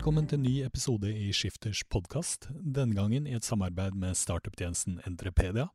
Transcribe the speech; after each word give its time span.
Velkommen 0.00 0.24
til 0.24 0.38
en 0.38 0.46
ny 0.46 0.52
episode 0.64 1.10
i 1.12 1.26
Skifters 1.28 1.82
podkast, 1.92 2.46
denne 2.56 2.96
gangen 2.96 3.26
i 3.28 3.34
et 3.36 3.44
samarbeid 3.44 3.92
med 4.00 4.16
startup-tjenesten 4.16 4.94
Entrepedia. 5.04 5.66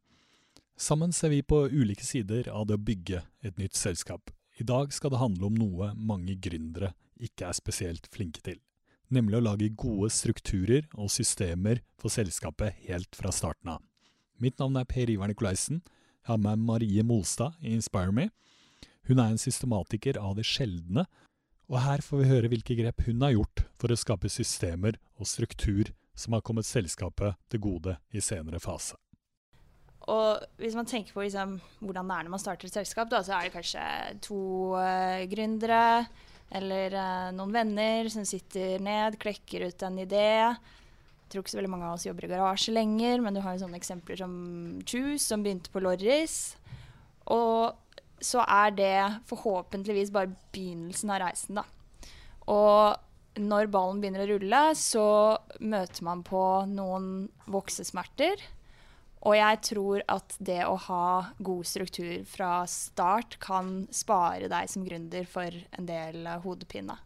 Sammen 0.82 1.12
ser 1.14 1.30
vi 1.30 1.44
på 1.46 1.60
ulike 1.70 2.02
sider 2.02 2.50
av 2.50 2.64
det 2.66 2.80
å 2.80 2.82
bygge 2.88 3.20
et 3.46 3.60
nytt 3.62 3.78
selskap. 3.78 4.32
I 4.58 4.66
dag 4.66 4.90
skal 4.98 5.14
det 5.14 5.20
handle 5.22 5.52
om 5.52 5.60
noe 5.62 5.92
mange 5.94 6.34
gründere 6.42 6.96
ikke 7.22 7.52
er 7.52 7.60
spesielt 7.60 8.10
flinke 8.10 8.42
til, 8.42 8.58
nemlig 9.14 9.38
å 9.38 9.44
lage 9.46 9.70
gode 9.78 10.10
strukturer 10.10 10.90
og 10.96 11.14
systemer 11.14 11.84
for 12.02 12.10
selskapet 12.10 12.82
helt 12.88 13.14
fra 13.14 13.30
starten 13.30 13.76
av. 13.76 13.84
Mitt 14.42 14.58
navn 14.58 14.82
er 14.82 14.90
Per 14.90 15.14
Ivar 15.14 15.30
Nikolaisen. 15.30 15.84
Jeg 16.26 16.32
har 16.32 16.42
med 16.42 16.66
Marie 16.66 17.06
Molstad 17.06 17.62
i 17.62 17.78
InspireMe. 17.78 18.32
Hun 19.06 19.22
er 19.22 19.36
en 19.36 19.38
systematiker 19.46 20.18
av 20.18 20.34
det 20.42 20.50
sjeldne, 20.50 21.06
og 21.70 21.80
her 21.82 22.04
får 22.06 22.22
vi 22.22 22.30
høre 22.30 22.52
hvilke 22.52 22.78
grep 22.78 23.06
hun 23.08 23.24
har 23.26 23.34
gjort 23.34 23.64
for 23.80 23.92
å 23.92 23.98
skape 23.98 24.30
systemer 24.30 25.00
og 25.18 25.30
struktur 25.30 25.90
som 26.16 26.36
har 26.36 26.44
kommet 26.46 26.68
selskapet 26.68 27.36
til 27.52 27.64
gode 27.64 27.98
i 28.16 28.22
senere 28.24 28.62
fase. 28.64 28.96
Og 30.12 30.44
hvis 30.62 30.76
man 30.78 30.86
tenker 30.86 31.16
på 31.16 31.24
liksom, 31.26 31.58
hvordan 31.82 32.10
det 32.10 32.16
er 32.16 32.28
når 32.28 32.34
man 32.36 32.42
starter 32.42 32.70
et 32.70 32.78
selskap, 32.78 33.10
da, 33.10 33.24
så 33.26 33.36
er 33.36 33.48
det 33.48 33.56
kanskje 33.56 33.86
to 34.24 34.40
uh, 34.78 35.26
gründere 35.32 36.06
eller 36.56 36.94
uh, 36.94 37.30
noen 37.34 37.56
venner 37.56 38.10
som 38.14 38.28
sitter 38.28 38.84
ned, 38.86 39.18
klekker 39.22 39.66
ut 39.66 39.86
en 39.88 39.98
idé. 40.04 40.28
Jeg 40.46 41.32
tror 41.34 41.42
ikke 41.42 41.56
så 41.56 41.58
veldig 41.58 41.72
mange 41.74 41.90
av 41.90 41.96
oss 41.98 42.06
jobber 42.06 42.28
i 42.28 42.30
garasje 42.36 42.76
lenger, 42.76 43.24
men 43.26 43.34
du 43.34 43.42
har 43.42 43.56
jo 43.56 43.64
sånne 43.64 43.80
eksempler 43.82 44.22
som 44.22 44.36
Choose, 44.86 45.24
som 45.26 45.42
begynte 45.42 45.74
på 45.74 45.82
Lorris. 45.82 46.54
Og 47.34 47.74
så 48.24 48.44
er 48.48 48.76
det 48.76 49.00
forhåpentligvis 49.30 50.14
bare 50.16 50.34
begynnelsen 50.56 51.12
av 51.14 51.22
reisen, 51.26 51.60
da. 51.60 51.66
Og 52.52 53.42
når 53.42 53.72
ballen 53.72 54.02
begynner 54.02 54.24
å 54.24 54.30
rulle, 54.36 54.62
så 54.80 55.08
møter 55.60 56.06
man 56.08 56.22
på 56.26 56.42
noen 56.72 57.28
voksesmerter. 57.52 58.44
Og 59.26 59.34
jeg 59.36 59.62
tror 59.66 60.04
at 60.12 60.36
det 60.38 60.62
å 60.70 60.78
ha 60.86 61.08
god 61.44 61.66
struktur 61.68 62.22
fra 62.30 62.62
start 62.70 63.40
kan 63.44 63.88
spare 63.94 64.50
deg 64.52 64.70
som 64.72 64.86
gründer 64.86 65.26
for 65.30 65.50
en 65.50 65.90
del 65.90 66.30
hodepine. 66.46 67.00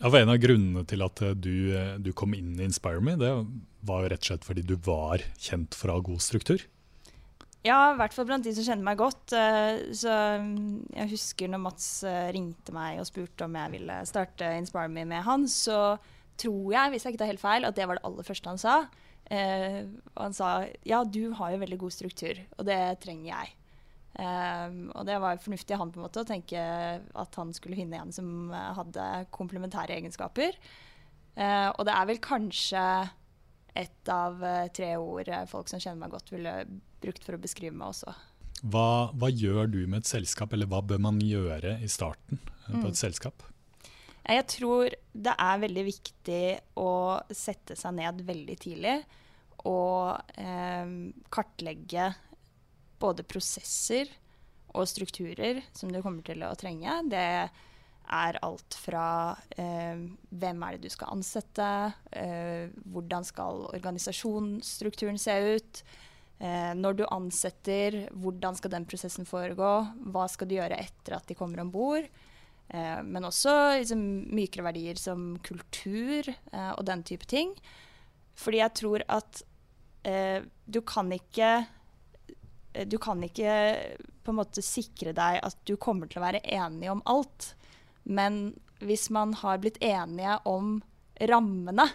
Ja, 0.00 0.10
for 0.10 0.18
En 0.18 0.32
av 0.32 0.40
grunnene 0.40 0.82
til 0.88 1.04
at 1.04 1.20
du, 1.36 1.70
du 2.00 2.10
kom 2.16 2.34
inn 2.36 2.56
i 2.58 2.66
InspireMe, 2.66 3.14
det 3.20 3.30
var 3.86 4.02
jo 4.02 4.10
rett 4.10 4.24
og 4.24 4.30
slett 4.32 4.48
fordi 4.48 4.64
du 4.66 4.74
var 4.84 5.22
kjent 5.38 5.76
for 5.76 5.92
å 5.92 5.98
ha 5.98 6.06
god 6.08 6.24
struktur? 6.24 6.64
Ja, 7.64 7.94
i 7.94 7.96
hvert 7.96 8.12
fall 8.12 8.26
blant 8.28 8.44
de 8.44 8.52
som 8.52 8.66
kjenner 8.66 8.84
meg 8.84 8.98
godt. 9.00 9.32
Eh, 9.32 9.86
så 9.96 10.12
mm, 10.42 10.90
jeg 10.98 11.12
husker 11.14 11.48
når 11.48 11.62
Mats 11.64 11.86
eh, 12.04 12.28
ringte 12.36 12.74
meg 12.76 13.00
og 13.00 13.08
spurte 13.08 13.46
om 13.46 13.56
jeg 13.56 13.72
ville 13.78 13.96
starte 14.08 14.50
Inspire 14.58 14.90
Me 14.92 15.06
med 15.08 15.24
han, 15.24 15.46
så 15.48 15.96
tror 16.36 16.74
jeg, 16.74 16.92
hvis 16.92 17.06
jeg 17.06 17.14
ikke 17.14 17.22
tar 17.22 17.32
helt 17.32 17.40
feil, 17.40 17.64
at 17.64 17.78
det 17.78 17.86
var 17.88 17.96
det 17.96 18.04
aller 18.04 18.28
første 18.28 18.52
han 18.52 18.60
sa. 18.60 18.76
Eh, 19.32 19.80
han 20.20 20.36
sa 20.36 20.50
ja, 20.84 21.00
du 21.08 21.32
har 21.38 21.54
jo 21.54 21.62
veldig 21.64 21.80
god 21.86 21.96
struktur, 21.96 22.44
og 22.58 22.68
det 22.68 22.80
trenger 23.04 23.30
jeg. 23.32 23.58
og 24.94 25.06
det 25.08 25.14
var 25.18 25.40
fornuftig 25.42 25.74
av 25.74 25.80
han 25.80 25.90
på 25.90 25.98
en 25.98 26.04
måte 26.04 26.22
å 26.22 26.28
tenke 26.28 26.60
at 26.60 27.38
han 27.40 27.48
skulle 27.56 27.74
finne 27.80 27.98
en 27.98 28.12
som 28.14 28.52
hadde 28.52 29.06
komplementære 29.34 29.96
egenskaper. 29.96 30.54
og 31.74 31.82
det 31.88 31.96
er 31.96 32.06
vel 32.12 32.20
kanskje 32.22 32.84
ett 33.74 34.08
av 34.12 34.42
tre 34.76 34.94
ord 34.96 35.30
folk 35.50 35.70
som 35.70 35.82
kjenner 35.82 36.04
meg 36.04 36.14
godt, 36.14 36.30
ville 36.34 36.52
brukt 37.02 37.24
for 37.26 37.36
å 37.36 37.42
beskrive 37.42 37.74
meg 37.74 37.90
også. 37.90 38.14
Hva, 38.64 39.10
hva, 39.12 39.28
gjør 39.28 39.66
du 39.68 39.80
med 39.84 40.04
et 40.04 40.08
selskap, 40.08 40.54
eller 40.54 40.70
hva 40.70 40.80
bør 40.84 41.02
man 41.04 41.18
gjøre 41.20 41.76
i 41.84 41.90
starten 41.90 42.40
på 42.40 42.78
et 42.78 42.94
mm. 42.94 43.00
selskap? 43.00 43.44
Jeg 44.24 44.46
tror 44.48 44.94
det 45.12 45.34
er 45.36 45.60
veldig 45.66 45.84
viktig 45.84 46.44
å 46.80 46.92
sette 47.34 47.76
seg 47.76 47.98
ned 47.98 48.22
veldig 48.24 48.56
tidlig 48.62 48.94
og 49.68 50.32
eh, 50.40 50.94
kartlegge 51.32 52.08
både 53.00 53.26
prosesser 53.28 54.08
og 54.74 54.88
strukturer 54.88 55.60
som 55.76 55.92
du 55.92 56.00
kommer 56.02 56.24
til 56.26 56.42
å 56.46 56.54
trenge. 56.58 56.96
Det 57.12 57.26
er 58.12 58.38
alt 58.44 58.76
fra 58.76 59.34
eh, 59.56 60.02
hvem 60.28 60.64
er 60.66 60.76
det 60.76 60.88
du 60.88 60.92
skal 60.92 61.14
ansette, 61.14 61.68
eh, 62.12 62.72
hvordan 62.92 63.24
skal 63.24 63.68
organisasjonsstrukturen 63.72 65.20
se 65.20 65.38
ut, 65.56 65.84
Eh, 66.42 66.72
når 66.74 66.98
du 66.98 67.04
ansetter, 67.14 68.08
hvordan 68.18 68.56
skal 68.58 68.72
den 68.74 68.86
prosessen 68.90 69.26
foregå? 69.28 69.70
Hva 70.12 70.26
skal 70.30 70.50
du 70.50 70.56
gjøre 70.56 70.80
etter 70.82 71.16
at 71.16 71.28
de 71.30 71.36
kommer 71.38 71.62
om 71.62 71.70
bord? 71.72 72.08
Eh, 72.68 73.00
men 73.06 73.28
også 73.28 73.54
liksom, 73.78 74.02
mykere 74.34 74.66
verdier 74.66 75.00
som 75.00 75.34
kultur 75.46 76.28
eh, 76.28 76.72
og 76.74 76.84
den 76.88 77.04
type 77.06 77.28
ting. 77.30 77.54
Fordi 78.34 78.60
jeg 78.60 78.76
tror 78.80 79.06
at 79.14 79.44
eh, 80.08 80.42
du 80.66 80.80
kan 80.82 81.12
ikke 81.14 81.66
Du 82.74 82.96
kan 82.98 83.20
ikke 83.22 83.50
på 84.26 84.32
en 84.32 84.38
måte 84.40 84.62
sikre 84.64 85.12
deg 85.14 85.36
at 85.46 85.54
du 85.62 85.76
kommer 85.78 86.08
til 86.10 86.18
å 86.18 86.24
være 86.24 86.40
enig 86.42 86.88
om 86.90 87.04
alt. 87.06 87.52
Men 88.04 88.54
hvis 88.84 89.08
man 89.10 89.34
har 89.40 89.60
blitt 89.62 89.80
enige 89.82 90.38
om 90.48 90.78
rammene, 91.20 91.88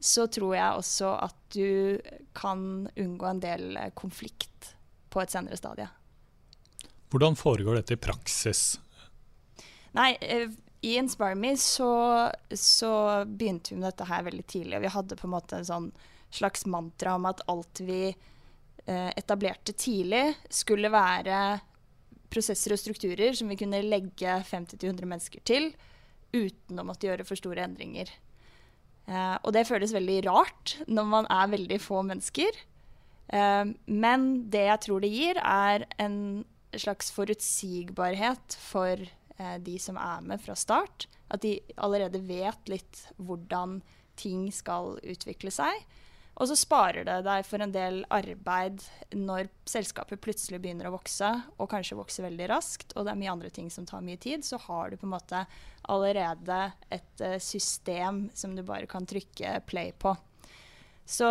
så 0.00 0.26
tror 0.28 0.56
jeg 0.56 0.82
også 0.82 1.12
at 1.24 1.36
du 1.54 1.98
kan 2.36 2.86
unngå 2.92 3.30
en 3.30 3.42
del 3.42 3.78
konflikt 3.96 4.74
på 5.10 5.22
et 5.22 5.32
senere 5.32 5.56
stadie. 5.56 5.88
Hvordan 7.10 7.38
foregår 7.38 7.78
dette 7.78 7.96
i 7.96 8.02
praksis? 8.02 8.76
Nei, 9.96 10.12
i 10.20 10.46
I 10.86 10.96
InspireMe 11.00 11.56
så, 11.56 12.30
så 12.52 13.24
begynte 13.26 13.72
vi 13.72 13.80
med 13.80 13.88
dette 13.88 14.06
her 14.06 14.22
veldig 14.22 14.44
tidlig. 14.46 14.76
Og 14.76 14.84
vi 14.84 14.92
hadde 14.92 15.16
på 15.18 15.26
en 15.26 15.32
måte 15.32 15.56
en 15.56 15.66
sånn 15.66 15.88
slags 16.30 16.66
mantra 16.68 17.14
om 17.16 17.24
at 17.26 17.40
alt 17.50 17.80
vi 17.82 18.10
eh, 18.10 19.10
etablerte 19.16 19.72
tidlig, 19.72 20.36
skulle 20.52 20.92
være 20.92 21.38
prosesser 22.32 22.74
og 22.74 22.80
strukturer 22.80 23.36
som 23.36 23.50
vi 23.50 23.58
kunne 23.60 23.84
legge 23.84 24.38
50-100 24.50 25.08
mennesker 25.08 25.44
til 25.46 25.70
uten 26.34 26.80
å 26.80 26.84
måtte 26.86 27.08
gjøre 27.08 27.26
for 27.26 27.38
store 27.38 27.64
endringer. 27.64 28.10
Eh, 29.06 29.36
og 29.42 29.52
det 29.54 29.66
føles 29.68 29.94
veldig 29.94 30.18
rart 30.26 30.76
når 30.90 31.10
man 31.10 31.28
er 31.32 31.52
veldig 31.52 31.78
få 31.82 32.02
mennesker. 32.06 32.58
Eh, 33.28 33.64
men 33.86 34.26
det 34.52 34.66
jeg 34.66 34.82
tror 34.86 35.04
det 35.04 35.12
gir, 35.14 35.40
er 35.40 35.86
en 36.02 36.18
slags 36.76 37.12
forutsigbarhet 37.14 38.56
for 38.60 39.00
eh, 39.00 39.58
de 39.62 39.76
som 39.82 39.98
er 40.00 40.24
med 40.26 40.42
fra 40.42 40.56
start. 40.58 41.06
At 41.30 41.42
de 41.46 41.58
allerede 41.76 42.22
vet 42.26 42.70
litt 42.70 43.06
hvordan 43.16 43.80
ting 44.16 44.48
skal 44.54 44.96
utvikle 45.04 45.52
seg. 45.54 45.86
Og 46.36 46.50
så 46.50 46.56
sparer 46.58 47.06
det 47.08 47.22
deg 47.24 47.46
for 47.48 47.64
en 47.64 47.72
del 47.72 48.02
arbeid 48.12 48.82
når 49.16 49.48
selskapet 49.68 50.20
plutselig 50.20 50.60
begynner 50.60 50.90
å 50.90 50.96
vokse, 50.98 51.30
og 51.56 51.70
kanskje 51.72 51.96
vokser 51.96 52.26
veldig 52.26 52.48
raskt, 52.52 52.92
og 52.92 53.06
det 53.06 53.14
er 53.14 53.20
mye 53.22 53.32
andre 53.32 53.50
ting 53.54 53.70
som 53.72 53.86
tar 53.88 54.04
mye 54.04 54.20
tid, 54.20 54.44
så 54.44 54.60
har 54.66 54.92
du 54.92 54.98
på 55.00 55.08
en 55.08 55.14
måte 55.14 55.46
allerede 55.88 56.58
et 56.92 57.24
uh, 57.24 57.38
system 57.40 58.26
som 58.36 58.52
du 58.52 58.60
bare 58.66 58.88
kan 58.90 59.08
trykke 59.08 59.62
play 59.70 59.94
på. 59.96 60.12
Så 61.06 61.30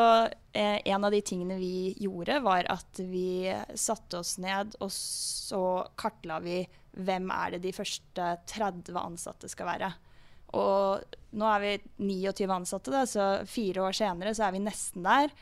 eh, 0.56 0.80
en 0.88 1.04
av 1.04 1.12
de 1.12 1.20
tingene 1.22 1.58
vi 1.60 1.92
gjorde, 2.00 2.40
var 2.40 2.64
at 2.72 3.00
vi 3.04 3.52
satte 3.76 4.22
oss 4.24 4.38
ned, 4.40 4.78
og 4.80 4.88
så 4.96 5.84
kartla 6.00 6.40
vi 6.40 6.62
hvem 6.96 7.28
er 7.36 7.58
det 7.58 7.66
de 7.66 7.74
første 7.76 8.30
30 8.48 8.96
ansatte 9.02 9.52
skal 9.52 9.68
være. 9.74 9.92
Og 10.54 11.18
nå 11.36 11.50
er 11.52 11.64
vi 11.64 11.74
29 11.98 12.54
ansatte, 12.54 12.94
da, 12.94 13.04
så 13.10 13.28
fire 13.50 13.88
år 13.88 13.98
senere 13.98 14.36
så 14.38 14.48
er 14.48 14.56
vi 14.56 14.64
nesten 14.64 15.06
der. 15.06 15.34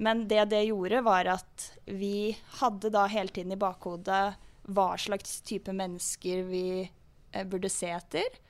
Men 0.00 0.26
det 0.28 0.48
det 0.52 0.66
gjorde, 0.68 1.02
var 1.04 1.28
at 1.36 1.70
vi 1.88 2.36
hadde 2.60 2.92
da 2.92 3.06
hele 3.08 3.32
tiden 3.32 3.56
i 3.56 3.60
bakhodet 3.60 4.36
hva 4.66 4.88
slags 5.00 5.40
type 5.46 5.72
mennesker 5.72 6.42
vi 6.48 6.66
eh, 6.84 7.44
burde 7.48 7.70
se 7.72 7.90
etter. 7.94 8.40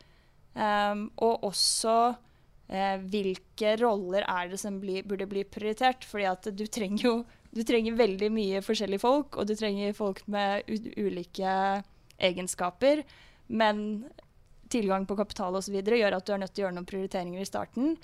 Um, 0.56 1.10
og 1.20 1.44
også 1.44 1.96
eh, 2.72 2.96
hvilke 3.12 3.74
roller 3.82 4.24
er 4.24 4.48
det 4.50 4.60
som 4.62 4.80
bli, 4.80 5.02
burde 5.06 5.28
bli 5.28 5.44
prioritert. 5.44 6.06
Fordi 6.08 6.28
at 6.30 6.50
du 6.56 6.64
trenger 6.66 7.10
jo 7.10 7.16
du 7.56 7.62
trenger 7.64 7.96
veldig 7.96 8.28
mye 8.34 8.60
forskjellige 8.60 9.00
folk, 9.00 9.38
og 9.40 9.46
du 9.48 9.54
trenger 9.56 9.94
folk 9.96 10.18
med 10.28 10.66
ulike 11.00 11.52
egenskaper. 12.20 13.00
Men 13.48 13.78
tilgang 14.76 15.08
på 15.08 15.18
kapital 15.18 15.56
osv. 15.58 15.80
gjør 15.80 16.18
at 16.20 16.28
du 16.28 16.32
er 16.36 16.44
nødt 16.44 16.54
til 16.54 16.62
å 16.62 16.66
gjøre 16.66 16.78
noen 16.78 16.88
prioriteringer 16.88 17.42
i 17.42 17.48
starten. 17.48 17.96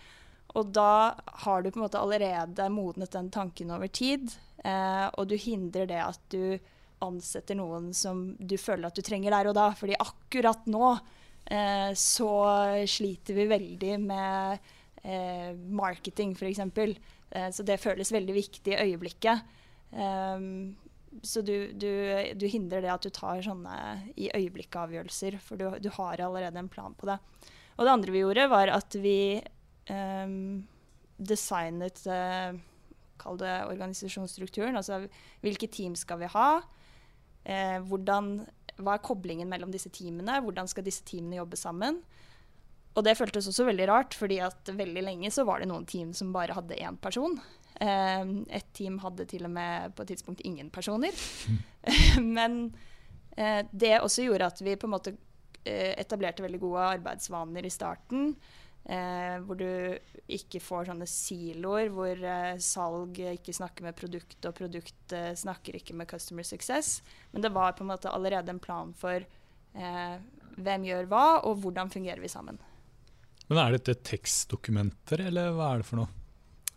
Og 0.59 0.75
da 0.75 1.15
har 1.47 1.63
du 1.63 1.71
på 1.71 1.79
en 1.79 1.87
måte 1.87 2.01
allerede 2.01 2.69
modnet 2.73 3.15
den 3.15 3.31
tanken 3.33 3.73
over 3.73 3.89
tid, 3.89 4.33
eh, 4.65 5.09
og 5.17 5.31
du 5.31 5.37
hindrer 5.41 5.89
det 5.89 6.01
at 6.03 6.21
du 6.33 6.59
ansetter 7.03 7.59
noen 7.59 7.91
som 7.97 8.33
du 8.39 8.57
føler 8.61 8.89
at 8.89 8.99
du 8.99 9.03
trenger 9.05 9.35
der 9.35 9.51
og 9.51 9.57
da. 9.59 9.71
Fordi 9.79 9.97
akkurat 9.99 10.69
nå 10.71 10.93
eh, 10.93 11.91
så 11.99 12.33
sliter 12.89 13.39
vi 13.39 13.49
veldig 13.51 13.97
med 14.05 14.71
eh, 15.03 15.51
marketing, 15.83 16.37
f.eks. 16.37 16.63
Eh, 17.33 17.51
så 17.55 17.67
det 17.67 17.81
føles 17.83 18.13
veldig 18.15 18.37
viktig 18.37 18.77
i 18.77 18.81
øyeblikket. 18.87 19.59
Um, 19.93 20.73
så 21.23 21.43
du, 21.44 21.73
du, 21.76 21.88
du, 22.38 22.47
hindrer 22.49 22.85
det 22.85 22.93
at 22.93 23.05
du 23.05 23.11
tar 23.12 23.43
sånne 23.44 23.76
i 24.17 24.31
øyeblikket-avgjørelser, 24.32 25.37
for 25.44 25.61
du, 25.61 25.69
du, 25.82 25.91
har 25.99 26.23
allerede 26.25 26.59
en 26.59 26.70
plan 26.73 26.97
på 26.99 27.09
det. 27.11 27.19
Og 27.76 27.85
det 27.85 27.93
andre 27.93 28.14
vi 28.14 28.23
gjorde, 28.23 28.49
var 28.53 28.73
at 28.73 28.97
vi 29.00 29.17
um, 29.93 30.62
designet 31.20 32.05
uh, 32.09 32.56
Kall 33.23 33.38
det 33.38 33.53
organisasjonsstrukturen. 33.70 34.75
Altså 34.75 35.05
hvilke 35.44 35.69
team 35.70 35.94
skal 35.99 36.19
vi 36.25 36.31
ha? 36.32 36.49
Eh, 37.43 37.79
hvordan, 37.87 38.32
hva 38.82 38.97
er 38.97 39.05
koblingen 39.05 39.50
mellom 39.50 39.70
disse 39.70 39.93
teamene? 39.94 40.41
Hvordan 40.43 40.70
skal 40.70 40.87
disse 40.87 41.05
teamene 41.06 41.38
jobbe 41.38 41.59
sammen? 41.61 42.00
Og 42.93 43.06
det 43.06 43.17
føltes 43.17 43.47
også 43.49 43.69
veldig 43.69 43.87
rart, 43.88 44.17
fordi 44.19 44.41
at 44.44 44.69
veldig 44.75 45.05
lenge 45.06 45.31
så 45.32 45.47
var 45.49 45.62
det 45.62 45.70
noen 45.70 45.87
team 45.88 46.11
som 46.17 46.32
bare 46.35 46.56
hadde 46.56 46.81
én 46.82 46.99
person. 47.00 47.38
Eh, 47.82 48.32
et 48.58 48.73
team 48.76 49.00
hadde 49.02 49.26
til 49.31 49.46
og 49.49 49.55
med 49.55 49.94
på 49.96 50.05
et 50.05 50.14
tidspunkt 50.14 50.43
ingen 50.46 50.70
personer. 50.70 51.17
Men 52.38 52.64
eh, 53.37 53.62
det 53.70 53.99
også 54.00 54.26
gjorde 54.29 54.50
at 54.52 54.62
vi 54.62 54.79
på 54.79 54.88
en 54.88 54.94
måte 54.96 55.14
eh, 55.64 55.94
etablerte 55.99 56.44
veldig 56.44 56.61
gode 56.62 56.90
arbeidsvaner 56.99 57.67
i 57.67 57.73
starten. 57.73 58.34
Eh, 58.82 59.37
hvor 59.46 59.55
du 59.61 59.67
ikke 60.34 60.58
får 60.58 60.88
sånne 60.88 61.06
siloer 61.06 61.93
hvor 61.94 62.19
eh, 62.19 62.56
salg 62.58 63.20
ikke 63.31 63.55
snakker 63.55 63.87
med 63.87 63.94
produkt, 63.99 64.40
og 64.43 64.56
produkt 64.58 65.14
eh, 65.14 65.31
snakker 65.38 65.78
ikke 65.78 65.94
med 65.99 66.11
customer 66.11 66.46
success. 66.46 66.96
Men 67.31 67.46
det 67.46 67.52
var 67.55 67.76
på 67.78 67.87
en 67.87 67.93
måte 67.93 68.11
allerede 68.11 68.50
en 68.50 68.62
plan 68.62 68.90
for 68.99 69.23
eh, 69.23 70.17
hvem 70.58 70.88
gjør 70.88 71.06
hva, 71.11 71.26
og 71.46 71.62
hvordan 71.62 71.93
fungerer 71.94 72.20
vi 72.23 72.31
sammen. 72.31 72.58
Men 73.49 73.58
Er 73.58 73.76
dette 73.76 73.94
tekstdokumenter, 74.06 75.26
eller 75.28 75.55
hva 75.55 75.73
er 75.73 75.82
det 75.82 75.88
for 75.88 76.02
noe? 76.02 76.22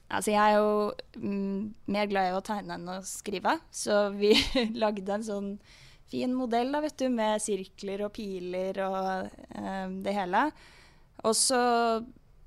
Altså, 0.06 0.36
jeg 0.36 0.42
er 0.42 0.60
jo 0.60 0.92
mm, 1.18 1.74
mer 1.90 2.10
glad 2.12 2.30
i 2.30 2.36
å 2.38 2.44
tegne 2.46 2.78
enn 2.78 2.92
å 2.94 3.00
skrive, 3.08 3.58
så 3.74 4.10
vi 4.14 4.36
lagde 4.84 5.16
en 5.16 5.26
sånn 5.26 5.50
fin 6.12 6.34
modell 6.38 6.70
da, 6.76 6.84
vet 6.84 6.98
du, 7.02 7.08
med 7.10 7.42
sirkler 7.42 8.06
og 8.06 8.14
piler 8.16 8.80
og 8.86 9.08
eh, 9.58 9.88
det 10.06 10.14
hele. 10.14 10.46
Og 11.26 11.34
så 11.38 11.62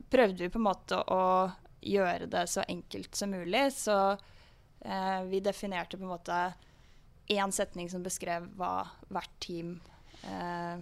prøvde 0.09 0.45
vi 0.45 0.53
på 0.53 0.61
en 0.61 0.69
måte 0.69 1.01
å 1.11 1.25
gjøre 1.83 2.29
det 2.31 2.47
så 2.51 2.63
enkelt 2.69 3.19
som 3.19 3.35
mulig. 3.35 3.65
Så 3.75 3.97
eh, 4.15 5.21
vi 5.27 5.43
definerte 5.43 5.99
på 5.99 6.07
en 6.07 6.15
måte 6.15 6.39
én 7.29 7.53
setning 7.53 7.91
som 7.91 8.05
beskrev 8.07 8.47
hva 8.57 8.87
hvert 9.11 9.35
team 9.43 9.75
eh, 10.23 10.79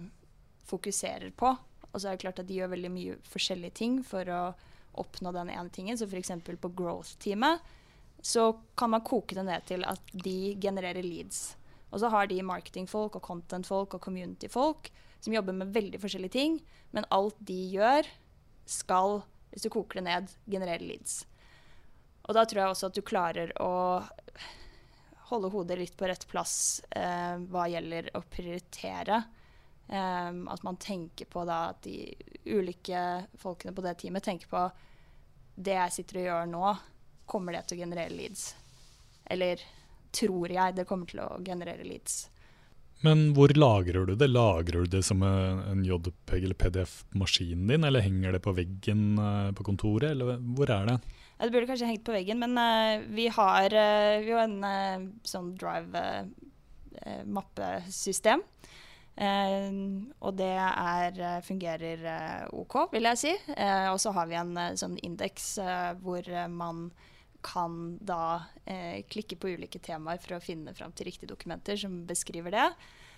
fokuserer 0.69 1.33
på. 1.35 1.55
Og 1.91 1.99
så 1.99 2.09
er 2.09 2.15
det 2.15 2.23
klart 2.23 2.41
at 2.43 2.49
de 2.49 2.59
gjør 2.59 2.75
veldig 2.75 2.93
mye 2.93 3.19
forskjellige 3.25 3.79
ting 3.81 4.01
for 4.05 4.29
å 4.29 4.41
oppnå 5.01 5.33
den 5.35 5.51
ene 5.53 5.71
tingen. 5.73 5.97
Så 5.97 6.07
f.eks. 6.07 6.31
på 6.47 6.73
growth-teamet 6.77 7.73
så 8.25 8.49
kan 8.75 8.91
man 8.91 9.05
koke 9.05 9.37
det 9.37 9.45
ned 9.45 9.65
til 9.69 9.85
at 9.87 10.13
de 10.13 10.55
genererer 10.61 11.05
leads. 11.05 11.55
Og 11.91 12.01
så 12.01 12.09
har 12.11 12.27
de 12.27 12.41
marketingfolk 12.43 13.15
og 13.19 13.23
content-folk 13.23 13.95
og 13.95 14.03
community-folk 14.03 14.91
som 15.19 15.33
jobber 15.33 15.55
med 15.55 15.71
veldig 15.75 16.01
forskjellige 16.01 16.35
ting. 16.35 16.59
Men 16.91 17.07
alt 17.13 17.37
de 17.39 17.57
gjør, 17.77 18.09
skal, 18.67 19.21
hvis 19.53 19.63
du 19.63 19.71
koker 19.71 20.01
det 20.01 20.07
ned, 20.09 20.33
generere 20.49 20.83
leads. 20.83 21.21
Og 22.27 22.35
da 22.35 22.43
tror 22.43 22.61
jeg 22.61 22.73
også 22.73 22.89
at 22.89 22.97
du 22.97 23.05
klarer 23.07 23.53
å 23.63 24.03
holde 25.29 25.51
hodet 25.51 25.77
litt 25.79 25.95
på 25.99 26.07
rett 26.07 26.23
plass 26.27 26.81
eh, 26.95 27.35
hva 27.51 27.67
gjelder 27.71 28.09
å 28.15 28.23
prioritere. 28.31 29.21
Um, 29.87 30.49
at 30.51 30.63
man 30.67 30.75
tenker 30.83 31.29
på 31.31 31.45
da 31.47 31.69
at 31.71 31.77
de 31.85 32.11
ulike 32.43 32.99
folkene 33.39 33.71
på 33.71 33.83
det 33.85 33.93
teamet 34.01 34.25
tenker 34.25 34.49
på 34.51 34.65
det 35.55 35.77
jeg 35.77 35.93
sitter 35.95 36.17
og 36.19 36.25
gjør 36.25 36.49
nå, 36.51 36.71
kommer 37.25 37.55
det 37.55 37.61
til 37.67 37.77
å 37.77 37.79
generere 37.85 38.11
leads? 38.11 38.49
Eller 39.31 39.63
tror 40.11 40.51
jeg 40.51 40.75
det 40.75 40.85
kommer 40.89 41.07
til 41.07 41.19
å 41.23 41.39
generere 41.45 41.87
leads? 41.87 42.27
Men 43.05 43.35
hvor 43.37 43.51
lagrer 43.53 44.07
du 44.09 44.15
det? 44.17 44.25
Lagrer 44.31 44.81
du 44.83 44.87
det 44.97 45.03
som 45.05 45.21
en 45.23 45.85
JPEG 45.85 46.43
eller 46.43 46.55
PDF-maskinen 46.57 47.67
din, 47.69 47.83
eller 47.85 47.99
henger 48.01 48.31
det 48.33 48.39
på 48.45 48.51
veggen 48.57 49.19
uh, 49.21 49.51
på 49.53 49.63
kontoret, 49.67 50.11
eller 50.15 50.25
hvor 50.57 50.69
er 50.73 50.85
det? 50.89 50.97
Ja, 51.37 51.45
det 51.45 51.53
burde 51.53 51.69
kanskje 51.69 51.91
hengt 51.91 52.07
på 52.07 52.15
veggen, 52.15 52.39
men 52.41 52.53
uh, 52.57 52.97
vi, 53.13 53.25
har, 53.33 53.69
uh, 53.69 54.17
jo 54.25 54.37
en 54.41 54.63
en 54.65 55.21
sånn 55.27 55.55
drive-mappesystem. 55.61 58.41
Og 59.17 60.35
det 60.37 60.51
er, 60.61 61.15
fungerer 61.41 62.03
OK, 62.53 62.75
vil 62.91 63.09
jeg 63.09 63.17
si. 63.17 63.31
og 63.89 63.97
så 63.97 64.11
har 64.13 64.27
vi 64.29 64.37
en 64.37 64.51
sånn 64.77 64.93
indeks 65.01 65.55
hvor 66.03 66.29
man 66.53 66.91
kan 67.41 67.97
da 68.01 68.43
eh, 68.65 69.03
klikke 69.09 69.37
på 69.39 69.53
ulike 69.55 69.79
temaer 69.79 70.19
for 70.21 70.37
å 70.37 70.43
finne 70.43 70.73
fram 70.75 70.93
til 70.95 71.07
riktige 71.09 71.31
dokumenter 71.31 71.79
som 71.79 72.01
beskriver 72.09 72.53
det. 72.53 72.69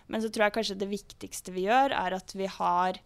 Men 0.10 0.24
så 0.24 0.30
tror 0.30 0.48
jeg 0.48 0.58
kanskje 0.58 0.80
det 0.82 0.90
viktigste 0.92 1.54
vi 1.56 1.68
gjør, 1.68 1.94
er 1.98 2.18
at 2.18 2.34
vi 2.38 2.50
har 2.50 3.00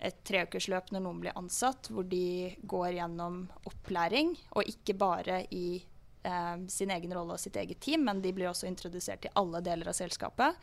et 0.00 0.20
treukersløp 0.24 0.92
når 0.94 1.04
noen 1.04 1.20
blir 1.20 1.36
ansatt, 1.36 1.90
hvor 1.92 2.06
de 2.08 2.54
går 2.68 2.94
gjennom 2.96 3.42
opplæring, 3.68 4.32
og 4.56 4.68
ikke 4.68 4.96
bare 5.00 5.42
i 5.52 5.82
eh, 6.24 6.56
sin 6.72 6.92
egen 6.94 7.12
rolle 7.16 7.36
og 7.36 7.42
sitt 7.42 7.58
eget 7.60 7.82
team, 7.84 8.06
men 8.08 8.22
de 8.24 8.32
blir 8.36 8.48
også 8.50 8.68
introdusert 8.70 9.28
i 9.28 9.34
alle 9.40 9.60
deler 9.64 9.92
av 9.92 9.98
selskapet. 9.98 10.56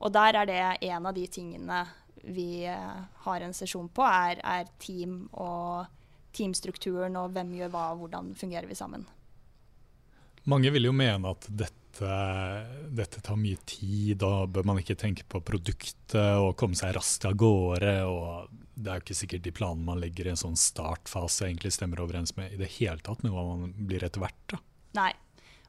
Og 0.00 0.12
der 0.14 0.40
er 0.40 0.48
det 0.48 0.60
en 0.88 1.06
av 1.06 1.16
de 1.16 1.26
tingene 1.28 1.84
vi 2.24 2.66
eh, 2.68 3.00
har 3.24 3.40
en 3.40 3.54
sesjon 3.56 3.88
på, 3.92 4.04
er, 4.04 4.40
er 4.44 4.68
team 4.80 5.22
og 5.32 5.88
teamstrukturen 6.36 7.16
og 7.20 7.34
hvem 7.34 7.52
gjør 7.58 7.72
hva, 7.72 7.86
og 7.94 8.04
hvordan 8.04 8.32
fungerer 8.38 8.68
vi 8.70 8.78
sammen. 8.78 9.06
Mange 10.48 10.72
vil 10.72 10.88
jo 10.88 10.92
mene 10.96 11.32
at 11.34 11.46
dette, 11.48 12.12
dette, 12.96 13.20
tar 13.24 13.36
mye 13.40 13.60
tid, 13.68 14.16
da 14.22 14.46
bør 14.48 14.70
man 14.70 14.80
ikke 14.80 14.96
tenke 15.00 15.26
på 15.28 15.42
produktet 15.44 16.40
og 16.40 16.54
komme 16.60 16.78
seg 16.78 16.94
raskt 16.96 17.26
av 17.28 17.36
gårde. 17.40 17.94
og 18.08 18.48
Det 18.72 18.88
er 18.88 19.00
jo 19.00 19.04
ikke 19.04 19.18
sikkert 19.20 19.44
de 19.44 19.54
planene 19.56 19.88
man 19.90 20.00
legger 20.00 20.28
i 20.28 20.34
en 20.34 20.40
sånn 20.40 20.56
startfase 20.58 21.48
egentlig 21.48 21.74
stemmer 21.76 22.00
overens 22.04 22.36
med 22.38 22.54
i 22.54 22.60
det 22.60 22.70
hele 22.78 23.00
tatt 23.04 23.24
med 23.26 23.34
hva 23.34 23.44
man 23.52 23.74
blir 23.76 24.06
etter 24.06 24.24
hvert. 24.24 24.40
da. 24.54 24.62
Nei, 24.96 25.12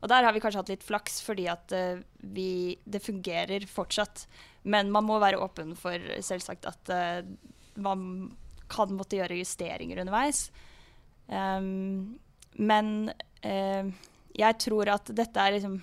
og 0.02 0.10
der 0.10 0.26
har 0.26 0.34
vi 0.34 0.42
kanskje 0.42 0.64
hatt 0.64 0.72
litt 0.74 0.86
flaks, 0.86 1.20
fordi 1.26 1.46
at 1.52 1.74
uh, 1.78 2.02
vi, 2.34 2.76
det 2.84 3.04
fungerer 3.06 3.68
fortsatt. 3.70 4.26
Men 4.64 4.92
man 4.94 5.06
må 5.06 5.20
være 5.22 5.42
åpen 5.42 5.76
for 5.78 6.02
selvsagt 6.26 6.66
at 6.70 6.94
uh, 6.94 7.22
man 7.82 8.32
kan 8.72 8.94
måtte 8.98 9.20
gjøre 9.20 9.40
justeringer 9.42 10.02
underveis. 10.02 10.48
Um, 11.28 12.18
men 12.58 13.12
uh, 13.46 13.92
jeg 14.38 14.60
tror 14.64 14.92
at 14.96 15.14
dette 15.16 15.44
er 15.44 15.58
liksom 15.58 15.80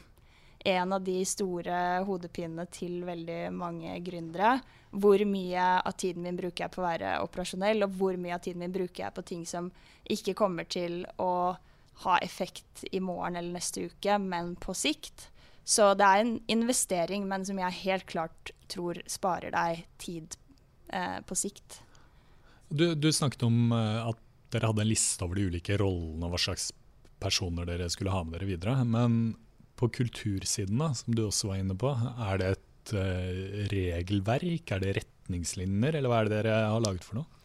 en 0.68 0.92
av 0.92 1.04
de 1.04 1.20
store 1.26 1.76
hodepinene 2.08 2.66
til 2.74 3.00
veldig 3.06 3.40
mange 3.54 3.94
gründere. 4.04 4.56
Hvor 4.90 5.22
mye 5.28 5.68
av 5.78 5.94
tiden 6.00 6.24
min 6.26 6.36
bruker 6.38 6.64
jeg 6.64 6.74
på 6.74 6.82
å 6.82 6.88
være 6.88 7.14
operasjonell, 7.22 7.84
og 7.86 7.94
hvor 8.00 8.18
mye 8.18 8.34
av 8.34 8.42
tiden 8.44 8.64
min 8.64 8.74
bruker 8.74 9.04
jeg 9.04 9.14
på 9.14 9.26
ting 9.30 9.46
som 9.46 9.70
ikke 10.08 10.36
kommer 10.38 10.66
til 10.66 11.04
å 11.22 11.54
ha 12.04 12.18
effekt 12.22 12.84
i 12.92 13.00
morgen 13.02 13.36
eller 13.36 13.56
neste 13.58 13.88
uke, 13.90 14.18
men 14.22 14.54
på 14.62 14.74
sikt. 14.76 15.28
Så 15.68 15.90
det 15.98 16.06
er 16.06 16.22
en 16.22 16.36
investering, 16.48 17.26
men 17.28 17.44
som 17.44 17.58
jeg 17.60 17.82
helt 17.82 18.06
klart 18.08 18.52
tror 18.72 19.00
sparer 19.10 19.52
deg 19.52 19.82
tid 20.00 20.38
eh, 20.94 21.18
på 21.26 21.36
sikt. 21.36 21.80
Du, 22.68 22.92
du, 22.94 23.10
snakket 23.12 23.44
om 23.48 23.72
uh, 23.72 24.08
at 24.10 24.20
dere 24.52 24.70
hadde 24.70 24.84
en 24.84 24.90
liste 24.90 25.24
over 25.24 25.40
de 25.40 25.48
ulike 25.50 25.76
rollene 25.80 26.24
og 26.24 26.34
hva 26.34 26.40
slags 26.40 26.70
personer 27.20 27.68
dere 27.68 27.88
skulle 27.92 28.12
ha 28.14 28.22
med 28.24 28.38
dere 28.38 28.48
videre. 28.48 28.76
Men 28.84 29.34
på 29.78 29.90
kultursiden, 29.94 30.80
da, 30.80 30.92
som 30.96 31.16
du 31.16 31.26
også 31.26 31.52
var 31.52 31.62
inne 31.62 31.76
på, 31.78 31.92
er 31.92 32.40
det 32.40 32.52
et 32.54 32.94
uh, 32.96 33.68
regelverk? 33.72 34.72
Er 34.72 34.84
det 34.84 34.96
retningslinjer, 35.00 35.98
eller 35.98 36.12
hva 36.12 36.22
er 36.22 36.30
det 36.30 36.38
dere 36.38 36.60
har 36.68 36.84
laget 36.84 37.04
for 37.04 37.20
noe? 37.20 37.37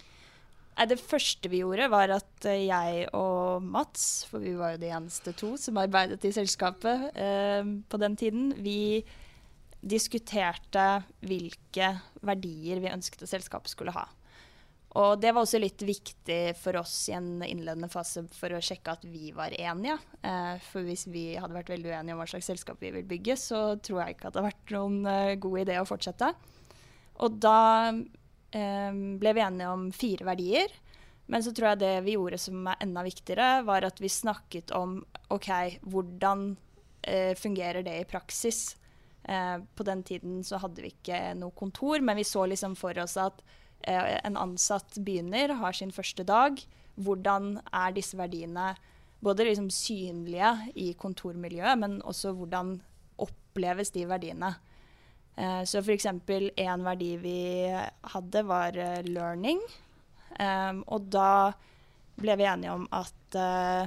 Det 0.74 0.98
første 0.98 1.50
vi 1.52 1.62
gjorde, 1.62 1.90
var 1.94 2.16
at 2.16 2.48
eh, 2.50 2.66
jeg 2.66 3.06
og 3.14 3.62
Mats, 3.62 4.26
for 4.30 4.42
vi 4.42 4.56
var 4.58 4.74
jo 4.74 4.82
de 4.82 4.90
eneste 4.90 5.36
to 5.38 5.54
som 5.62 5.78
arbeidet 5.78 6.24
i 6.26 6.34
selskapet 6.34 7.12
eh, 7.14 7.62
på 7.90 8.00
den 8.02 8.18
tiden, 8.18 8.50
vi 8.58 9.04
diskuterte 9.84 11.04
hvilke 11.28 11.92
verdier 12.24 12.82
vi 12.82 12.92
ønsket 12.94 13.26
at 13.26 13.34
selskapet 13.36 13.74
skulle 13.74 13.94
ha. 13.94 14.08
Og 14.94 15.18
det 15.18 15.32
var 15.34 15.42
også 15.42 15.58
litt 15.62 15.82
viktig 15.82 16.54
for 16.60 16.78
oss 16.78 16.94
i 17.10 17.16
en 17.18 17.42
innledende 17.42 17.90
fase 17.90 18.28
for 18.36 18.54
å 18.54 18.62
sjekke 18.62 18.94
at 18.94 19.06
vi 19.10 19.32
var 19.34 19.56
enige. 19.58 19.98
Eh, 20.22 20.58
for 20.70 20.86
hvis 20.86 21.08
vi 21.10 21.32
hadde 21.34 21.58
vært 21.58 21.72
veldig 21.74 21.90
uenige 21.90 22.16
om 22.16 22.22
hva 22.22 22.28
slags 22.30 22.50
selskap 22.52 22.82
vi 22.84 22.92
vil 22.94 23.08
bygge, 23.10 23.38
så 23.42 23.64
tror 23.82 24.04
jeg 24.04 24.18
ikke 24.18 24.30
at 24.30 24.36
det 24.36 24.44
hadde 24.44 24.52
vært 24.52 24.76
noen 24.76 25.00
eh, 25.10 25.38
god 25.42 25.64
idé 25.64 25.80
å 25.82 25.88
fortsette. 25.90 26.30
Og 27.26 27.42
da 27.42 27.58
ble 28.54 29.34
vi 29.34 29.42
enige 29.42 29.72
om 29.74 29.88
fire 29.96 30.28
verdier. 30.28 30.74
Men 31.32 31.44
så 31.44 31.54
tror 31.56 31.72
jeg 31.72 31.82
det 31.82 31.94
vi 32.06 32.14
gjorde 32.18 32.38
som 32.42 32.68
er 32.70 32.82
enda 32.84 33.02
viktigere, 33.06 33.64
var 33.66 33.88
at 33.88 34.02
vi 34.04 34.12
snakket 34.12 34.74
om 34.78 35.00
OK, 35.34 35.50
hvordan 35.90 36.46
eh, 37.02 37.34
fungerer 37.40 37.82
det 37.86 37.96
i 38.02 38.08
praksis? 38.10 38.76
Eh, 39.24 39.58
på 39.64 39.88
den 39.88 40.04
tiden 40.04 40.42
så 40.44 40.60
hadde 40.62 40.84
vi 40.84 40.92
ikke 40.94 41.32
noe 41.40 41.56
kontor, 41.58 42.04
men 42.04 42.20
vi 42.20 42.28
så 42.28 42.46
liksom 42.52 42.76
for 42.78 43.00
oss 43.02 43.16
at 43.18 43.42
Eh, 43.84 44.26
en 44.26 44.38
ansatt 44.38 44.98
begynner, 44.98 45.50
har 45.60 45.76
sin 45.76 45.92
første 45.92 46.24
dag. 46.24 46.60
Hvordan 46.96 47.58
er 47.74 47.96
disse 47.96 48.18
verdiene 48.18 48.74
både 49.24 49.48
liksom 49.48 49.70
synlige 49.72 50.54
i 50.80 50.94
kontormiljøet, 51.00 51.80
men 51.80 52.00
også 52.02 52.34
hvordan 52.38 52.78
oppleves 53.24 53.92
de 53.96 54.06
verdiene. 54.08 54.54
Eh, 55.36 55.64
så 55.64 55.82
f.eks. 55.82 56.06
en 56.06 56.84
verdi 56.84 57.18
vi 57.18 57.40
hadde, 58.02 58.44
var 58.44 58.78
eh, 58.78 59.02
learning. 59.04 59.62
Um, 60.34 60.82
og 60.90 61.10
da 61.14 61.54
ble 62.18 62.36
vi 62.40 62.46
enige 62.50 62.74
om 62.74 62.88
at 62.90 63.36
uh, 63.38 63.86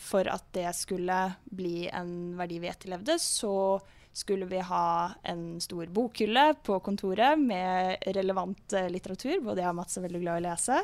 for 0.00 0.28
at 0.28 0.46
det 0.56 0.70
skulle 0.76 1.16
bli 1.44 1.86
en 1.88 2.10
verdi 2.36 2.58
vi 2.60 2.70
etterlevde, 2.70 3.18
så 3.20 3.76
skulle 4.16 4.48
vi 4.48 4.60
ha 4.64 5.12
en 5.28 5.60
stor 5.60 5.88
bokhylle 5.92 6.44
på 6.64 6.78
kontoret 6.84 7.40
med 7.40 8.04
relevant 8.16 8.76
litteratur. 8.92 9.40
Både 9.44 9.64
jeg 9.64 9.72
og 9.72 9.78
Mats 9.80 9.96
er 9.96 10.06
veldig 10.06 10.22
glad 10.22 10.38
i 10.38 10.42
å 10.42 10.46
lese. 10.46 10.80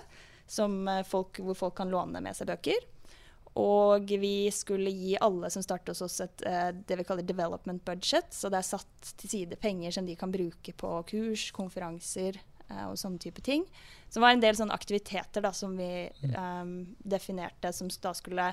Folk, 1.08 1.40
hvor 1.44 1.56
folk 1.56 1.76
kan 1.80 1.92
låne 1.92 2.20
med 2.24 2.36
seg 2.36 2.48
bøker. 2.48 2.80
Og 3.60 4.08
vi 4.08 4.48
skulle 4.54 4.90
gi 4.96 5.16
alle 5.20 5.50
som 5.52 5.64
starter 5.64 5.92
hos 5.92 6.00
oss 6.06 6.20
et, 6.24 6.42
eh, 6.48 6.70
det 6.72 6.96
vi 6.96 7.04
kaller 7.04 7.22
development 7.22 7.84
budget. 7.84 8.32
Så 8.32 8.48
det 8.48 8.62
er 8.62 8.68
satt 8.70 9.12
til 9.20 9.28
side 9.28 9.56
penger 9.60 9.92
som 9.92 10.06
de 10.06 10.16
kan 10.16 10.32
bruke 10.32 10.72
på 10.72 10.92
kurs, 11.10 11.50
konferanser 11.52 12.40
eh, 12.70 12.86
og 12.86 12.96
sånne 12.96 13.20
type 13.20 13.44
ting. 13.44 13.66
Så 14.08 14.16
det 14.16 14.24
var 14.24 14.36
en 14.36 14.44
del 14.44 14.56
sånne 14.56 14.72
aktiviteter 14.72 15.44
da, 15.44 15.52
som 15.52 15.76
vi 15.76 16.08
um, 16.32 16.96
definerte 17.04 17.72
som 17.72 17.88
da 18.00 18.14
skulle 18.16 18.52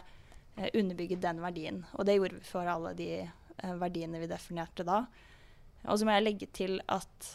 underbygge 0.60 1.16
den 1.24 1.40
verdien. 1.40 1.86
Og 1.96 2.04
det 2.04 2.18
gjorde 2.18 2.36
vi 2.36 2.48
for 2.48 2.68
alle 2.68 2.92
de 2.96 3.12
verdiene 3.80 4.20
vi 4.20 4.28
definerte 4.28 4.84
da. 4.84 5.06
Og 5.88 6.00
så 6.00 6.08
må 6.08 6.16
jeg 6.18 6.26
legge 6.26 6.50
til 6.52 6.82
at 6.92 7.30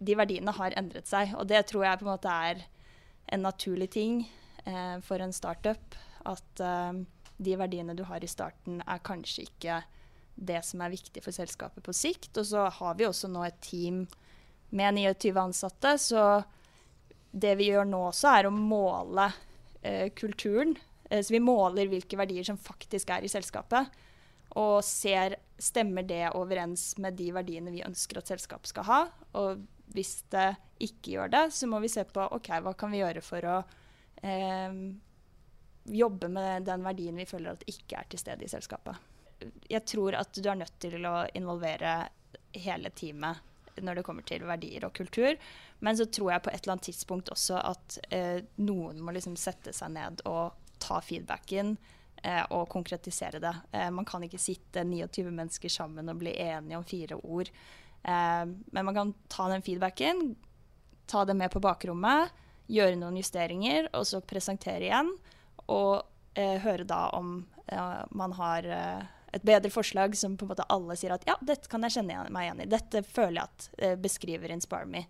de 0.00 0.16
verdiene 0.16 0.54
har 0.56 0.72
endret 0.80 1.08
seg. 1.10 1.34
Og 1.36 1.44
det 1.50 1.66
tror 1.68 1.84
jeg 1.84 2.00
på 2.00 2.06
en 2.06 2.12
måte 2.14 2.32
er 2.32 2.64
en 3.32 3.44
naturlig 3.44 3.90
ting 3.92 4.22
uh, 4.64 4.96
for 5.04 5.20
en 5.20 5.36
startup 5.36 6.00
at 6.28 6.62
uh, 6.62 6.92
de 7.42 7.56
verdiene 7.58 7.96
du 7.98 8.04
har 8.08 8.22
i 8.22 8.30
starten, 8.30 8.80
er 8.86 9.04
kanskje 9.04 9.46
ikke 9.48 9.80
det 10.34 10.62
som 10.64 10.82
er 10.82 10.94
viktig 10.94 11.22
for 11.24 11.34
selskapet 11.34 11.84
på 11.84 11.94
sikt. 11.96 12.30
Og 12.40 12.46
så 12.48 12.66
har 12.78 12.98
vi 12.98 13.08
også 13.08 13.30
nå 13.30 13.44
et 13.46 13.60
team 13.64 14.04
med 14.72 15.00
29 15.00 15.32
ansatte, 15.40 15.96
så 16.00 16.42
det 17.32 17.56
vi 17.60 17.70
gjør 17.70 17.88
nå 17.88 18.06
også, 18.10 18.32
er 18.32 18.48
å 18.48 18.54
måle 18.54 19.28
uh, 19.32 20.08
kulturen. 20.18 20.76
Uh, 21.10 21.20
så 21.20 21.34
vi 21.34 21.44
måler 21.44 21.90
hvilke 21.90 22.18
verdier 22.20 22.46
som 22.48 22.60
faktisk 22.60 23.12
er 23.14 23.26
i 23.26 23.32
selskapet, 23.32 23.92
og 24.60 24.82
ser 24.84 25.38
stemmer 25.62 26.04
det 26.04 26.26
overens 26.36 26.92
med 27.00 27.16
de 27.16 27.30
verdiene 27.32 27.72
vi 27.72 27.84
ønsker 27.86 28.18
at 28.20 28.28
selskapet 28.28 28.72
skal 28.72 28.88
ha. 28.88 29.00
Og 29.40 29.62
hvis 29.94 30.18
det 30.32 30.50
ikke 30.82 31.16
gjør 31.16 31.32
det, 31.32 31.44
så 31.54 31.68
må 31.70 31.80
vi 31.82 31.90
se 31.92 32.04
på 32.08 32.26
ok, 32.36 32.50
hva 32.64 32.74
kan 32.78 32.92
vi 32.92 33.00
gjøre 33.00 33.22
for 33.24 33.48
å 33.48 33.56
eh, 34.24 34.76
jobbe 35.84 36.28
med 36.28 36.66
den 36.68 36.84
verdien 36.84 37.16
vi 37.18 37.26
føler 37.26 37.56
at 37.56 37.64
ikke 37.70 37.98
er 37.98 38.10
til 38.10 38.20
stede 38.22 38.46
i 38.46 38.50
selskapet. 38.50 38.96
Jeg 39.70 39.84
tror 39.88 40.14
at 40.20 40.36
du 40.38 40.48
er 40.48 40.60
nødt 40.60 40.76
til 40.82 41.02
å 41.08 41.24
involvere 41.34 41.96
hele 42.54 42.92
teamet 42.94 43.48
når 43.82 43.98
det 43.98 44.04
kommer 44.06 44.26
til 44.26 44.44
verdier 44.46 44.84
og 44.86 44.94
kultur. 44.94 45.38
Men 45.80 45.96
så 45.98 46.06
tror 46.06 46.34
jeg 46.34 46.44
på 46.44 46.52
et 46.52 46.60
eller 46.62 46.76
annet 46.76 46.88
tidspunkt 46.90 47.32
også 47.32 47.58
at 47.58 47.98
eh, 48.12 48.44
noen 48.60 49.00
må 49.02 49.14
liksom 49.16 49.36
sette 49.40 49.72
seg 49.74 49.94
ned 49.96 50.22
og 50.28 50.76
ta 50.82 51.00
feedbacken 51.02 51.76
eh, 52.22 52.44
og 52.50 52.68
konkretisere 52.72 53.40
det. 53.42 53.54
Eh, 53.72 53.88
man 53.94 54.06
kan 54.08 54.22
ikke 54.26 54.40
sitte 54.40 54.84
29 54.86 55.30
mennesker 55.30 55.72
sammen 55.72 56.12
og 56.12 56.20
bli 56.20 56.36
enige 56.44 56.78
om 56.78 56.86
fire 56.86 57.18
ord. 57.22 57.50
Eh, 58.02 58.44
men 58.46 58.88
man 58.88 58.94
kan 58.94 59.14
ta 59.32 59.48
den 59.50 59.64
feedbacken, 59.64 60.34
ta 61.06 61.24
det 61.24 61.38
med 61.38 61.50
på 61.52 61.62
bakrommet, 61.62 62.32
gjøre 62.72 62.98
noen 63.00 63.18
justeringer 63.18 63.90
og 63.96 64.06
så 64.08 64.22
presentere 64.24 64.86
igjen. 64.86 65.10
Og 65.70 66.02
eh, 66.34 66.58
høre 66.62 66.86
da 66.88 67.08
om 67.16 67.40
man 68.10 68.34
har 68.36 68.66
eh, 68.68 69.04
et 69.32 69.44
bedre 69.46 69.70
forslag 69.72 70.16
som 70.18 70.34
på 70.36 70.44
en 70.44 70.50
måte 70.52 70.66
alle 70.72 70.96
sier 70.98 71.14
at 71.14 71.24
ja, 71.28 71.38
dette 71.40 71.70
kan 71.70 71.84
jeg 71.86 71.96
kjenne 71.96 72.26
meg 72.34 72.48
igjen 72.48 72.64
i. 72.64 72.68
Dette 72.68 73.04
føler 73.06 73.38
jeg 73.38 73.46
at 73.46 73.68
eh, 73.78 73.94
beskriver 74.00 74.52
Inspire 74.52 74.88
Me. 74.88 75.06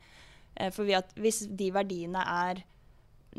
For 0.77 0.85
hvis 0.85 1.39
de 1.49 1.71
verdiene 1.73 2.21
er 2.29 2.59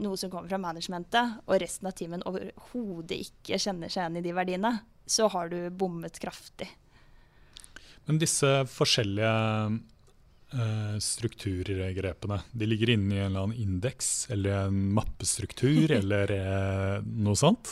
noe 0.02 0.18
som 0.18 0.32
kommer 0.34 0.50
fra 0.50 0.58
managementet, 0.58 1.36
og 1.46 1.60
resten 1.62 1.86
av 1.86 1.94
teamen 1.94 2.24
overhodet 2.26 3.20
ikke 3.28 3.60
kjenner 3.62 3.92
seg 3.94 4.02
igjen 4.02 4.18
i 4.18 4.24
de 4.26 4.34
verdiene, 4.34 4.72
så 5.06 5.28
har 5.30 5.52
du 5.54 5.60
bommet 5.70 6.18
kraftig. 6.20 6.72
Men 8.10 8.18
disse 8.20 8.50
forskjellige 8.74 9.30
strukturgrepene. 11.00 12.40
De 12.52 12.68
ligger 12.68 12.94
inne 12.94 13.16
i 13.16 13.20
en 13.22 13.32
eller 13.32 13.46
annen 13.48 13.58
indeks 13.60 14.30
eller 14.34 14.68
en 14.68 14.92
mappestruktur 14.94 15.92
eller 16.00 16.34
uh, 16.34 17.06
noe 17.06 17.40
sånt? 17.40 17.72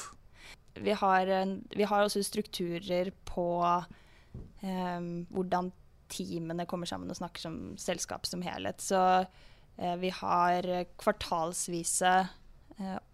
Vi 0.81 0.95
har, 0.95 1.29
vi 1.75 1.85
har, 1.85 2.05
også 2.05 2.23
strukturer 2.23 3.11
på 3.27 3.47
um, 3.61 5.09
hvordan 5.29 5.71
teamene 6.11 6.65
kommer 6.67 6.89
sammen 6.89 7.11
og 7.11 7.19
snakker 7.19 7.43
som 7.43 7.57
selskap 7.79 8.25
som 8.27 8.43
helhet. 8.45 8.81
Så 8.83 9.01
uh, 9.27 9.95
vi 10.01 10.13
har 10.21 10.67
kvartalsvise 11.01 12.15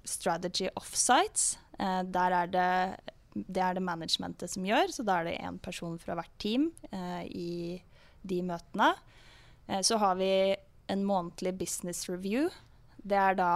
strategy 0.07 0.69
offsites. 0.79 1.57
der 1.75 2.31
er 2.31 2.47
det 2.47 2.71
det 3.36 3.62
er 3.62 3.74
det 3.75 3.83
managementet 3.83 4.47
som 4.50 4.63
gjør, 4.63 4.93
så 4.95 5.03
da 5.03 5.17
er 5.19 5.25
det 5.27 5.33
én 5.43 5.57
person 5.59 5.97
fra 6.00 6.15
hvert 6.15 6.31
team 6.39 6.69
i 7.27 7.81
de 8.24 8.38
møtene. 8.47 8.93
Eh, 9.67 9.81
så 9.81 9.97
har 9.97 10.15
vi 10.15 10.55
en 10.88 11.05
månedlig 11.05 11.53
business 11.57 12.09
review. 12.09 12.50
Det 12.97 13.17
er 13.19 13.38
da 13.39 13.51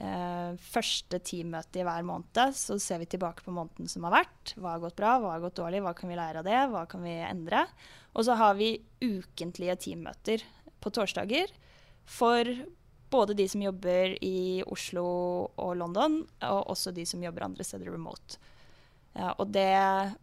eh, 0.00 0.56
første 0.60 1.20
teammøte 1.22 1.80
i 1.80 1.86
hver 1.86 2.06
måned. 2.06 2.56
Så 2.56 2.78
ser 2.82 3.02
vi 3.02 3.10
tilbake 3.10 3.44
på 3.46 3.54
måneden 3.54 3.90
som 3.90 4.06
har 4.08 4.18
vært. 4.20 4.56
Hva 4.56 4.74
har 4.74 4.82
gått 4.84 4.98
bra, 4.98 5.16
hva 5.22 5.36
har 5.36 5.44
gått 5.44 5.60
dårlig, 5.60 5.84
hva 5.84 5.94
kan 5.96 6.10
vi 6.10 6.18
lære 6.18 6.42
av 6.42 6.48
det, 6.48 6.58
hva 6.72 6.86
kan 6.90 7.06
vi 7.06 7.18
endre. 7.26 7.66
Og 8.16 8.26
så 8.26 8.36
har 8.38 8.58
vi 8.58 8.74
ukentlige 9.04 9.78
teammøter 9.86 10.44
på 10.82 10.92
torsdager 10.94 11.52
for 12.06 12.48
både 13.10 13.36
de 13.38 13.46
som 13.48 13.62
jobber 13.62 14.16
i 14.24 14.62
Oslo 14.66 15.06
og 15.54 15.72
London, 15.78 16.20
og 16.42 16.70
også 16.74 16.92
de 16.94 17.04
som 17.06 17.22
jobber 17.22 17.46
andre 17.46 17.64
steder 17.66 17.92
remote. 17.92 18.40
Ja, 19.16 19.32
og 19.40 19.48
det 19.48 19.72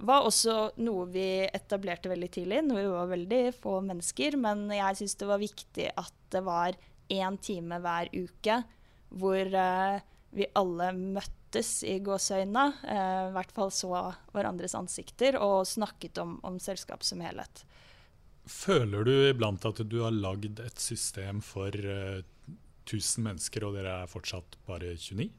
var 0.06 0.28
også 0.28 0.56
noe 0.86 1.08
vi 1.10 1.28
etablerte 1.48 2.12
veldig 2.12 2.30
tidlig, 2.36 2.60
når 2.68 2.78
vi 2.78 2.90
var 2.94 3.10
veldig 3.10 3.44
få 3.58 3.80
mennesker. 3.88 4.38
Men 4.38 4.68
jeg 4.70 5.00
syns 5.00 5.18
det 5.18 5.30
var 5.30 5.42
viktig 5.42 5.88
at 5.98 6.18
det 6.34 6.44
var 6.46 6.78
én 7.14 7.38
time 7.42 7.80
hver 7.82 8.12
uke 8.14 8.60
hvor 9.14 9.50
uh, 9.54 9.98
vi 10.34 10.46
alle 10.58 10.92
møttes 10.98 11.76
i 11.90 12.00
gåseøynene. 12.06 12.66
Uh, 12.86 13.30
I 13.30 13.34
hvert 13.36 13.54
fall 13.58 13.74
så 13.74 13.94
hverandres 14.34 14.78
ansikter 14.78 15.38
og 15.42 15.66
snakket 15.70 16.22
om, 16.22 16.38
om 16.46 16.62
selskap 16.62 17.06
som 17.06 17.22
helhet. 17.26 17.66
Føler 18.50 19.08
du 19.08 19.14
iblant 19.30 19.66
at 19.66 19.80
du 19.88 20.02
har 20.04 20.14
lagd 20.14 20.60
et 20.60 20.82
system 20.82 21.40
for 21.46 21.72
eh, 21.72 22.26
1000 22.84 23.24
mennesker, 23.24 23.64
og 23.64 23.78
dere 23.78 24.02
er 24.02 24.10
fortsatt 24.12 24.58
bare 24.68 24.98
29? 25.00 25.30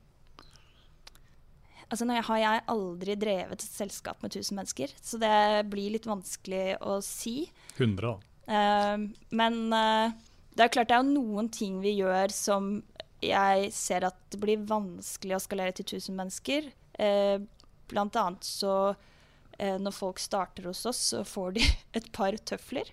Altså 1.92 2.06
nå 2.08 2.16
har 2.26 2.40
jeg 2.40 2.62
aldri 2.72 3.16
drevet 3.20 3.60
et 3.60 3.66
selskap 3.66 4.22
med 4.24 4.32
1000 4.32 4.56
mennesker, 4.58 4.94
så 5.02 5.20
det 5.20 5.66
blir 5.72 5.92
litt 5.94 6.08
vanskelig 6.08 6.78
å 6.84 6.98
si. 7.04 7.50
100, 7.76 8.00
da. 8.08 8.14
Uh, 8.44 9.04
men 9.36 9.60
uh, 9.72 10.12
det 10.54 10.66
er 10.66 10.72
klart 10.72 10.90
det 10.90 10.98
er 10.98 11.08
noen 11.08 11.48
ting 11.52 11.78
vi 11.84 11.96
gjør 11.96 12.32
som 12.34 12.76
jeg 13.24 13.70
ser 13.72 14.04
at 14.04 14.18
det 14.32 14.40
blir 14.42 14.66
vanskelig 14.68 15.38
å 15.38 15.42
skalere 15.42 15.76
til 15.76 15.86
1000 15.96 16.18
mennesker. 16.18 16.68
Uh, 17.00 17.44
blant 17.90 18.16
annet 18.20 18.46
så 18.46 18.94
når 19.54 19.94
folk 19.94 20.18
starter 20.18 20.64
hos 20.66 20.80
oss, 20.90 20.98
så 21.12 21.20
får 21.22 21.52
de 21.54 21.62
et 22.00 22.06
par 22.10 22.34
tøfler. 22.42 22.88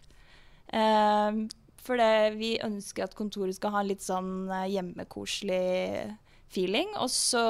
For 1.81 1.97
det, 1.97 2.35
vi 2.37 2.51
ønsker 2.61 3.07
at 3.07 3.15
kontoret 3.17 3.57
skal 3.57 3.73
ha 3.73 3.81
en 3.81 3.89
litt 3.89 4.05
sånn 4.05 4.45
hjemmekoselig 4.69 5.57
feeling. 6.53 6.93
Og 7.01 7.09
så 7.09 7.41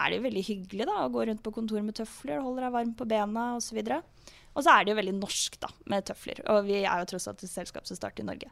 er 0.00 0.10
det 0.10 0.18
jo 0.18 0.26
veldig 0.26 0.44
hyggelig 0.46 0.88
da, 0.88 0.98
å 1.04 1.12
gå 1.12 1.24
rundt 1.28 1.42
på 1.44 1.54
kontoret 1.54 1.86
med 1.86 1.96
tøfler, 1.98 2.42
holde 2.42 2.64
deg 2.64 2.74
varm 2.74 2.92
på 2.96 3.06
bena 3.08 3.46
osv. 3.58 3.80
Og, 3.80 4.28
og 4.54 4.64
så 4.66 4.74
er 4.74 4.84
det 4.84 4.94
jo 4.94 5.00
veldig 5.00 5.16
norsk 5.20 5.58
da, 5.62 5.72
med 5.92 6.06
tøfler. 6.10 6.44
Og 6.52 6.62
vi 6.68 6.82
er 6.82 7.02
jo 7.02 7.10
tross 7.12 7.28
alt 7.30 7.44
et 7.46 7.52
selskap 7.52 7.88
som 7.88 7.98
starter 7.98 8.24
i 8.24 8.30
Norge. 8.30 8.50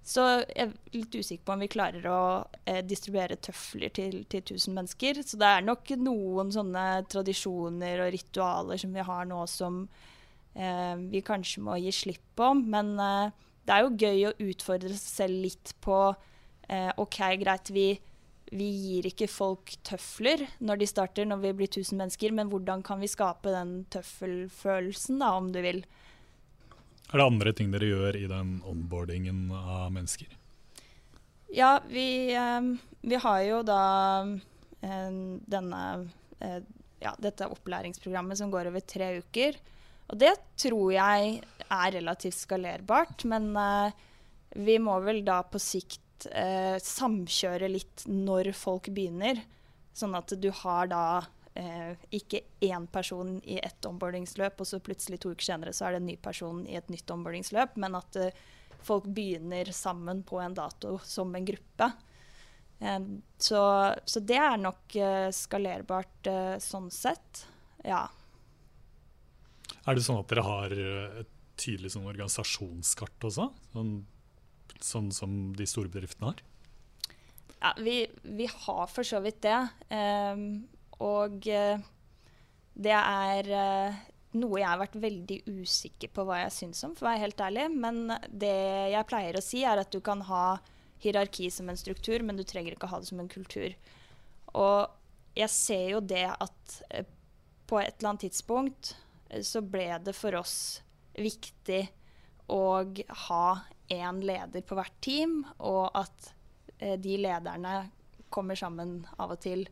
Så 0.00 0.22
jeg 0.48 0.64
er 0.64 0.70
litt 0.94 1.12
usikker 1.12 1.44
på 1.44 1.54
om 1.54 1.62
vi 1.62 1.68
klarer 1.70 2.06
å 2.08 2.20
eh, 2.64 2.80
distribuere 2.88 3.36
tøfler 3.36 3.92
til, 3.92 4.22
10 4.24 4.54
000 4.56 4.76
mennesker. 4.78 5.20
Så 5.26 5.40
det 5.40 5.50
er 5.50 5.66
nok 5.66 5.92
noen 6.00 6.52
sånne 6.54 6.86
tradisjoner 7.10 8.06
og 8.06 8.14
ritualer 8.14 8.80
som 8.80 8.96
vi 8.96 9.04
har 9.10 9.28
nå 9.28 9.42
som 9.50 9.82
eh, 10.56 10.96
vi 11.12 11.20
kanskje 11.26 11.64
må 11.66 11.76
gi 11.82 11.92
slipp 11.94 12.24
på. 12.40 12.48
Men 12.62 12.94
eh, 12.96 13.46
det 13.68 13.76
er 13.76 13.84
jo 13.84 13.96
gøy 14.00 14.26
å 14.30 14.36
utfordre 14.48 14.94
seg 14.96 15.04
selv 15.20 15.44
litt 15.44 15.74
på 15.84 15.98
eh, 16.08 16.90
OK, 16.96 17.20
greit, 17.42 17.72
vi 17.74 17.90
vi 18.50 18.66
gir 18.66 19.06
ikke 19.10 19.28
folk 19.30 19.76
tøfler 19.86 20.42
når 20.58 20.80
de 20.80 20.88
starter, 20.90 21.28
når 21.28 21.42
vi 21.44 21.52
blir 21.60 21.70
1000 21.70 22.00
mennesker, 22.00 22.34
men 22.34 22.50
hvordan 22.50 22.82
kan 22.86 23.02
vi 23.02 23.10
skape 23.10 23.52
den 23.54 23.84
tøffelfølelsen, 23.94 25.20
da, 25.22 25.30
om 25.38 25.52
du 25.54 25.60
vil. 25.62 25.84
Er 27.10 27.18
det 27.18 27.26
andre 27.26 27.54
ting 27.54 27.70
dere 27.74 27.90
gjør 27.90 28.18
i 28.18 28.26
den 28.30 28.58
onboardingen 28.66 29.48
av 29.54 29.90
mennesker? 29.94 30.34
Ja, 31.50 31.80
vi, 31.90 32.34
eh, 32.34 32.60
vi 33.00 33.22
har 33.22 33.40
jo 33.46 33.62
da 33.66 33.82
eh, 34.82 35.16
denne 35.54 35.82
eh, 36.38 36.60
ja, 37.02 37.14
dette 37.18 37.48
opplæringsprogrammet 37.50 38.38
som 38.38 38.50
går 38.50 38.70
over 38.70 38.82
tre 38.82 39.16
uker. 39.22 39.58
Og 40.10 40.18
det 40.18 40.34
tror 40.58 40.92
jeg 40.94 41.40
er 41.70 41.94
relativt 41.94 42.38
skalerbart, 42.38 43.24
men 43.30 43.54
vi 44.58 44.74
må 44.82 44.96
vel 45.06 45.20
da 45.24 45.38
på 45.46 45.60
sikt 45.62 46.02
eh, 46.26 46.76
samkjøre 46.82 47.70
litt 47.70 48.04
når 48.08 48.52
folk 48.56 48.90
begynner. 48.94 49.40
Sånn 49.96 50.14
at 50.18 50.32
du 50.38 50.50
har 50.62 50.90
da 50.90 51.04
eh, 51.54 51.96
ikke 52.14 52.42
én 52.66 52.86
person 52.92 53.38
i 53.44 53.58
ett 53.62 53.86
onboardingsløp, 53.86 54.60
og 54.60 54.68
så 54.68 54.82
plutselig 54.84 55.20
to 55.22 55.34
uker 55.34 55.52
senere 55.52 55.74
så 55.76 55.88
er 55.88 55.96
det 55.96 56.02
en 56.02 56.10
ny 56.12 56.16
person 56.20 56.62
i 56.68 56.78
et 56.78 56.92
nytt 56.92 57.10
onboardingsløp, 57.10 57.76
men 57.80 57.98
at 57.98 58.20
eh, 58.20 58.44
folk 58.86 59.08
begynner 59.12 59.72
sammen 59.76 60.22
på 60.26 60.40
en 60.40 60.56
dato 60.56 60.98
som 61.04 61.34
en 61.34 61.48
gruppe. 61.48 61.90
Eh, 62.80 63.00
så, 63.38 63.62
så, 64.04 64.22
det 64.24 64.38
er 64.40 64.56
nok 64.60 64.96
eh, 64.96 65.28
skalerbart 65.34 66.30
eh, 66.30 66.54
sånn 66.62 66.88
sett. 66.94 67.44
Ja. 67.84 68.06
Er 69.86 69.96
det 69.96 70.04
sånn 70.04 70.20
at 70.20 70.30
dere 70.32 70.46
har 70.46 70.72
et 71.22 71.36
tydelig 71.60 71.92
sånn 71.94 72.08
organisasjonskart 72.08 73.28
også? 73.28 73.50
Sånn, 73.74 73.94
sånn 74.86 75.10
som 75.14 75.50
de 75.56 75.66
store 75.68 75.92
bedriftene 75.92 76.32
har? 76.32 76.42
Ja, 77.60 77.74
vi, 77.78 78.06
vi, 78.22 78.46
har 78.46 78.86
for 78.88 79.04
så 79.04 79.20
vidt 79.20 79.42
det. 79.44 79.58
Um, 79.92 80.44
og 81.04 81.44
uh, 81.44 81.82
det 82.80 82.96
er 82.96 83.50
uh, 83.52 83.98
noe 84.40 84.60
jeg 84.62 84.68
har 84.68 84.80
vært 84.80 85.00
veldig 85.02 85.38
usikker 85.60 86.12
på 86.14 86.24
hva 86.24 86.40
jeg 86.44 86.56
syns 86.56 86.80
om, 86.88 86.94
for 86.96 87.06
å 87.06 87.10
være 87.12 87.24
helt 87.26 87.44
ærlig. 87.44 87.66
Men 87.76 88.14
det 88.28 88.56
jeg 88.94 89.08
pleier 89.10 89.36
å 89.36 89.44
si, 89.44 89.64
er 89.68 89.82
at 89.82 89.92
du 89.92 90.00
kan 90.04 90.24
ha 90.30 90.44
hierarki 91.00 91.50
som 91.52 91.68
en 91.72 91.80
struktur, 91.80 92.24
men 92.24 92.40
du 92.40 92.44
trenger 92.48 92.76
ikke 92.76 92.88
å 92.88 92.94
ha 92.94 93.02
det 93.02 93.10
som 93.12 93.20
en 93.20 93.32
kultur. 93.32 93.76
Og 94.56 95.36
jeg 95.36 95.52
ser 95.52 95.86
jo 95.94 96.00
det 96.00 96.26
at 96.32 96.76
uh, 96.96 97.04
på 97.70 97.82
et 97.82 97.92
eller 97.98 98.14
annet 98.14 98.28
tidspunkt 98.30 98.96
så 99.46 99.60
ble 99.62 99.92
det 100.02 100.16
for 100.16 100.34
oss 100.40 100.80
viktig 101.14 101.84
å 102.50 102.64
ha 103.28 103.46
én 103.90 104.20
leder 104.22 104.62
på 104.66 104.76
hvert 104.78 104.98
team, 105.02 105.40
og 105.58 105.88
at 105.98 106.34
Eh, 106.80 106.98
de 106.98 107.16
lederne 107.16 107.88
kommer 108.28 108.54
sammen 108.54 109.06
av 109.16 109.34
og 109.34 109.40
til. 109.44 109.66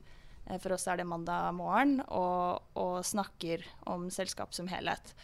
Eh, 0.46 0.58
for 0.60 0.76
oss 0.76 0.86
er 0.88 1.00
det 1.00 1.08
mandag 1.08 1.54
morgen, 1.56 1.98
og, 2.08 2.64
og 2.78 3.00
snakker 3.06 3.64
om 3.88 4.08
selskap 4.12 4.54
som 4.56 4.68
helhet. 4.70 5.14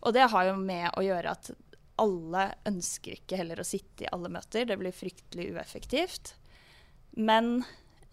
Og 0.00 0.14
det 0.14 0.28
har 0.32 0.48
jo 0.48 0.58
med 0.60 0.90
å 0.96 1.04
gjøre 1.04 1.34
at 1.34 1.50
alle 1.98 2.44
ønsker 2.70 3.16
ikke 3.18 3.40
heller 3.40 3.60
å 3.60 3.66
sitte 3.66 4.06
i 4.06 4.12
alle 4.14 4.30
møter. 4.30 4.68
Det 4.68 4.78
blir 4.78 4.94
fryktelig 4.94 5.50
ueffektivt. 5.56 6.36
Men 7.18 7.58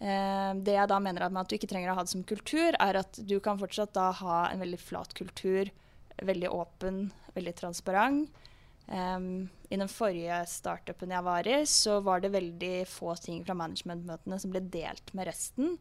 eh, 0.00 0.52
det 0.66 0.74
jeg 0.74 0.90
da 0.90 0.98
mener 1.00 1.28
med 1.30 1.44
at 1.44 1.52
du 1.52 1.56
ikke 1.56 1.70
trenger 1.70 1.94
å 1.94 1.98
ha 2.00 2.04
det 2.04 2.12
som 2.12 2.26
kultur, 2.26 2.74
er 2.74 3.00
at 3.00 3.20
du 3.22 3.38
kan 3.40 3.60
fortsatt 3.60 3.94
da 3.96 4.10
ha 4.20 4.40
en 4.50 4.64
veldig 4.64 4.82
flat 4.82 5.14
kultur. 5.16 5.70
Veldig 6.16 6.50
åpen, 6.50 7.06
veldig 7.36 7.54
transparent. 7.60 8.44
Um, 8.86 9.48
I 9.68 9.78
den 9.80 9.90
forrige 9.90 10.38
startupen 10.46 11.10
jeg 11.10 11.26
var 11.26 11.48
i, 11.50 11.58
så 11.66 11.98
var 12.06 12.22
det 12.22 12.34
veldig 12.36 12.86
få 12.86 13.16
ting 13.18 13.42
fra 13.46 13.56
managementmøtene 13.58 14.38
som 14.38 14.52
ble 14.54 14.62
delt 14.70 15.10
med 15.16 15.26
resten. 15.26 15.74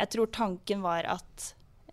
Jeg 0.00 0.10
tror 0.14 0.32
tanken 0.34 0.82
var 0.82 1.06
at 1.12 1.44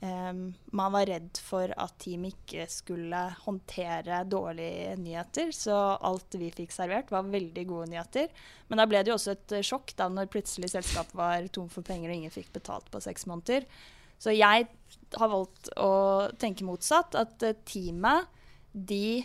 um, 0.01 0.55
man 0.73 0.95
var 0.95 1.05
redd 1.11 1.37
for 1.43 1.69
at 1.77 1.93
teamet 2.01 2.33
ikke 2.33 2.65
skulle 2.73 3.21
håndtere 3.43 4.23
dårlige 4.25 4.95
nyheter. 5.03 5.53
Så 5.53 5.75
alt 5.77 6.39
vi 6.41 6.49
fikk 6.55 6.73
servert, 6.73 7.13
var 7.13 7.29
veldig 7.29 7.67
gode 7.69 7.91
nyheter. 7.93 8.33
Men 8.71 8.81
da 8.81 8.89
ble 8.89 9.03
det 9.03 9.13
jo 9.13 9.19
også 9.19 9.37
et 9.37 9.57
sjokk 9.67 9.93
da 9.99 10.09
når 10.09 10.31
plutselig 10.33 10.73
selskapet 10.73 11.17
var 11.19 11.45
tom 11.53 11.69
for 11.69 11.85
penger 11.85 12.09
og 12.09 12.17
ingen 12.17 12.33
fikk 12.33 12.49
betalt 12.57 12.89
på 12.93 13.03
seks 13.03 13.29
måneder. 13.29 13.69
Så 14.17 14.33
jeg 14.33 14.65
har 15.13 15.29
valgt 15.29 15.69
å 15.77 15.93
tenke 16.41 16.65
motsatt. 16.65 17.13
At 17.13 17.45
uh, 17.45 17.53
teamet, 17.69 18.25
de 18.73 19.21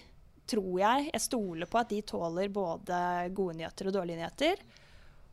tror 0.48 0.80
jeg 0.80 1.10
Jeg 1.12 1.24
stoler 1.24 1.70
på 1.70 1.80
at 1.80 1.90
de 1.92 2.00
tåler 2.06 2.52
både 2.52 2.98
gode 3.36 3.58
nyheter 3.60 3.88
og 3.88 3.96
dårlige 3.96 4.20
nyheter. 4.20 4.62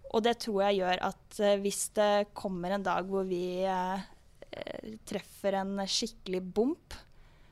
Og 0.09 0.23
det 0.25 0.37
tror 0.41 0.63
jeg 0.65 0.79
gjør 0.81 1.03
at 1.09 1.41
uh, 1.43 1.59
hvis 1.61 1.83
det 1.97 2.13
kommer 2.37 2.73
en 2.73 2.85
dag 2.85 3.05
hvor 3.09 3.27
vi 3.29 3.61
uh, 3.65 4.01
treffer 5.09 5.59
en 5.59 5.83
skikkelig 5.85 6.41
bomp, 6.41 6.95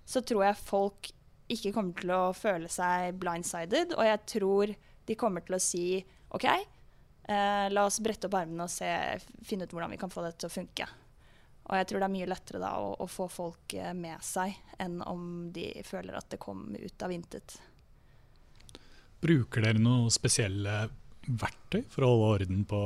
så 0.08 0.24
tror 0.26 0.48
jeg 0.48 0.64
folk 0.64 1.12
ikke 1.52 1.72
kommer 1.76 1.96
til 2.00 2.14
å 2.16 2.24
føle 2.36 2.72
seg 2.72 3.18
blindsided. 3.22 3.94
Og 3.98 4.08
jeg 4.08 4.24
tror 4.34 4.74
de 5.08 5.20
kommer 5.20 5.46
til 5.46 5.58
å 5.58 5.64
si 5.64 5.86
OK, 6.36 6.48
uh, 7.30 7.68
la 7.72 7.86
oss 7.86 8.02
brette 8.04 8.30
opp 8.30 8.40
armene 8.40 8.66
og 8.66 8.74
se, 8.74 8.90
finne 9.46 9.68
ut 9.68 9.76
hvordan 9.76 9.94
vi 9.94 10.02
kan 10.02 10.14
få 10.14 10.26
det 10.26 10.36
til 10.40 10.50
å 10.50 10.56
funke. 10.58 10.90
Og 11.68 11.76
jeg 11.76 11.88
tror 11.90 12.00
det 12.00 12.08
er 12.08 12.14
mye 12.14 12.30
lettere 12.30 12.62
da 12.64 12.76
å, 12.80 12.94
å, 13.04 13.08
få 13.12 13.28
folk 13.32 13.74
eh, 13.76 13.92
med 13.98 14.24
seg, 14.24 14.56
enn 14.80 15.02
om 15.04 15.50
de 15.54 15.70
føler 15.88 16.16
at 16.16 16.30
det 16.32 16.40
kom 16.40 16.70
ut 16.72 17.04
av 17.04 17.12
intet. 17.12 17.58
Bruker 19.24 19.66
dere 19.66 19.82
noen 19.82 20.14
spesielle 20.14 20.86
verktøy 21.28 21.82
for 21.92 22.06
å 22.06 22.12
holde 22.14 22.28
orden 22.38 22.64
på 22.68 22.80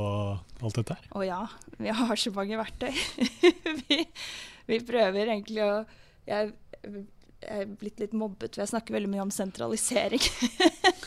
alt 0.66 0.80
dette 0.80 0.98
her? 0.98 1.10
Å 1.14 1.26
ja, 1.26 1.42
vi 1.78 1.94
har 1.94 2.18
så 2.18 2.34
mange 2.34 2.58
verktøy. 2.58 2.92
vi, 3.84 4.02
vi, 4.70 4.80
prøver 4.88 5.28
egentlig 5.28 5.62
å 5.66 5.72
jeg, 6.26 6.54
jeg, 6.82 7.06
er 7.46 7.70
blitt 7.78 8.02
litt 8.02 8.16
mobbet, 8.18 8.56
for 8.56 8.64
jeg 8.64 8.74
snakker 8.74 8.98
veldig 8.98 9.12
mye 9.14 9.26
om 9.28 9.34
sentralisering. 9.34 10.26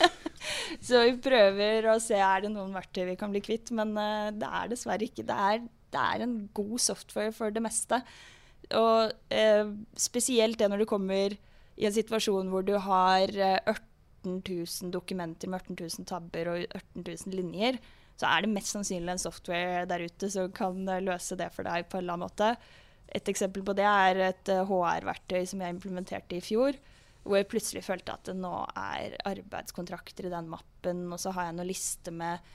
så 0.87 1.03
vi 1.03 1.17
prøver 1.23 1.89
å 1.91 1.99
se 2.03 2.19
er 2.19 2.45
det 2.45 2.53
noen 2.55 2.75
verktøy 2.75 3.03
vi 3.11 3.19
kan 3.19 3.35
bli 3.35 3.43
kvitt, 3.43 3.73
men 3.75 3.95
uh, 3.99 4.31
det 4.35 4.51
er 4.61 4.71
dessverre 4.71 5.07
ikke. 5.07 5.27
Det 5.27 5.39
er 5.49 5.65
det 5.95 6.03
er 6.03 6.25
en 6.25 6.37
god 6.55 6.77
software 6.83 7.33
for 7.35 7.53
det 7.55 7.63
meste. 7.63 8.01
Og 8.75 9.11
eh, 9.33 9.67
spesielt 9.97 10.59
det 10.59 10.69
når 10.71 10.83
du 10.83 10.89
kommer 10.89 11.35
i 11.75 11.87
en 11.87 11.95
situasjon 11.95 12.49
hvor 12.51 12.65
du 12.65 12.75
har 12.81 13.29
18 13.29 13.75
eh, 13.75 13.83
000 14.25 14.93
dokumenter 14.93 15.51
med 15.51 15.61
18 15.61 15.77
000 15.99 16.09
tabber 16.09 16.51
og 16.53 16.65
18 16.65 17.05
000 17.05 17.37
linjer, 17.37 17.79
så 18.15 18.29
er 18.31 18.45
det 18.45 18.53
mest 18.55 18.73
sannsynlig 18.73 19.11
en 19.11 19.21
software 19.21 19.85
der 19.89 20.05
ute 20.07 20.31
som 20.31 20.51
kan 20.55 20.81
eh, 20.89 21.03
løse 21.03 21.37
det 21.39 21.51
for 21.55 21.67
deg 21.67 21.87
på 21.89 21.99
en 21.99 22.05
eller 22.05 22.17
annen 22.17 22.29
måte. 22.29 22.51
Et 23.15 23.31
eksempel 23.31 23.63
på 23.65 23.75
det 23.77 23.85
er 23.85 24.21
et 24.31 24.53
HR-verktøy 24.69 25.41
eh, 25.43 25.49
som 25.51 25.61
jeg 25.61 25.75
implementerte 25.75 26.39
i 26.39 26.43
fjor. 26.43 26.77
Hvor 27.25 27.39
jeg 27.39 27.49
plutselig 27.49 27.81
følte 27.85 28.13
at 28.13 28.27
det 28.29 28.35
nå 28.37 28.53
er 28.77 29.15
arbeidskontrakter 29.25 30.27
i 30.27 30.33
den 30.33 30.49
mappen, 30.51 31.07
og 31.09 31.21
så 31.21 31.33
har 31.33 31.47
jeg 31.47 31.57
noen 31.57 31.71
liste 31.71 32.13
med 32.13 32.53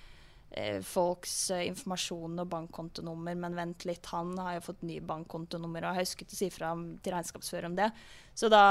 folks 0.82 1.34
eh, 1.54 1.68
informasjon 1.68 2.42
og 2.42 2.48
bankkontonummer, 2.50 3.36
men 3.38 3.54
vent 3.54 3.84
litt, 3.86 4.06
han 4.10 4.32
har 4.38 4.56
jo 4.56 4.64
fått 4.66 4.82
ny 4.86 4.98
bankkontonummer 5.06 5.86
og 5.86 5.94
har 5.94 6.02
husket 6.02 6.34
å 6.34 6.38
si 6.38 6.50
fra 6.50 6.72
til 6.74 7.14
regnskapsfører 7.14 7.68
om 7.68 7.76
det. 7.78 7.90
Så 8.34 8.50
da 8.50 8.64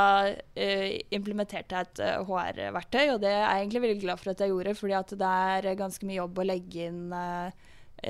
eh, 0.59 0.99
implementerte 1.15 1.77
jeg 1.77 1.87
et 1.87 2.03
HR-verktøy, 2.27 3.05
og 3.13 3.23
det 3.23 3.31
er 3.31 3.45
jeg 3.45 3.63
egentlig 3.63 3.83
veldig 3.85 4.03
glad 4.03 4.21
for 4.21 4.33
at 4.33 4.43
jeg 4.43 4.51
gjorde, 4.51 4.75
fordi 4.75 5.19
det 5.23 5.31
er 5.55 5.79
ganske 5.79 6.09
mye 6.09 6.19
jobb 6.19 6.43
å 6.43 6.47
legge 6.49 6.89
inn 6.89 7.01
eh, 7.15 7.67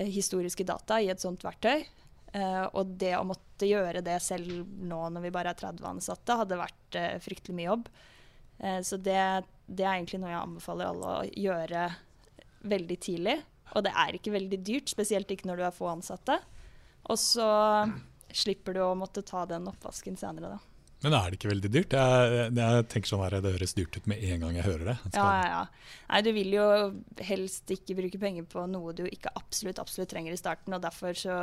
historiske 0.10 0.66
data 0.66 1.00
i 1.02 1.14
et 1.14 1.22
sånt 1.22 1.46
verktøy. 1.46 1.86
Uh, 2.30 2.68
og 2.78 2.92
det 3.02 3.16
å 3.18 3.24
måtte 3.26 3.66
gjøre 3.66 4.04
det 4.06 4.20
selv 4.22 4.68
nå 4.86 5.00
når 5.10 5.24
vi 5.24 5.32
bare 5.34 5.50
er 5.50 5.58
30 5.58 5.88
ansatte, 5.90 6.36
hadde 6.38 6.60
vært 6.60 6.98
eh, 7.00 7.16
fryktelig 7.26 7.56
mye 7.58 7.72
jobb. 7.72 7.88
så 8.86 8.98
det, 9.02 9.24
det 9.66 9.86
er 9.86 9.96
egentlig 9.96 10.20
noe 10.22 10.30
jeg 10.30 10.42
anbefaler 10.44 10.92
alle 10.92 11.14
å 11.16 11.28
gjøre 11.42 11.88
veldig 12.70 12.98
tidlig. 13.02 13.38
Og 13.76 13.86
det 13.86 13.94
er 13.94 14.18
ikke 14.18 14.34
veldig 14.34 14.62
dyrt, 14.66 14.92
spesielt 14.92 15.32
ikke 15.32 15.50
når 15.50 15.62
du 15.62 15.66
er 15.68 15.76
få 15.76 15.92
ansatte. 15.92 16.40
Og 17.10 17.20
så 17.22 17.50
slipper 18.36 18.76
du 18.78 18.84
å 18.86 18.98
måtte 18.98 19.26
ta 19.26 19.46
den 19.50 19.68
oppvasken 19.70 20.18
senere, 20.20 20.58
da. 20.58 20.60
Men 21.00 21.16
er 21.16 21.32
det 21.32 21.38
ikke 21.40 21.54
veldig 21.54 21.70
dyrt? 21.72 21.94
Jeg, 21.96 22.48
jeg 22.60 22.86
tenker 22.92 23.08
sånn 23.08 23.22
her, 23.24 23.38
Det 23.40 23.54
høres 23.56 23.76
dyrt 23.78 23.96
ut 23.96 24.08
med 24.12 24.20
en 24.20 24.42
gang 24.44 24.58
jeg 24.58 24.68
hører 24.68 24.90
det. 24.92 24.96
Ja, 25.16 25.28
ja, 25.38 25.46
ja. 25.54 25.98
Nei, 26.10 26.22
Du 26.28 26.32
vil 26.36 26.56
jo 26.58 26.66
helst 27.24 27.72
ikke 27.72 27.96
bruke 28.02 28.20
penger 28.20 28.48
på 28.52 28.66
noe 28.68 28.96
du 28.98 29.06
ikke 29.08 29.32
absolutt, 29.40 29.80
absolutt 29.80 30.12
trenger 30.12 30.36
i 30.36 30.42
starten. 30.42 30.76
og 30.76 30.84
Derfor 30.84 31.16
så 31.16 31.40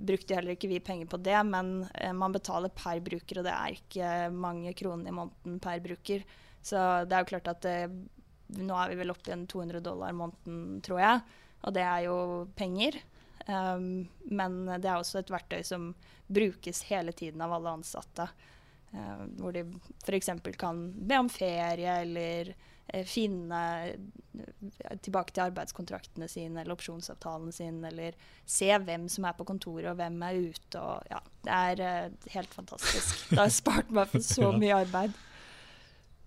brukte 0.00 0.38
heller 0.38 0.56
ikke 0.56 0.70
vi 0.72 0.80
penger 0.80 1.10
på 1.12 1.20
det, 1.22 1.36
men 1.46 1.86
eh, 1.94 2.12
man 2.16 2.34
betaler 2.34 2.72
per 2.74 3.02
bruker, 3.04 3.40
og 3.40 3.46
det 3.46 3.52
er 3.54 3.76
ikke 3.76 4.12
mange 4.34 4.72
kroner 4.76 5.12
i 5.12 5.14
måneden 5.14 5.60
per 5.62 5.82
bruker. 5.84 6.24
Så 6.64 6.80
det 7.06 7.14
er 7.14 7.22
jo 7.22 7.30
klart 7.34 7.52
at 7.52 7.62
det, 7.68 7.78
nå 8.56 8.80
er 8.80 8.94
vi 8.94 9.00
vel 9.02 9.12
oppe 9.12 9.30
i 9.30 9.36
en 9.36 9.44
200 9.50 9.84
dollar 9.84 10.16
måneden, 10.16 10.80
tror 10.84 11.04
jeg. 11.04 11.20
Og 11.66 11.74
det 11.74 11.84
er 11.84 12.06
jo 12.06 12.16
penger. 12.58 12.98
Um, 13.46 14.06
men 14.26 14.64
det 14.66 14.88
er 14.90 14.98
også 14.98 15.20
et 15.20 15.30
verktøy 15.30 15.62
som 15.66 15.90
brukes 16.26 16.82
hele 16.88 17.14
tiden 17.14 17.42
av 17.42 17.54
alle 17.56 17.76
ansatte. 17.78 18.28
Uh, 18.94 19.26
hvor 19.40 19.54
de 19.54 19.64
f.eks. 20.06 20.30
kan 20.58 20.86
be 20.96 21.18
om 21.18 21.28
ferie 21.30 21.98
eller 22.02 22.52
uh, 22.54 23.02
finne 23.06 23.60
uh, 23.92 24.96
tilbake 25.02 25.34
til 25.34 25.46
arbeidskontraktene 25.46 26.28
sine 26.30 26.62
eller 26.62 26.74
opsjonsavtalen 26.74 27.54
sin, 27.54 27.82
eller 27.86 28.18
se 28.46 28.70
hvem 28.70 29.08
som 29.12 29.26
er 29.26 29.38
på 29.38 29.46
kontoret 29.46 29.90
og 29.92 29.98
hvem 30.00 30.18
er 30.26 30.42
ute. 30.50 30.82
Og, 30.82 31.06
ja, 31.10 31.22
det 31.46 31.60
er 31.60 31.86
uh, 32.10 32.32
helt 32.34 32.54
fantastisk. 32.54 33.28
Det 33.30 33.42
har 33.42 33.54
spart 33.54 33.94
meg 33.94 34.10
for 34.14 34.26
så 34.26 34.52
mye 34.62 34.82
arbeid. 34.86 35.14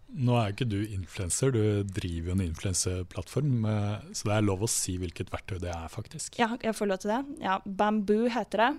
Nå 0.09 0.35
er 0.39 0.53
ikke 0.53 0.67
du 0.69 0.79
influenser, 0.81 1.53
du 1.53 1.83
driver 1.85 2.31
jo 2.31 2.35
en 2.37 2.45
influenseplattform. 2.47 3.65
Eh, 3.69 4.11
så 4.17 4.29
det 4.29 4.35
er 4.37 4.45
lov 4.47 4.65
å 4.65 4.71
si 4.71 4.97
hvilket 5.01 5.31
verktøy 5.33 5.59
det 5.61 5.73
er, 5.73 5.89
faktisk. 5.93 6.39
Ja, 6.41 6.53
jeg 6.63 6.77
får 6.77 6.89
lov 6.89 7.01
til 7.03 7.13
det. 7.13 7.23
Ja, 7.45 7.59
Bamboo 7.65 8.29
heter 8.33 8.65
det. 8.65 8.71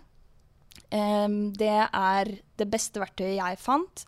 Det 0.91 1.77
er 1.87 2.31
det 2.59 2.67
beste 2.71 2.99
verktøyet 3.03 3.37
jeg 3.37 3.59
fant. 3.63 4.05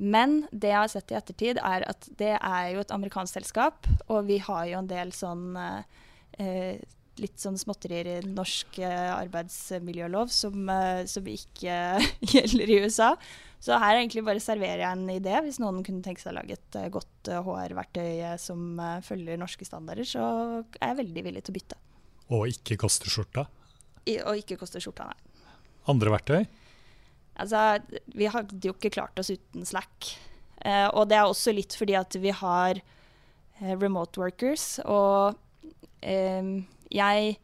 Men 0.00 0.46
det 0.48 0.70
jeg 0.72 0.80
har 0.80 0.88
sett 0.88 1.12
i 1.12 1.16
ettertid, 1.18 1.60
er 1.60 1.84
at 1.88 2.08
det 2.16 2.32
er 2.36 2.70
jo 2.72 2.80
et 2.80 2.92
amerikansk 2.94 3.36
selskap, 3.36 3.88
og 4.08 4.24
vi 4.30 4.38
har 4.40 4.64
jo 4.70 4.78
en 4.80 4.88
del 4.88 5.12
sånn 5.12 5.58
uh, 5.60 5.82
litt 7.20 7.40
sånn 7.42 7.58
småtterier 7.60 8.20
i 8.20 8.30
norsk 8.30 8.78
eh, 8.84 9.10
arbeidsmiljølov 9.12 10.30
som, 10.32 10.62
eh, 10.72 11.02
som 11.10 11.26
ikke 11.26 11.76
gjelder 12.34 12.70
i 12.72 12.78
USA. 12.84 13.10
Så 13.60 13.76
her 13.76 13.98
egentlig 13.98 14.24
bare 14.24 14.40
serverer 14.40 14.84
jeg 14.84 14.96
en 14.96 15.10
idé. 15.12 15.34
Hvis 15.44 15.60
noen 15.60 15.82
kunne 15.84 16.04
tenke 16.04 16.22
seg 16.22 16.32
å 16.32 16.38
lage 16.38 16.56
et 16.56 16.78
godt 16.94 17.28
HR-verktøy 17.28 18.38
som 18.40 18.80
følger 19.04 19.36
norske 19.36 19.66
standarder, 19.68 20.08
så 20.08 20.22
er 20.78 20.94
jeg 20.94 21.00
veldig 21.02 21.24
villig 21.26 21.42
til 21.44 21.52
å 21.52 21.58
bytte. 21.58 21.80
Og 22.32 22.46
ikke 22.48 22.78
koster 22.80 23.12
skjorta? 23.12 23.44
I, 24.08 24.16
og 24.22 24.40
ikke 24.40 24.56
koster 24.60 24.80
skjorta, 24.80 25.10
nei. 25.10 25.44
Andre 25.90 26.14
verktøy? 26.14 26.40
Altså, 27.40 27.80
vi 28.16 28.28
hadde 28.30 28.60
jo 28.64 28.74
ikke 28.76 28.92
klart 28.94 29.20
oss 29.20 29.32
uten 29.32 29.64
Slack. 29.68 30.12
Eh, 30.60 30.88
og 30.92 31.08
det 31.10 31.16
er 31.16 31.28
også 31.28 31.54
litt 31.56 31.76
fordi 31.78 31.96
at 31.96 32.16
vi 32.20 32.32
har 32.36 32.80
eh, 32.80 33.74
remote 33.80 34.20
workers, 34.20 34.76
og 34.84 35.38
eh, 36.04 36.50
jeg, 36.90 37.38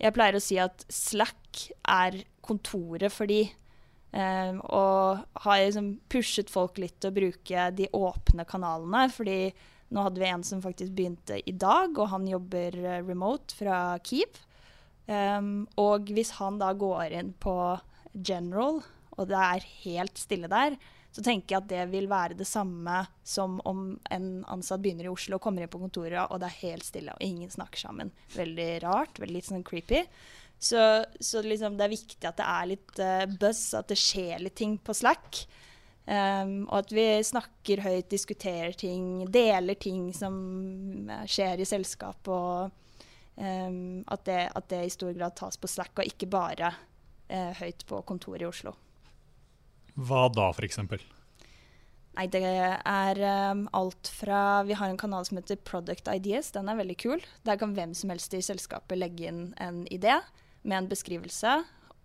jeg, 0.00 0.16
pleier 0.16 0.38
å 0.38 0.42
si 0.42 0.58
at 0.62 0.84
Slack 0.92 1.68
er 1.88 2.22
kontoret 2.44 3.12
for 3.12 3.30
de. 3.30 3.44
Um, 4.16 4.62
og 4.72 5.42
har 5.44 5.60
liksom 5.60 5.90
pushet 6.08 6.48
folk 6.48 6.78
litt 6.80 6.96
til 7.02 7.10
å 7.10 7.16
bruke 7.16 7.70
de 7.76 7.88
åpne 7.92 8.46
kanalene. 8.48 9.08
fordi 9.12 9.40
nå 9.92 10.02
hadde 10.02 10.22
vi 10.22 10.28
en 10.30 10.44
som 10.46 10.62
faktisk 10.64 10.94
begynte 10.96 11.38
i 11.46 11.54
dag, 11.54 11.94
og 11.94 12.10
han 12.10 12.26
jobber 12.26 12.74
eh, 12.80 13.02
remote 13.06 13.54
fra 13.54 13.98
Keep. 14.02 14.40
Um, 15.06 15.68
og 15.78 16.10
hvis 16.10 16.32
han 16.40 16.58
da 16.58 16.72
går 16.74 17.14
inn 17.14 17.30
på 17.38 17.54
general, 18.16 18.80
og 19.14 19.28
det 19.30 19.38
er 19.38 19.68
helt 19.84 20.18
stille 20.18 20.50
der, 20.50 20.74
så 21.16 21.22
tenker 21.24 21.54
jeg 21.54 21.62
at 21.62 21.68
det 21.70 21.84
vil 21.88 22.10
være 22.10 22.36
det 22.36 22.44
samme 22.44 22.98
som 23.24 23.54
om 23.64 23.94
en 24.12 24.26
ansatt 24.52 24.82
begynner 24.84 25.06
i 25.06 25.12
Oslo 25.14 25.38
og 25.38 25.46
kommer 25.46 25.64
inn 25.64 25.70
på 25.72 25.80
kontoret, 25.80 26.18
og 26.28 26.42
det 26.42 26.50
er 26.50 26.58
helt 26.66 26.84
stille, 26.84 27.14
og 27.14 27.24
ingen 27.24 27.48
snakker 27.48 27.80
sammen. 27.80 28.10
Veldig 28.34 28.66
rart, 28.84 29.16
veldig 29.22 29.38
litt 29.38 29.48
sånn 29.48 29.64
creepy. 29.64 30.02
Så, 30.60 30.82
så 31.16 31.40
liksom 31.40 31.78
det 31.80 31.86
er 31.86 31.94
viktig 31.94 32.28
at 32.28 32.36
det 32.36 32.50
er 32.52 32.68
litt 32.68 33.00
uh, 33.00 33.24
buzz, 33.40 33.62
at 33.80 33.88
det 33.88 33.96
skjer 34.00 34.44
litt 34.44 34.58
ting 34.60 34.76
på 34.76 34.92
Slack. 34.96 35.46
Um, 36.04 36.68
og 36.68 36.82
at 36.82 36.92
vi 36.92 37.08
snakker 37.32 37.86
høyt, 37.86 38.12
diskuterer 38.12 38.76
ting, 38.76 39.24
deler 39.32 39.80
ting 39.80 40.10
som 40.16 40.36
skjer 41.24 41.64
i 41.64 41.68
selskapet. 41.72 42.28
Og 42.28 43.40
um, 43.40 44.04
at, 44.04 44.28
det, 44.28 44.42
at, 44.52 44.68
det, 44.68 44.84
i 44.84 44.92
stor 44.92 45.16
grad 45.16 45.40
tas 45.40 45.56
på 45.56 45.72
Slack, 45.78 45.96
og 45.96 46.12
ikke 46.12 46.28
bare 46.28 46.74
uh, 46.76 47.52
høyt 47.56 47.88
på 47.88 48.04
kontoret 48.04 48.44
i 48.44 48.52
Oslo. 48.52 48.76
Hva 49.96 50.26
da, 50.32 50.50
f.eks.? 50.52 50.78
Nei, 52.16 52.26
det 52.32 52.42
er 52.44 53.18
um, 53.52 53.66
alt 53.76 54.08
fra 54.08 54.62
Vi 54.64 54.76
har 54.76 54.88
en 54.88 55.00
kanal 55.00 55.26
som 55.28 55.36
heter 55.36 55.58
Product 55.68 56.08
Ideas. 56.08 56.52
Den 56.54 56.70
er 56.72 56.78
veldig 56.78 56.96
kul. 57.00 57.24
Der 57.44 57.58
kan 57.60 57.74
hvem 57.76 57.92
som 57.96 58.12
helst 58.12 58.36
i 58.36 58.44
selskapet 58.44 59.00
legge 59.00 59.28
inn 59.28 59.42
en 59.60 59.82
idé 59.92 60.18
med 60.62 60.78
en 60.78 60.88
beskrivelse 60.88 61.58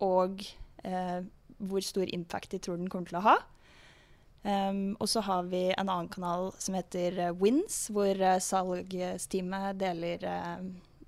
og 0.03 0.43
uh, 0.83 1.21
hvor 1.61 1.85
stor 1.85 2.09
impact 2.11 2.51
de 2.51 2.59
tror 2.59 2.79
den 2.81 2.91
kommer 2.91 3.11
til 3.11 3.21
å 3.21 3.25
ha. 3.29 3.37
Um, 4.41 4.97
og 4.97 5.07
så 5.11 5.21
har 5.21 5.45
vi 5.51 5.67
en 5.69 5.85
annen 5.85 6.09
kanal 6.09 6.49
som 6.59 6.75
heter 6.75 7.19
uh, 7.29 7.35
Wins, 7.37 7.85
hvor 7.93 8.17
uh, 8.17 8.39
salgsteamet 8.41 9.77
deler 9.79 10.25
uh, 10.25 10.63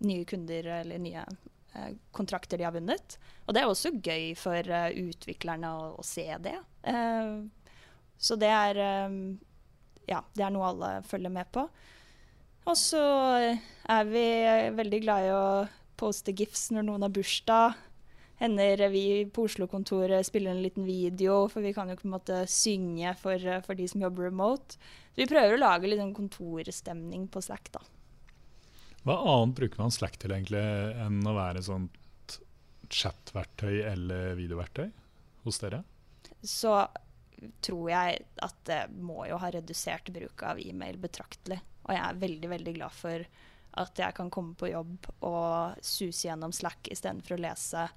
nye 0.05 0.27
kunder 0.29 0.69
eller 0.83 1.01
nye 1.01 1.25
kontrakter 2.15 2.59
de 2.59 2.67
har 2.67 2.75
vunnet. 2.75 3.17
Og 3.47 3.55
det 3.55 3.63
er 3.63 3.69
også 3.69 3.93
gøy 3.97 4.33
for 4.39 4.73
utviklerne 4.99 5.71
å, 5.73 5.88
å 5.99 6.05
se 6.05 6.27
det. 6.43 6.57
Uh, 6.86 7.49
så 8.17 8.38
det 8.39 8.51
er 8.51 8.79
Ja, 10.07 10.19
det 10.36 10.43
er 10.43 10.51
noe 10.53 10.69
alle 10.69 10.91
følger 11.07 11.31
med 11.33 11.49
på. 11.55 11.65
Og 12.63 12.77
så 12.79 13.01
er 13.01 14.05
vi 14.07 14.27
veldig 14.77 14.99
glad 15.03 15.25
i 15.27 15.33
å 15.36 15.47
poste 15.99 16.36
gifs 16.36 16.69
når 16.71 16.88
noen 16.88 17.05
har 17.05 17.12
bursdag. 17.13 17.79
Hender 18.39 18.81
vi 18.91 19.23
på 19.31 19.45
Oslo-kontoret 19.47 20.25
spiller 20.27 20.51
en 20.51 20.63
liten 20.63 20.88
video, 20.88 21.45
for 21.51 21.63
vi 21.63 21.73
kan 21.75 21.91
jo 21.91 21.95
på 21.99 22.07
en 22.07 22.15
måte 22.15 22.41
synge 22.51 23.13
for, 23.21 23.39
for 23.63 23.79
de 23.79 23.88
som 23.88 24.03
jobber 24.03 24.27
remote. 24.27 24.79
Så 25.13 25.21
vi 25.21 25.29
prøver 25.29 25.55
å 25.55 25.62
lage 25.62 25.88
litt 25.88 26.01
sånn 26.01 26.15
kontorstemning 26.17 27.27
på 27.31 27.43
Slack, 27.45 27.69
da. 27.75 27.83
Hva 29.03 29.17
annet 29.19 29.57
bruker 29.57 29.81
man 29.83 29.91
Slack 29.91 30.19
til 30.21 30.31
egentlig 30.31 30.61
enn 31.03 31.23
å 31.27 31.35
være 31.35 31.63
sånt 31.65 32.37
chat-verktøy 32.93 33.81
eller 33.89 34.37
videoverktøy 34.39 34.87
hos 35.43 35.59
dere? 35.59 35.81
så 36.43 36.87
tror 37.63 37.89
jeg 37.91 38.19
at 38.43 38.59
det 38.67 38.81
må 39.03 39.25
jo 39.27 39.39
ha 39.41 39.49
redusert 39.51 40.11
bruk 40.15 40.43
av 40.47 40.59
e-mail 40.59 40.99
betraktelig. 41.01 41.59
Og 41.87 41.95
jeg 41.95 42.03
er 42.03 42.21
veldig, 42.21 42.49
veldig 42.53 42.73
glad 42.77 42.95
for 42.95 43.25
at 43.83 43.99
jeg 43.99 44.15
kan 44.15 44.29
komme 44.31 44.55
på 44.59 44.69
jobb 44.69 45.09
og 45.25 45.79
suse 45.83 46.27
gjennom 46.27 46.53
Slack 46.55 46.91
istedenfor 46.93 47.35
å 47.35 47.43
lese 47.43 47.87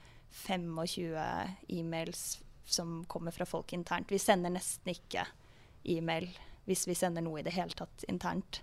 25 0.46 1.76
e-mails 1.76 2.24
som 2.66 3.02
kommer 3.10 3.34
fra 3.34 3.46
folk 3.46 3.74
internt. 3.76 4.10
Vi 4.10 4.18
sender 4.18 4.54
nesten 4.54 4.94
ikke 4.94 5.26
e-mail 5.86 6.30
hvis 6.66 6.86
vi 6.88 6.96
sender 6.98 7.22
noe 7.22 7.42
i 7.42 7.46
det 7.46 7.54
hele 7.54 7.76
tatt 7.78 8.06
internt. 8.10 8.62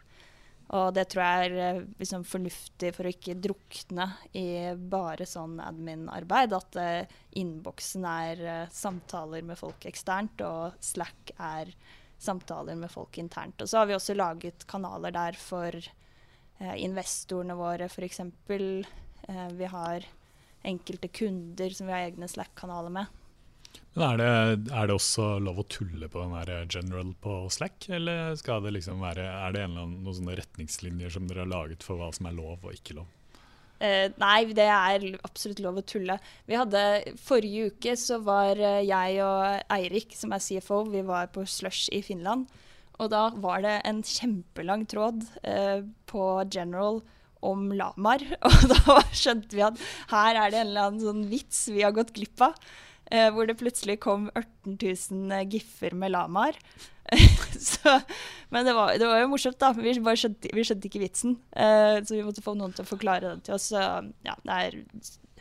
Og 0.74 0.94
det 0.96 1.06
tror 1.12 1.22
jeg 1.22 1.48
er 1.48 1.56
eh, 1.62 1.82
liksom 2.00 2.24
fornuftig 2.26 2.94
for 2.96 3.06
å 3.06 3.12
ikke 3.14 3.36
drukne 3.38 4.08
i 4.38 4.48
bare 4.74 5.28
sånn 5.30 5.60
admin-arbeid. 5.62 6.56
At 6.58 6.78
uh, 6.82 7.20
innboksen 7.38 8.08
er 8.10 8.42
uh, 8.42 8.72
samtaler 8.74 9.46
med 9.46 9.60
folk 9.60 9.86
eksternt, 9.90 10.42
og 10.42 10.80
Slack 10.82 11.36
er 11.38 11.70
samtaler 12.24 12.80
med 12.80 12.90
folk 12.92 13.20
internt. 13.22 13.62
Og 13.62 13.70
så 13.70 13.82
har 13.82 13.92
vi 13.92 13.98
også 14.00 14.18
laget 14.18 14.66
kanaler 14.70 15.14
der 15.14 15.38
for 15.38 15.78
uh, 15.78 16.76
investorene 16.80 17.58
våre, 17.60 17.92
f.eks. 17.92 18.24
Uh, 18.24 19.50
vi 19.54 19.70
har 19.70 20.10
enkelte 20.64 21.12
kunder 21.14 21.76
som 21.76 21.90
vi 21.90 21.94
har 21.94 22.08
egne 22.08 22.32
Slack-kanaler 22.32 22.98
med. 22.98 23.23
Men 23.94 24.06
er 24.08 24.18
det, 24.18 24.72
er 24.74 24.88
det, 24.90 24.96
også 24.96 25.26
lov 25.44 25.60
å 25.62 25.68
tulle 25.70 26.08
på 26.10 26.24
den 26.24 26.34
der 26.34 26.66
general 26.66 27.12
på 27.22 27.36
Slack, 27.54 27.86
eller 27.94 28.34
skal 28.40 28.64
det 28.66 28.74
liksom 28.80 29.04
være, 29.04 29.28
er 29.46 29.54
det 29.54 29.68
annen, 29.68 30.00
noen 30.02 30.18
sånne 30.18 30.38
retningslinjer 30.40 31.14
som 31.14 31.28
dere 31.30 31.44
har 31.46 31.52
laget 31.52 31.86
for 31.86 32.02
hva 32.02 32.10
som 32.16 32.30
er 32.30 32.38
lov 32.40 32.66
og 32.66 32.74
ikke 32.74 32.98
lov? 32.98 33.12
Uh, 33.84 34.08
nei, 34.18 34.48
det 34.56 34.66
er 34.66 35.06
absolutt 35.28 35.62
lov 35.62 35.82
å 35.82 35.86
tulle. 35.86 36.16
Vi 36.50 36.58
hadde, 36.58 36.82
Forrige 37.22 37.70
uke 37.74 37.94
så 38.00 38.18
var 38.24 38.58
uh, 38.58 38.82
jeg 38.82 39.18
og 39.26 39.74
Eirik, 39.76 40.16
som 40.18 40.34
er 40.34 40.42
CFO, 40.42 40.86
vi 40.94 41.04
var 41.06 41.30
på 41.36 41.44
Slush 41.46 41.92
i 41.94 42.02
Finland. 42.06 42.48
Og 43.02 43.10
da 43.12 43.28
var 43.44 43.62
det 43.66 43.82
en 43.90 44.00
kjempelang 44.06 44.88
tråd 44.90 45.26
uh, 45.44 45.84
på 46.10 46.24
General 46.54 47.02
om 47.44 47.68
lamaer. 47.76 48.26
Og 48.48 48.72
da 48.72 48.98
skjønte 49.12 49.58
vi 49.58 49.66
at 49.66 49.82
her 50.14 50.40
er 50.40 50.54
det 50.54 50.62
en 50.62 50.72
eller 50.72 50.88
annen 50.88 51.04
sånn 51.04 51.24
vits 51.30 51.66
vi 51.74 51.84
har 51.84 51.96
gått 51.96 52.16
glipp 52.16 52.46
av. 52.46 52.56
Eh, 53.12 53.30
hvor 53.34 53.48
det 53.50 53.58
plutselig 53.60 54.00
kom 54.04 54.30
18 54.34 54.78
000 54.80 55.34
eh, 55.36 55.48
giffer 55.50 55.96
med 55.98 56.14
lamaer. 56.14 56.58
men 58.50 58.66
det 58.66 58.74
var, 58.74 58.94
det 58.98 59.08
var, 59.10 59.20
jo 59.20 59.32
morsomt, 59.34 59.60
da. 59.60 59.74
Vi, 59.76 59.94
skjønte, 59.94 60.54
vi 60.56 60.64
skjønte, 60.66 60.90
ikke 60.90 61.04
vitsen. 61.04 61.36
Eh, 61.52 62.00
så 62.02 62.16
vi 62.16 62.24
måtte 62.26 62.46
få 62.46 62.56
noen 62.58 62.74
til 62.76 62.86
å 62.86 62.90
forklare 62.90 63.36
det 63.36 63.50
til 63.50 63.58
oss. 63.58 63.70
Så 63.74 63.82
ja, 63.82 64.38
det 64.46 64.56
er 64.56 64.80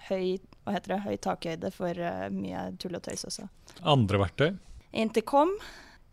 høy, 0.09 0.27
hva 0.65 0.77
heter 0.77 0.97
det, 0.97 1.01
høy 1.07 1.17
takhøyde 1.23 1.71
for 1.75 2.03
uh, 2.03 2.27
mye 2.35 2.67
tull 2.83 2.99
og 2.99 3.05
tøys 3.07 3.25
også. 3.29 3.47
Andre 3.87 4.25
verktøy? 4.25 4.51
Intercom. 4.99 5.55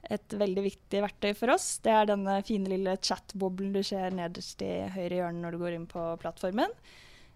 Et 0.10 0.34
veldig 0.38 0.64
viktig 0.64 1.02
verktøy 1.04 1.34
for 1.38 1.52
oss. 1.54 1.72
Det 1.84 1.92
er 1.92 2.08
denne 2.10 2.40
fine 2.48 2.70
lille 2.72 2.96
chat-boblen 3.04 3.74
du 3.76 3.82
ser 3.86 4.14
nederst 4.16 4.62
i 4.64 4.72
høyre 4.94 5.24
hjørne 5.24 5.44
når 5.44 5.58
du 5.58 5.64
går 5.66 5.76
inn 5.76 5.90
på 5.90 6.06
plattformen. 6.22 6.72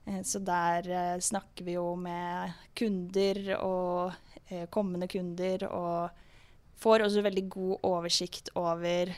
Eh, 0.06 0.22
så 0.24 0.42
der 0.44 0.90
eh, 0.90 1.20
snakker 1.20 1.68
vi 1.68 1.78
jo 1.78 1.94
med 2.00 2.54
kunder 2.76 3.42
og 3.60 4.14
eh, 4.50 4.68
kommende 4.74 5.08
kunder, 5.12 5.68
og 5.70 6.80
får 6.84 7.06
også 7.06 7.24
veldig 7.24 7.46
god 7.54 7.90
oversikt 7.90 8.52
over 8.60 9.14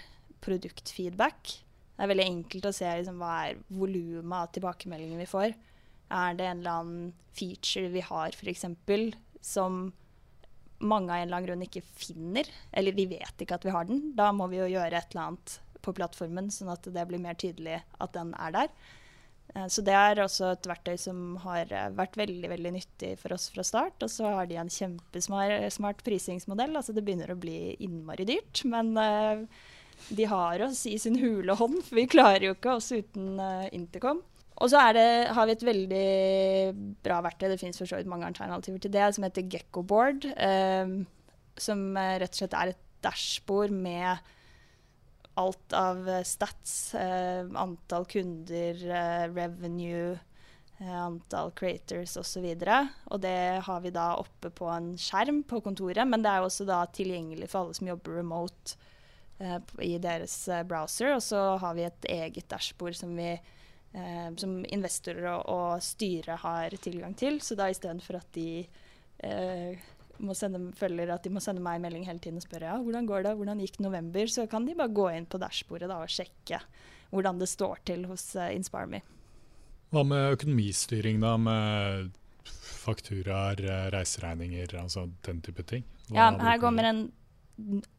produktfeedback. 0.45 1.56
Det 1.95 2.04
er 2.04 2.12
veldig 2.12 2.28
enkelt 2.28 2.69
å 2.69 2.76
se 2.76 2.89
liksom, 3.00 3.21
hva 3.21 3.36
er 3.48 3.62
volumet 3.71 4.41
av 4.41 4.52
tilbakemeldingene 4.54 5.24
vi 5.24 5.32
får. 5.32 5.56
Er 6.15 6.36
det 6.38 6.50
en 6.50 6.60
eller 6.62 6.82
annen 6.82 7.13
feature 7.36 7.89
vi 7.93 8.04
har 8.06 8.36
f.eks. 8.36 8.65
som 9.41 9.88
mange 10.86 11.10
av 11.10 11.21
en 11.21 11.24
eller 11.24 11.38
annen 11.38 11.48
grunn 11.48 11.63
ikke 11.65 11.86
finner, 11.95 12.50
eller 12.76 12.93
de 12.93 13.08
vet 13.15 13.41
ikke 13.41 13.58
at 13.58 13.65
vi 13.65 13.74
har 13.74 13.88
den, 13.88 14.12
da 14.17 14.28
må 14.36 14.50
vi 14.52 14.60
jo 14.60 14.67
gjøre 14.76 15.00
et 15.00 15.15
eller 15.15 15.32
annet 15.32 15.56
på 15.86 15.93
plattformen, 15.95 16.52
sånn 16.52 16.74
at 16.74 16.86
det 16.91 17.06
blir 17.08 17.21
mer 17.21 17.38
tydelig 17.39 17.80
at 17.80 18.13
den 18.13 18.34
er 18.41 18.54
der. 18.54 18.71
Eh, 19.56 19.68
så 19.72 19.84
det 19.86 19.96
er 19.96 20.22
også 20.24 20.52
et 20.54 20.68
verktøy 20.70 20.96
som 21.00 21.38
har 21.46 21.72
eh, 21.72 21.88
vært 21.96 22.20
veldig 22.20 22.52
veldig 22.52 22.74
nyttig 22.76 23.13
for 23.22 23.36
oss 23.36 23.48
fra 23.54 23.65
start. 23.68 23.98
Og 24.06 24.12
så 24.12 24.30
har 24.38 24.50
de 24.50 24.60
en 24.60 24.72
kjempesmart 24.72 26.04
prisingsmodell. 26.06 26.76
Altså 26.76 26.96
det 26.96 27.06
begynner 27.08 27.34
å 27.34 27.39
bli 27.39 27.76
innmari 27.86 28.28
dyrt, 28.28 28.63
men 28.70 28.94
uh, 29.00 29.44
de 30.12 30.30
har 30.30 30.63
oss 30.68 30.86
i 30.89 30.98
sin 31.02 31.18
hule 31.22 31.56
hånd, 31.56 31.82
for 31.88 32.00
vi 32.02 32.08
klarer 32.12 32.50
jo 32.50 32.56
ikke 32.58 32.78
oss 32.78 32.91
uten 32.91 33.39
Intercom. 33.76 34.22
Og 34.63 34.72
så 34.72 34.80
har 34.80 34.96
vi 34.96 35.52
et 35.52 35.65
veldig 35.68 36.06
bra 37.04 37.18
verktøy, 37.26 37.50
det 37.52 37.60
finnes 37.60 37.80
for 37.80 37.89
så 37.89 38.00
vidt 38.00 38.08
mange 38.08 38.28
alternativer 38.30 38.80
til 38.80 38.94
det, 38.94 39.10
som 39.15 39.26
heter 39.28 39.48
Gekkoboard. 39.52 40.30
Eh, 40.32 40.96
som 41.60 41.84
rett 41.96 42.32
og 42.32 42.39
slett 42.39 42.56
er 42.56 42.72
et 42.72 42.82
dashbord 43.04 43.72
med 43.72 44.32
alt 45.36 45.74
av 45.74 46.10
eh, 46.10 46.24
stats, 46.24 46.95
eh, 46.95 47.45
antall 47.56 48.06
kunder, 48.06 48.80
eh, 48.88 49.26
revenue, 49.34 50.15
antall 50.80 51.54
creators 51.56 52.17
osv. 52.19 52.45
Og, 52.52 52.63
så 52.65 52.80
og 53.13 53.21
det 53.24 53.38
har 53.63 53.84
vi 53.84 53.93
da 53.95 54.10
oppe 54.19 54.52
på 54.52 54.67
en 54.67 54.93
skjerm 55.00 55.43
på 55.48 55.62
kontoret, 55.63 56.04
men 56.08 56.24
det 56.24 56.34
er 56.34 56.43
også 56.43 56.67
da 56.67 56.82
tilgjengelig 56.91 57.48
for 57.52 57.63
alle 57.63 57.78
som 57.78 57.88
jobber 57.88 58.17
remote 58.19 58.76
eh, 59.39 59.60
i 59.84 59.95
deres 60.04 60.38
browser. 60.67 61.13
Og 61.15 61.24
så 61.24 61.43
har 61.62 61.78
vi 61.78 61.88
et 61.88 62.10
eget 62.17 62.50
dashbord 62.52 62.98
som, 63.00 63.15
vi, 63.15 63.32
eh, 63.95 64.28
som 64.41 64.58
investorer 64.67 65.30
og, 65.32 65.48
og 65.48 65.84
styret 65.84 66.43
har 66.43 66.76
tilgang 66.84 67.15
til. 67.15 67.39
Så 67.39 67.56
da 67.60 67.71
istedenfor 67.71 68.19
at 68.19 68.32
de 68.36 68.65
eh, 69.24 69.91
sende, 70.38 70.62
føler 70.78 71.12
at 71.13 71.25
de 71.25 71.32
må 71.34 71.41
sende 71.43 71.63
meg 71.63 71.82
melding 71.84 72.06
hele 72.08 72.21
tiden 72.23 72.39
og 72.39 72.45
spørre 72.45 72.69
ja, 72.69 72.75
hvordan 72.82 73.08
går 73.10 73.25
det, 73.25 73.34
hvordan 73.39 73.63
gikk 73.63 73.80
november, 73.84 74.30
så 74.32 74.45
kan 74.51 74.67
de 74.67 74.75
bare 74.78 74.93
gå 74.95 75.10
inn 75.15 75.28
på 75.30 75.39
dashbordet 75.41 75.89
da, 75.91 75.99
og 76.01 76.12
sjekke 76.12 76.62
hvordan 77.12 77.39
det 77.41 77.49
står 77.51 77.84
til 77.88 78.06
hos 78.10 78.28
uh, 78.39 78.49
InspireMe. 78.56 79.01
Hva 79.93 80.04
med 80.08 80.38
økonomistyring, 80.38 81.21
da? 81.23 81.36
Med 81.39 82.15
fakturaer, 82.86 83.62
eh, 83.65 83.86
reiseregninger, 83.93 84.75
altså 84.82 85.08
den 85.25 85.41
type 85.45 85.63
ting? 85.67 85.86
Hva 86.10 86.28
ja, 86.28 86.32
her 86.41 86.60
kommer 86.62 86.89
en, 86.89 87.06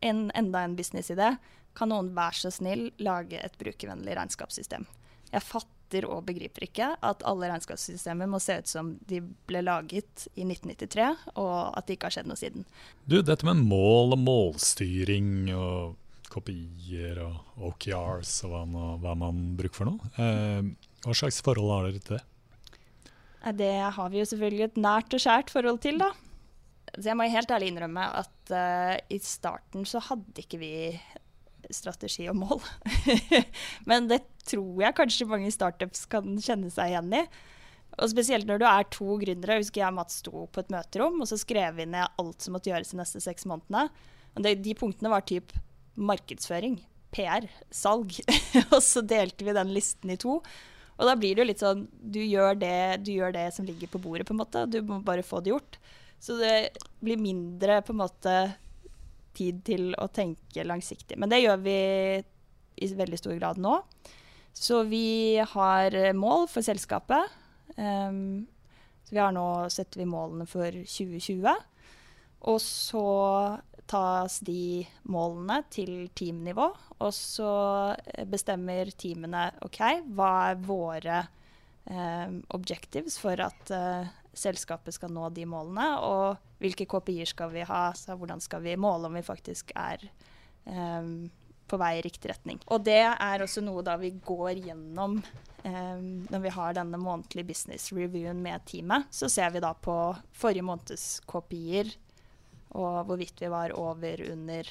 en, 0.04 0.26
enda 0.36 0.62
en 0.66 0.76
businessidé. 0.78 1.32
Kan 1.76 1.90
noen 1.92 2.12
være 2.16 2.40
så 2.44 2.52
snill 2.54 2.88
lage 3.02 3.40
et 3.40 3.56
brukervennlig 3.60 4.14
regnskapssystem? 4.18 4.86
Jeg 5.32 5.42
fatter 5.42 5.75
fatter 5.86 6.06
og 6.08 6.24
begriper 6.26 6.66
ikke 6.66 6.96
at 7.00 7.22
alle 7.24 7.50
regnskapssystemer 7.50 8.26
må 8.26 8.38
se 8.40 8.58
ut 8.58 8.68
som 8.68 8.98
de 9.06 9.20
ble 9.46 9.62
laget 9.62 10.26
i 10.34 10.44
1993, 10.44 11.16
og 11.36 11.76
at 11.76 11.86
det 11.86 11.96
ikke 11.96 12.06
har 12.06 12.16
skjedd 12.16 12.28
noe 12.28 12.36
siden. 12.36 12.66
Du, 13.06 13.22
dette 13.22 13.46
med 13.46 13.62
mål 13.66 14.16
og 14.16 14.18
målstyring 14.18 15.52
og 15.54 15.96
kopier 16.28 17.20
og 17.22 17.62
OKRs 17.70 18.42
og 18.44 18.52
hva, 18.52 18.64
man, 18.66 19.00
hva 19.00 19.14
man 19.14 19.42
bruker 19.56 19.76
for 19.76 19.88
noe, 19.88 20.10
eh, 20.18 20.62
hva 21.06 21.14
slags 21.14 21.40
forhold 21.40 21.70
har 21.70 21.88
dere 21.88 22.02
til 22.02 22.18
det? 22.18 22.24
Det 23.56 23.74
har 23.94 24.08
vi 24.10 24.18
jo 24.18 24.26
selvfølgelig 24.26 24.64
et 24.64 24.78
nært 24.82 25.14
og 25.14 25.22
skjært 25.22 25.52
forhold 25.54 25.78
til, 25.84 26.00
da. 26.02 26.10
Så 26.96 27.10
jeg 27.10 27.18
må 27.18 27.28
helt 27.30 27.50
ærlig 27.52 27.68
innrømme 27.70 28.02
at 28.18 28.50
uh, 28.54 28.96
i 29.12 29.18
starten 29.22 29.84
så 29.86 30.00
hadde 30.02 30.42
ikke 30.42 30.58
vi 30.58 30.72
strategi 31.74 32.28
og 32.30 32.38
mål. 32.38 32.62
Men 33.90 34.08
det 34.10 34.22
tror 34.46 34.82
jeg 34.84 34.96
kanskje 34.98 35.28
mange 35.30 35.52
startups 35.54 36.04
kan 36.10 36.36
kjenne 36.42 36.70
seg 36.72 36.92
igjen 36.92 37.14
i. 37.18 37.22
Og 37.96 38.10
spesielt 38.12 38.48
når 38.48 38.60
du 38.60 38.66
er 38.68 38.88
to 38.92 39.16
gründere. 39.22 39.56
Jeg 39.56 39.66
husker 39.66 39.82
jeg 39.82 39.88
og 39.92 39.98
Mats 39.98 40.20
sto 40.22 40.44
på 40.52 40.62
et 40.62 40.72
møterom 40.74 41.22
og 41.22 41.30
så 41.30 41.38
skrev 41.40 41.78
vi 41.78 41.88
ned 41.88 42.20
alt 42.20 42.44
som 42.44 42.56
måtte 42.56 42.70
gjøres 42.70 42.92
de 42.92 43.00
neste 43.00 43.22
seks 43.24 43.48
månedene. 43.48 43.88
Og 44.36 44.44
det, 44.44 44.58
de 44.66 44.76
punktene 44.76 45.12
var 45.12 45.24
typ 45.26 45.54
markedsføring, 45.96 46.80
PR, 47.16 47.46
salg. 47.72 48.18
og 48.74 48.80
så 48.84 49.00
delte 49.00 49.46
vi 49.46 49.56
den 49.56 49.72
listen 49.72 50.12
i 50.12 50.18
to. 50.20 50.40
Og 50.96 51.08
da 51.08 51.16
blir 51.16 51.36
det 51.36 51.42
jo 51.42 51.48
litt 51.50 51.62
sånn 51.64 51.86
du 52.00 52.20
gjør, 52.22 52.56
det, 52.60 52.76
du 53.04 53.12
gjør 53.14 53.34
det 53.36 53.48
som 53.56 53.66
ligger 53.68 53.90
på 53.92 54.00
bordet, 54.00 54.28
på 54.28 54.36
en 54.36 54.42
måte. 54.42 54.66
Du 54.68 54.80
må 54.84 55.00
bare 55.04 55.24
få 55.26 55.42
det 55.44 55.52
gjort. 55.54 55.80
Så 56.20 56.38
det 56.40 56.54
blir 57.04 57.20
mindre 57.20 57.82
på 57.84 57.92
en 57.92 58.00
måte 58.00 58.36
tid 59.36 59.62
til 59.66 59.92
å 60.00 60.08
tenke 60.12 60.64
langsiktig. 60.66 61.18
Men 61.20 61.32
det 61.32 61.42
gjør 61.42 61.62
vi 61.64 61.78
i 62.76 62.90
veldig 62.96 63.20
stor 63.20 63.36
grad 63.38 63.60
nå. 63.62 63.78
Så 64.56 64.82
vi 64.88 65.36
har 65.36 65.96
mål 66.16 66.46
for 66.48 66.64
selskapet. 66.64 67.32
Um, 67.76 68.46
så 69.04 69.14
vi 69.14 69.20
har 69.20 69.34
nå 69.36 69.46
setter 69.72 70.00
vi 70.00 70.08
målene 70.08 70.48
for 70.48 70.72
2020. 70.72 71.50
Og 72.50 72.60
så 72.62 73.06
tas 73.86 74.40
de 74.44 74.82
målene 75.12 75.60
til 75.70 76.08
teamnivå. 76.16 76.66
Og 76.98 77.12
så 77.14 77.52
bestemmer 78.28 78.90
teamene 78.98 79.48
OK, 79.66 79.80
hva 80.16 80.30
er 80.50 80.62
våre 80.66 81.20
um, 81.84 82.40
objectives 82.56 83.18
for 83.20 83.40
at 83.44 83.72
uh, 83.74 84.08
selskapet 84.36 84.96
skal 84.96 85.12
nå 85.14 85.30
de 85.36 85.46
målene, 85.48 85.86
og 86.04 86.45
hvilke 86.62 86.86
KPI-er 86.88 87.28
skal 87.30 87.50
vi 87.52 87.64
ha, 87.68 87.82
så 87.96 88.16
hvordan 88.16 88.40
skal 88.42 88.62
vi 88.64 88.76
måle 88.80 89.10
om 89.10 89.18
vi 89.18 89.24
faktisk 89.26 89.74
er 89.76 90.06
um, 90.64 91.28
på 91.66 91.78
vei 91.80 91.96
i 91.98 92.04
riktig 92.04 92.30
retning. 92.30 92.60
Og 92.72 92.84
det 92.86 93.02
er 93.02 93.44
også 93.44 93.64
noe 93.64 93.84
da 93.86 93.96
vi 94.00 94.12
går 94.24 94.62
gjennom 94.68 95.18
um, 95.18 96.08
når 96.30 96.42
vi 96.44 96.54
har 96.56 96.76
denne 96.78 97.00
månedlige 97.00 97.50
business 97.50 97.90
reviewen 97.92 98.40
med 98.42 98.64
teamet. 98.70 99.10
Så 99.10 99.28
ser 99.32 99.52
vi 99.54 99.62
da 99.64 99.74
på 99.74 99.96
forrige 100.36 100.66
måneds 100.66 101.08
KPI-er 101.28 101.92
og 102.76 103.06
hvorvidt 103.08 103.40
vi 103.40 103.50
var 103.52 103.72
over, 103.78 104.20
under. 104.32 104.68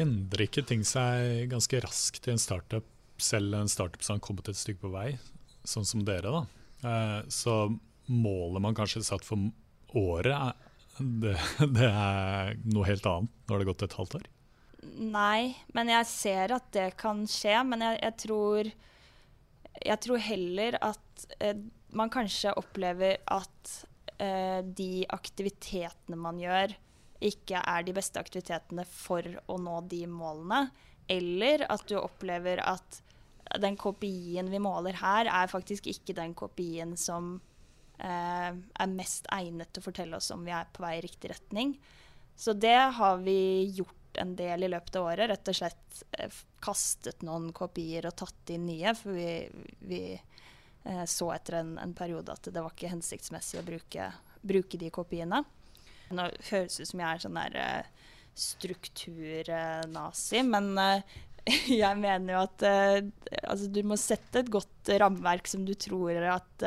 Endrer 0.00 0.46
ikke 0.48 0.64
ting 0.66 0.82
seg 0.86 1.46
ganske 1.52 1.80
raskt 1.84 2.26
i 2.26 2.34
en 2.34 2.42
startup, 2.42 2.86
selv 3.20 3.54
en 3.54 3.70
startup 3.70 4.02
som 4.02 4.18
har 4.18 4.24
kommet 4.24 4.50
et 4.50 4.58
stykke 4.58 4.82
på 4.86 4.92
vei, 4.94 5.08
sånn 5.68 5.86
som 5.86 6.02
dere? 6.06 6.32
da? 6.32 6.44
Uh, 6.84 7.20
så 7.32 7.54
målet 8.10 8.64
man 8.64 8.76
kanskje 8.76 9.04
satt 9.06 9.24
for 9.24 9.52
året, 9.94 10.63
det, 10.98 11.34
det, 11.76 11.88
er 11.88 12.54
noe 12.70 12.86
helt 12.88 13.06
annet 13.08 13.32
det 13.44 13.56
har 13.56 13.66
gått 13.68 13.84
et 13.86 13.96
halvt 13.98 14.18
år? 14.20 14.28
Nei, 15.00 15.54
men 15.74 15.90
jeg 15.90 16.08
ser 16.10 16.54
at 16.54 16.68
det 16.76 16.90
kan 17.00 17.24
skje. 17.30 17.56
Men 17.66 17.84
jeg, 17.86 17.98
jeg 18.02 18.16
tror, 18.26 18.70
jeg 19.80 20.02
tror 20.06 20.22
heller 20.28 20.78
at 20.84 21.26
eh, 21.40 21.56
man 21.96 22.12
kanskje 22.12 22.54
opplever 22.60 23.18
at 23.32 23.76
eh, 24.18 24.60
de 24.64 25.06
aktivitetene 25.14 26.18
man 26.20 26.40
gjør, 26.42 26.74
ikke 27.24 27.62
er 27.62 27.86
de 27.86 27.94
beste 27.96 28.20
aktivitetene 28.20 28.84
for 28.88 29.24
å 29.48 29.56
nå 29.60 29.80
de 29.88 30.04
målene. 30.10 30.66
Eller 31.10 31.66
at 31.70 31.86
du 31.88 31.96
opplever 32.00 32.60
at 32.64 33.00
den 33.60 33.76
kopien 33.78 34.48
vi 34.50 34.60
måler 34.62 34.96
her, 34.98 35.28
er 35.28 35.50
faktisk 35.52 35.88
ikke 35.90 36.16
den 36.16 36.34
kopien 36.36 36.94
som 37.00 37.38
er 37.98 38.90
mest 38.90 39.28
egnet 39.32 39.70
til 39.70 39.80
å 39.80 39.86
fortelle 39.86 40.18
oss 40.18 40.32
om 40.34 40.42
vi 40.44 40.50
er 40.52 40.66
på 40.74 40.82
vei 40.82 40.96
i 40.98 41.04
riktig 41.04 41.30
retning. 41.30 41.76
Så 42.36 42.52
det 42.52 42.76
har 42.96 43.20
vi 43.22 43.70
gjort 43.76 44.04
en 44.18 44.36
del 44.36 44.62
i 44.62 44.68
løpet 44.68 44.96
av 44.96 45.06
året. 45.06 45.28
Rett 45.30 45.50
og 45.50 45.56
slett 45.58 46.02
eh, 46.18 46.38
kastet 46.62 47.22
noen 47.26 47.50
kopier 47.56 48.06
og 48.08 48.16
tatt 48.18 48.54
inn 48.54 48.66
nye. 48.68 48.94
For 48.98 49.16
vi, 49.16 49.48
vi 49.86 50.02
eh, 50.14 51.04
så 51.10 51.30
etter 51.34 51.60
en, 51.60 51.76
en, 51.82 51.94
periode 51.96 52.34
at 52.34 52.48
det 52.50 52.62
var 52.62 52.74
ikke 52.74 52.92
hensiktsmessig 52.92 53.60
å 53.60 53.66
bruke, 53.66 54.10
bruke 54.42 54.80
de 54.80 54.90
kopiene. 54.94 55.44
Nå 56.14 56.28
høres 56.50 56.76
det 56.76 56.86
ut 56.86 56.92
som 56.92 57.02
jeg 57.02 57.10
er 57.10 57.24
sånn 57.24 57.40
der 57.40 57.60
eh, 57.60 57.84
strukturnazi, 58.44 60.42
men 60.50 60.72
eh, 60.82 61.18
jeg 61.82 62.00
mener 62.00 62.32
jo 62.32 62.38
at 62.40 62.62
uh, 62.64 62.98
altså, 63.50 63.66
du 63.68 63.82
må 63.84 63.98
sette 64.00 64.40
et 64.40 64.48
godt 64.48 64.88
rammeverk 64.96 65.44
som 65.50 65.66
du 65.68 65.74
tror 65.76 66.16
at 66.32 66.64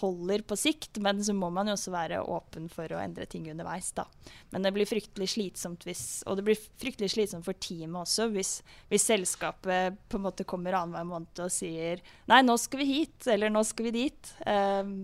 holder 0.00 0.42
på 0.46 0.56
sikt, 0.58 0.98
men 1.02 1.20
så 1.24 1.34
må 1.36 1.50
man 1.54 1.68
jo 1.68 1.74
også 1.76 1.92
være 1.94 2.22
åpen 2.30 2.66
for 2.72 2.90
å 2.92 3.00
endre 3.02 3.26
ting 3.30 3.46
underveis. 3.50 3.92
da. 3.96 4.06
Men 4.50 4.66
det 4.66 4.72
blir 4.74 4.88
fryktelig 4.88 5.28
slitsomt 5.34 5.86
hvis, 5.86 6.22
og 6.26 6.38
det 6.38 6.46
blir 6.48 6.58
fryktelig 6.58 7.12
slitsomt 7.14 7.46
for 7.46 7.58
teamet 7.58 8.02
også 8.02 8.28
hvis, 8.34 8.56
hvis 8.90 9.06
selskapet 9.10 9.98
på 10.08 10.18
en 10.18 10.26
måte 10.26 10.46
kommer 10.48 10.76
annenhver 10.78 11.08
måned 11.08 11.44
og 11.44 11.52
sier 11.52 12.02
nei, 12.30 12.42
nå 12.42 12.56
skal 12.60 12.82
vi 12.82 12.90
hit, 12.90 13.28
eller 13.30 13.52
nå 13.52 13.64
skal 13.66 13.88
vi 13.90 13.94
dit. 14.02 14.34
Um, 14.46 14.96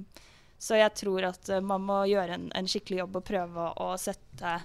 så 0.61 0.77
jeg 0.77 0.93
tror 0.99 1.31
at 1.31 1.53
uh, 1.55 1.63
man 1.65 1.87
må 1.87 2.03
gjøre 2.11 2.37
en, 2.37 2.51
en, 2.57 2.69
skikkelig 2.69 3.05
jobb 3.05 3.21
og 3.21 3.29
prøve 3.31 3.71
å 3.81 3.93
sette 4.01 4.59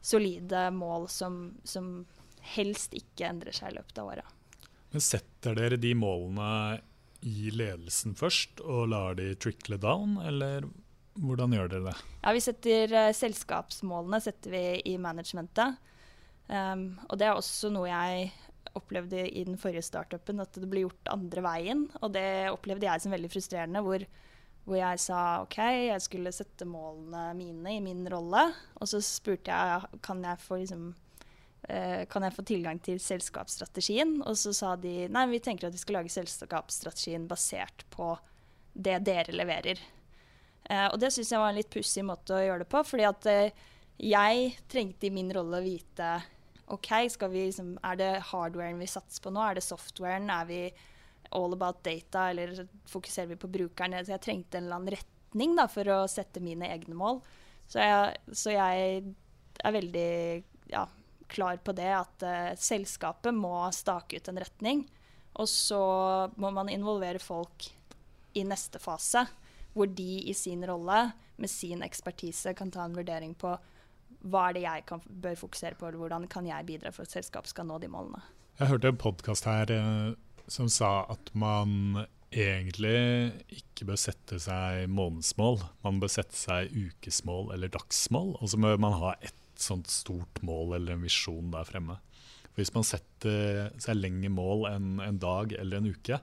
solide 0.00 0.68
mål 0.72 1.08
som, 1.12 1.40
som 1.64 2.04
helst 2.54 2.94
ikke 2.96 3.28
endrer 3.28 3.56
seg 3.56 3.72
i 3.72 3.80
løpet 3.80 3.98
av 4.00 4.12
året. 4.14 4.36
Men 4.90 5.04
setter 5.04 5.58
dere 5.58 5.78
de 5.78 5.92
målene 5.94 6.80
i 7.26 7.50
ledelsen 7.52 8.14
først 8.16 8.62
og 8.64 8.90
lar 8.92 9.18
de 9.18 9.32
trickle 9.40 9.78
down, 9.80 10.16
eller 10.24 10.66
hvordan 11.20 11.52
gjør 11.54 11.72
dere 11.72 11.90
det? 11.90 11.96
Ja, 12.22 12.32
vi 12.36 12.42
setter 12.44 12.94
uh, 12.96 13.14
Selskapsmålene 13.16 14.20
setter 14.24 14.54
vi 14.54 14.64
i 14.92 14.94
managementet. 15.00 15.80
Um, 16.50 16.94
og 17.08 17.18
det 17.20 17.28
er 17.28 17.36
også 17.36 17.70
noe 17.70 17.90
jeg 17.90 18.30
opplevde 18.78 19.22
i 19.26 19.44
den 19.46 19.58
forrige 19.58 19.84
startupen, 19.86 20.40
at 20.42 20.54
det 20.54 20.68
ble 20.70 20.84
gjort 20.84 21.12
andre 21.12 21.44
veien. 21.44 21.84
Og 22.00 22.12
det 22.14 22.50
opplevde 22.52 22.86
jeg 22.88 23.02
som 23.02 23.14
veldig 23.14 23.30
frustrerende, 23.32 23.82
hvor, 23.84 24.04
hvor 24.64 24.78
jeg 24.78 25.02
sa 25.02 25.20
OK, 25.44 25.58
jeg 25.90 26.04
skulle 26.04 26.34
sette 26.34 26.68
målene 26.68 27.30
mine 27.38 27.76
i 27.76 27.84
min 27.84 28.04
rolle. 28.10 28.46
Og 28.78 28.90
så 28.90 29.02
spurte 29.04 29.52
jeg 29.52 30.02
kan 30.06 30.22
jeg 30.26 30.44
få 30.44 30.62
liksom 30.62 30.90
kan 31.62 32.24
jeg 32.24 32.34
få 32.34 32.42
tilgang 32.48 32.78
til 32.82 32.96
selskapsstrategien? 33.02 34.16
Og 34.26 34.38
så 34.40 34.50
sa 34.56 34.72
de 34.80 35.04
nei, 35.12 35.26
vi 35.30 35.42
tenker 35.44 35.68
at 35.68 35.76
vi 35.76 35.82
skal 35.82 36.00
lage 36.00 36.12
selskapsstrategien 36.14 37.28
basert 37.30 37.84
på 37.92 38.14
det 38.72 38.98
dere 39.06 39.34
leverer. 39.34 39.82
Eh, 40.70 40.86
og 40.86 40.98
det 41.02 41.10
syns 41.14 41.32
jeg 41.32 41.42
var 41.42 41.52
en 41.52 41.58
litt 41.58 41.72
pussig 41.72 42.04
måte 42.06 42.36
å 42.36 42.42
gjøre 42.44 42.64
det 42.64 42.70
på. 42.70 42.82
fordi 42.86 43.06
at 43.08 43.30
eh, 43.30 43.64
jeg 44.00 44.52
trengte 44.70 45.08
i 45.08 45.14
min 45.14 45.32
rolle 45.34 45.58
å 45.58 45.64
vite 45.64 46.12
OK, 46.70 46.90
vi, 47.32 47.48
liksom, 47.48 47.74
er 47.82 47.96
det 47.98 48.10
hardwaren 48.30 48.78
vi 48.78 48.86
satser 48.86 49.24
på 49.24 49.32
nå? 49.34 49.42
Er 49.42 49.58
det 49.58 49.66
softwaren? 49.66 50.30
Er 50.30 50.46
vi 50.46 50.60
all 51.34 51.54
about 51.54 51.82
data, 51.82 52.28
eller 52.30 52.68
fokuserer 52.86 53.32
vi 53.32 53.40
på 53.42 53.50
brukeren? 53.50 53.98
Så 54.04 54.14
jeg 54.14 54.22
trengte 54.22 54.58
en 54.58 54.68
eller 54.68 54.78
annen 54.78 54.94
retning 54.94 55.56
da, 55.58 55.66
for 55.70 55.90
å 55.90 56.04
sette 56.10 56.42
mine 56.42 56.70
egne 56.70 56.94
mål. 56.94 57.18
Så 57.70 57.82
jeg, 57.82 58.22
så 58.30 58.54
jeg 58.54 59.02
er 59.60 59.74
veldig 59.74 60.12
ja, 60.70 60.86
klar 61.30 61.60
på 61.64 61.74
det 61.76 61.90
at 61.94 62.26
uh, 62.26 62.52
selskapet 62.58 63.34
må 63.36 63.54
stake 63.74 64.20
ut 64.20 64.30
en 64.30 64.40
retning. 64.42 64.84
Og 65.40 65.48
så 65.48 65.82
må 66.40 66.50
man 66.54 66.70
involvere 66.72 67.22
folk 67.22 67.68
i 68.34 68.44
neste 68.46 68.80
fase, 68.82 69.24
hvor 69.74 69.90
de 69.90 70.24
i 70.30 70.34
sin 70.34 70.64
rolle, 70.66 71.10
med 71.40 71.50
sin 71.50 71.82
ekspertise, 71.86 72.52
kan 72.54 72.70
ta 72.74 72.84
en 72.84 72.96
vurdering 72.98 73.34
på 73.38 73.54
hva 74.28 74.48
er 74.48 74.56
det 74.58 74.64
jeg 74.66 74.84
kan, 74.90 75.02
bør 75.06 75.38
fokusere 75.38 75.78
på, 75.78 75.88
eller 75.88 76.02
hvordan 76.02 76.26
kan 76.28 76.48
jeg 76.48 76.66
bidra 76.68 76.92
for 76.92 77.06
at 77.06 77.14
selskapet 77.14 77.54
skal 77.54 77.68
nå 77.70 77.78
de 77.80 77.88
målene. 77.88 78.20
Jeg 78.60 78.68
hørte 78.68 78.90
en 78.92 79.00
podkast 79.00 79.46
her 79.48 79.70
eh, 79.72 80.10
som 80.50 80.68
sa 80.68 81.06
at 81.08 81.30
man 81.32 82.04
egentlig 82.30 83.32
ikke 83.56 83.88
bør 83.88 83.98
sette 83.98 84.38
seg 84.42 84.90
månedsmål. 84.92 85.62
Man 85.86 86.02
bør 86.02 86.12
sette 86.12 86.36
seg 86.36 86.74
ukesmål 86.74 87.54
eller 87.56 87.72
dagsmål, 87.72 88.34
og 88.38 88.52
så 88.52 88.60
bør 88.60 88.78
man 88.82 88.98
ha 89.00 89.14
ett 89.18 89.39
sånt 89.64 89.90
stort 89.92 90.42
mål 90.46 90.76
eller 90.78 90.96
en 90.96 91.06
visjon 91.06 91.52
der 91.54 91.68
fremme. 91.68 91.98
For 92.50 92.62
hvis 92.62 92.74
man 92.74 92.86
setter 92.86 93.70
seg 93.80 93.98
lengre 93.98 94.32
mål 94.32 94.66
enn 94.72 95.00
en 95.04 95.20
dag 95.22 95.54
eller 95.56 95.80
en 95.80 95.90
uke, 95.94 96.20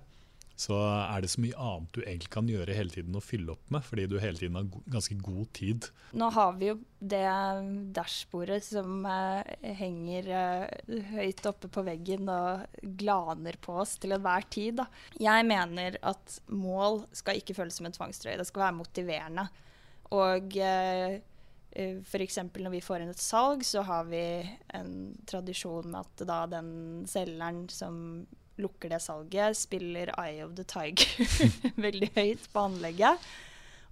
så 0.57 0.73
er 0.81 1.21
det 1.21 1.29
så 1.29 1.41
mye 1.43 1.57
annet 1.61 1.91
du 1.93 1.99
egentlig 2.01 2.31
kan 2.33 2.47
gjøre 2.49 2.73
hele 2.73 2.89
tiden 2.89 3.17
å 3.17 3.21
fylle 3.21 3.53
opp 3.53 3.73
med, 3.73 3.85
fordi 3.85 4.07
du 4.09 4.15
hele 4.17 4.39
tiden 4.39 4.57
har 4.57 4.65
ganske 4.89 5.17
god 5.21 5.51
tid. 5.53 5.85
Nå 6.17 6.31
har 6.33 6.55
vi 6.57 6.71
jo 6.71 6.79
det 6.97 7.21
dashbordet 7.93 8.57
som 8.65 9.05
eh, 9.05 9.51
henger 9.77 10.31
eh, 10.39 10.97
høyt 11.11 11.45
oppe 11.45 11.69
på 11.69 11.85
veggen 11.85 12.25
og 12.33 12.81
glaner 12.97 13.59
på 13.61 13.77
oss 13.83 13.95
til 14.01 14.17
enhver 14.17 14.49
tid. 14.49 14.81
Da. 14.81 14.87
Jeg 15.21 15.45
mener 15.45 15.99
at 16.01 16.39
mål 16.49 17.03
skal 17.15 17.37
ikke 17.37 17.59
føles 17.59 17.77
som 17.77 17.89
en 17.89 17.97
tvangstrøye, 17.99 18.39
det 18.41 18.49
skal 18.49 18.65
være 18.65 18.79
motiverende. 18.79 19.45
Og 20.17 20.57
eh, 20.57 21.19
F.eks. 21.77 22.39
når 22.57 22.73
vi 22.73 22.81
får 22.81 23.03
inn 23.03 23.13
et 23.13 23.21
salg, 23.21 23.61
så 23.65 23.83
har 23.85 24.07
vi 24.09 24.21
en 24.73 24.93
tradisjon 25.29 25.91
med 25.91 26.01
at 26.01 26.23
da 26.25 26.39
den 26.49 26.71
selgeren 27.09 27.67
som 27.69 28.25
lukker 28.57 28.89
det 28.89 29.01
salget, 29.03 29.57
spiller 29.59 30.09
Eye 30.17 30.41
of 30.45 30.55
the 30.57 30.65
Tiger 30.65 31.05
veldig 31.85 32.09
høyt 32.15 32.47
på 32.49 32.63
anlegget. 32.71 33.27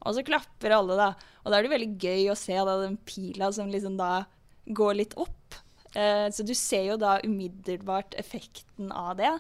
Og 0.06 0.18
så 0.18 0.24
klapper 0.26 0.74
alle, 0.74 0.98
da. 0.98 1.12
Og 1.44 1.52
da 1.52 1.60
er 1.60 1.66
det 1.66 1.74
veldig 1.76 1.92
gøy 2.02 2.32
å 2.32 2.38
se 2.40 2.58
da, 2.58 2.80
den 2.82 2.98
pila 3.06 3.52
som 3.54 3.70
liksom 3.70 4.00
da 4.02 4.26
går 4.66 4.98
litt 4.98 5.14
opp. 5.22 5.60
Eh, 5.94 6.28
så 6.34 6.46
du 6.46 6.54
ser 6.58 6.90
jo 6.90 6.98
da 7.02 7.20
umiddelbart 7.24 8.18
effekten 8.20 8.90
av 8.90 9.16
det. 9.22 9.32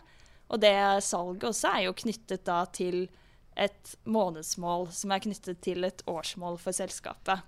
Og 0.53 0.61
det 0.61 0.77
salget 1.05 1.49
også 1.49 1.73
er 1.73 1.87
jo 1.87 1.97
knyttet 1.97 2.45
da 2.45 2.61
til 2.69 3.07
et 3.55 3.95
månedsmål 4.05 4.89
som 4.93 5.13
er 5.15 5.23
knyttet 5.23 5.61
til 5.65 5.87
et 5.87 6.05
årsmål 6.09 6.59
for 6.61 6.75
selskapet. 6.75 7.41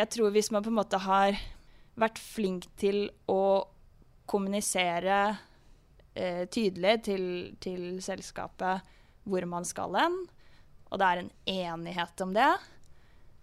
Jeg 0.00 0.08
tror 0.14 0.32
hvis 0.32 0.48
man 0.54 0.64
på 0.64 0.70
en 0.72 0.78
måte 0.78 1.00
har 1.02 1.36
vært 2.00 2.20
flink 2.22 2.70
til 2.80 3.10
å 3.28 3.66
kommunisere 4.30 5.18
eh, 6.14 6.46
tydelig 6.48 6.94
til, 7.10 7.24
til, 7.60 7.98
selskapet 8.00 8.86
hvor 9.28 9.44
man 9.50 9.66
skal 9.68 9.98
hen, 9.98 10.16
og 10.88 11.00
det 11.02 11.08
er 11.08 11.20
en 11.20 11.32
enighet 11.52 12.24
om 12.24 12.32
det, 12.32 12.48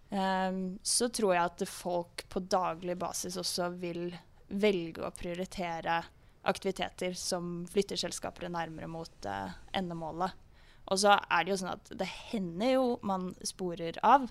eh, 0.09 0.57
så 0.81 1.11
tror 1.13 1.35
jeg 1.35 1.51
at 1.51 1.65
folk 1.69 2.25
på 2.31 2.41
daglig 2.49 2.97
basis 2.97 3.37
også 3.37 3.69
vil 3.77 4.09
velge 4.47 5.03
å 5.05 5.13
prioritere 5.13 5.99
aktiviteter 6.47 7.13
som 7.19 7.67
flytter 7.69 7.99
selskaper 7.99 8.49
nærmere 8.49 8.89
mot 8.89 9.29
eh, 9.29 9.53
endemålet. 9.77 10.33
Og 10.87 11.03
så 11.03 11.19
er 11.19 11.43
det 11.43 11.53
jo 11.53 11.61
sånn 11.61 11.75
at 11.75 11.95
det 11.99 12.09
hender 12.31 12.77
jo 12.79 12.91
man 13.05 13.33
sporer 13.45 13.99
av 14.07 14.29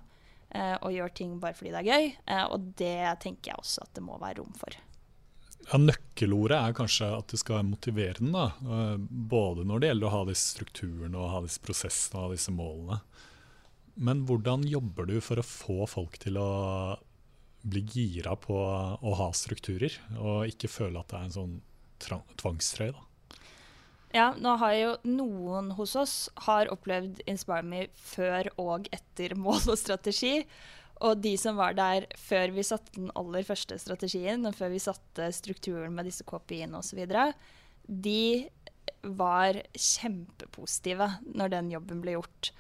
og 0.55 0.93
gjør 0.95 1.15
ting 1.17 1.39
bare 1.43 1.57
fordi 1.57 1.73
det 1.75 1.81
er 1.83 1.89
gøy, 1.89 2.11
eh, 2.33 2.45
og 2.53 2.69
det 2.79 2.99
tenker 3.23 3.53
jeg 3.53 3.63
også 3.63 3.87
at 3.87 3.95
det 3.99 4.05
må 4.07 4.19
være 4.23 4.41
rom 4.41 4.53
for. 4.59 4.77
Ja, 5.67 5.81
Nøkkelordet 5.83 6.59
er 6.61 6.77
kanskje 6.79 7.09
at 7.17 7.33
det 7.33 7.41
skal 7.43 7.59
være 7.59 7.71
motiverende. 7.73 8.45
Da. 8.45 8.77
Både 9.33 9.65
når 9.67 9.83
det 9.83 9.91
gjelder 9.91 10.07
å 10.07 10.15
ha 10.15 10.21
disse 10.29 10.53
strukturene 10.55 11.19
og 11.19 11.33
ha 11.33 11.41
disse 11.43 11.63
prosessene 11.65 12.21
og 12.21 12.29
ha 12.29 12.37
disse 12.37 12.55
målene. 12.55 13.01
Men 13.97 14.23
hvordan 14.29 14.67
jobber 14.69 15.09
du 15.09 15.17
for 15.25 15.41
å 15.41 15.47
få 15.49 15.89
folk 15.91 16.21
til 16.23 16.39
å 16.39 16.51
bli 17.67 17.83
gira 17.83 18.37
på 18.39 18.55
å 18.55 19.17
ha 19.19 19.31
strukturer, 19.35 19.97
og 20.21 20.53
ikke 20.53 20.71
føle 20.71 21.01
at 21.01 21.11
det 21.11 21.19
er 21.19 21.27
en 21.27 21.37
sånn 21.41 21.57
tvangstrøye? 22.39 22.95
da? 22.95 23.06
Ja, 24.17 24.31
nå 24.41 24.55
har 24.63 24.73
jo 24.73 24.93
noen 25.05 25.75
hos 25.77 25.93
oss 25.99 26.15
har 26.47 26.71
opplevd 26.73 27.19
Inspire 27.29 27.67
Me 27.67 27.83
før 28.01 28.49
og 28.63 28.89
etter 28.95 29.35
mål 29.37 29.75
og 29.75 29.77
strategi. 29.77 30.39
Og 31.05 31.21
de 31.21 31.35
som 31.37 31.59
var 31.61 31.77
der 31.77 32.07
før 32.17 32.55
vi 32.57 32.65
satte 32.65 32.95
den 32.97 33.11
aller 33.19 33.45
første 33.45 33.77
strategien, 33.83 34.47
og 34.49 34.57
før 34.57 34.73
vi 34.73 34.81
satte 34.81 35.29
strukturen 35.37 35.93
med 35.93 36.09
disse 36.09 36.25
KPI-ene 36.25 36.81
osv., 36.81 37.03
de 37.87 38.49
var 39.05 39.61
kjempepositive 39.77 41.11
når 41.37 41.53
den 41.53 41.69
jobben 41.75 42.01
ble 42.01 42.17
gjort. 42.17 42.55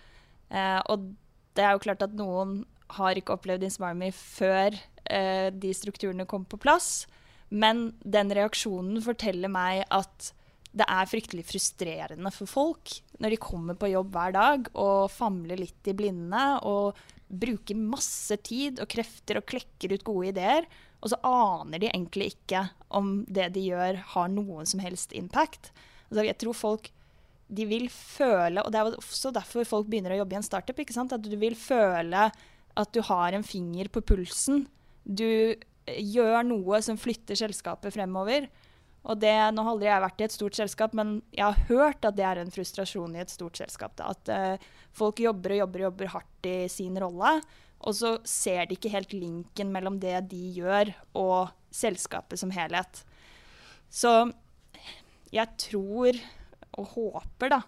Eh, 0.52 0.80
og 0.92 1.08
det 1.56 1.64
er 1.64 1.72
jo 1.72 1.84
klart 1.88 2.04
at 2.04 2.18
noen 2.18 2.58
har 3.00 3.16
ikke 3.16 3.38
opplevd 3.38 3.64
Inspire 3.64 3.96
Me 3.96 4.12
før 4.12 4.76
eh, 5.08 5.48
de 5.56 5.72
strukturene 5.72 6.28
kom 6.28 6.44
på 6.44 6.60
plass, 6.60 7.06
men 7.48 7.94
den 8.04 8.28
reaksjonen 8.36 9.00
forteller 9.00 9.48
meg 9.48 9.86
at 9.88 10.34
det 10.76 10.84
er 10.92 11.08
fryktelig 11.08 11.46
frustrerende 11.48 12.32
for 12.34 12.50
folk 12.50 12.96
når 13.22 13.32
de 13.32 13.40
kommer 13.40 13.78
på 13.78 13.88
jobb 13.88 14.10
hver 14.12 14.34
dag 14.36 14.66
og 14.76 15.06
famler 15.12 15.60
litt 15.60 15.88
i 15.88 15.94
blinde 15.96 16.42
og 16.68 16.98
bruker 17.26 17.78
masse 17.78 18.36
tid 18.46 18.82
og 18.82 18.90
krefter 18.92 19.40
og 19.40 19.48
klekker 19.48 19.96
ut 19.96 20.04
gode 20.06 20.30
ideer, 20.34 20.66
og 21.02 21.10
så 21.10 21.18
aner 21.26 21.82
de 21.82 21.88
egentlig 21.90 22.34
ikke 22.34 22.66
om 22.94 23.24
det 23.26 23.48
de 23.56 23.64
gjør, 23.70 23.98
har 24.14 24.28
noen 24.30 24.68
som 24.68 24.82
helst 24.82 25.14
impact. 25.16 25.72
Altså, 26.10 26.26
jeg 26.28 26.38
tror 26.42 26.56
folk 26.56 26.90
de 27.46 27.66
vil 27.66 27.88
føle, 27.92 28.62
og 28.62 28.72
det 28.74 28.78
er 28.78 28.98
også 28.98 29.32
derfor 29.34 29.66
folk 29.66 29.88
begynner 29.90 30.14
å 30.14 30.20
jobbe 30.20 30.36
i 30.36 30.38
en 30.40 30.46
startup, 30.46 30.80
at 30.82 31.26
du 31.26 31.36
vil 31.38 31.58
føle 31.58 32.28
at 32.76 32.92
du 32.92 33.00
har 33.06 33.34
en 33.34 33.46
finger 33.46 33.90
på 33.92 34.02
pulsen. 34.06 34.66
Du 35.06 35.54
gjør 35.86 36.42
noe 36.46 36.80
som 36.82 36.98
flytter 36.98 37.38
selskapet 37.38 37.94
fremover. 37.94 38.48
Og 39.06 39.18
det, 39.22 39.34
Nå 39.54 39.62
har 39.62 39.72
aldri 39.72 39.86
jeg 39.86 40.02
vært 40.02 40.22
i 40.22 40.26
et 40.26 40.34
stort 40.34 40.58
selskap, 40.58 40.94
men 40.98 41.20
jeg 41.30 41.44
har 41.46 41.68
hørt 41.68 42.06
at 42.08 42.16
det 42.18 42.24
er 42.26 42.40
en 42.42 42.50
frustrasjon 42.52 43.14
i 43.14 43.22
et 43.22 43.30
stort 43.30 43.60
selskap. 43.60 43.94
Da, 43.98 44.10
at 44.10 44.32
uh, 44.32 44.72
folk 44.96 45.22
jobber 45.22 45.54
og 45.54 45.62
jobber 45.62 45.84
og 45.84 45.88
jobber 45.90 46.12
hardt 46.16 46.48
i 46.50 46.56
sin 46.72 46.98
rolle, 46.98 47.36
og 47.86 47.94
så 47.94 48.16
ser 48.26 48.66
de 48.66 48.74
ikke 48.74 48.90
helt 48.90 49.12
linken 49.14 49.70
mellom 49.74 50.00
det 50.02 50.16
de 50.32 50.40
gjør, 50.56 50.90
og 51.18 51.54
selskapet 51.70 52.40
som 52.40 52.50
helhet. 52.54 53.04
Så 53.92 54.10
jeg 55.30 55.54
tror 55.60 56.18
og 56.76 56.92
håper 56.96 57.52
da 57.52 57.62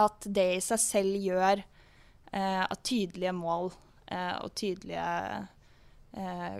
at 0.00 0.24
det 0.24 0.46
i 0.54 0.64
seg 0.64 0.80
selv 0.80 1.20
gjør 1.20 1.60
uh, 1.60 2.64
at 2.64 2.80
tydelige 2.86 3.36
mål 3.36 3.68
uh, 3.74 4.36
og 4.40 4.54
tydelige 4.56 5.46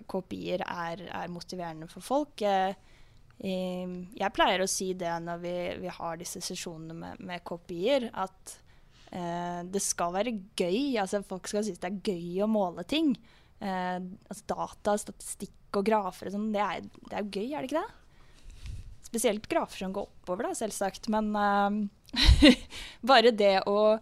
kopier 0.07 0.63
er, 0.63 1.01
er, 1.11 1.31
motiverende 1.33 1.89
for 1.91 2.05
folk. 2.07 2.45
Uh, 2.45 2.71
jeg 3.41 4.33
pleier 4.37 4.61
å 4.61 4.69
si 4.69 4.91
det 5.01 5.13
når 5.25 5.39
vi, 5.41 5.55
vi 5.81 5.93
har 5.95 6.19
disse 6.21 6.43
sesjonene 6.45 6.97
med, 6.97 7.23
med 7.25 7.45
kopier, 7.47 8.11
at 8.13 8.57
eh, 9.17 9.63
det 9.65 9.81
skal 9.81 10.13
være 10.13 10.35
gøy. 10.59 10.99
Altså, 11.01 11.23
folk 11.27 11.49
skal 11.49 11.65
synes 11.65 11.81
det 11.81 11.89
er 11.89 12.13
gøy 12.13 12.45
å 12.45 12.51
måle 12.51 12.85
ting. 12.89 13.15
Eh, 13.61 13.97
altså, 13.97 14.45
data, 14.53 14.97
statistikk 15.01 15.79
og 15.79 15.87
grafer 15.87 16.29
og 16.29 16.37
sånn, 16.37 16.51
det, 16.53 16.67
det, 17.07 17.17
er 17.17 17.31
gøy, 17.31 17.49
er 17.55 17.65
det 17.65 17.71
ikke 17.71 17.81
det? 17.81 18.77
Spesielt 19.11 19.49
grafer 19.51 19.87
som 19.87 19.95
går 19.97 20.11
oppover, 20.11 20.51
da, 20.51 20.55
selvsagt. 20.61 21.09
Men 21.13 21.33
eh, 21.41 22.61
bare 23.11 23.33
det 23.33 23.55
å, 23.71 23.97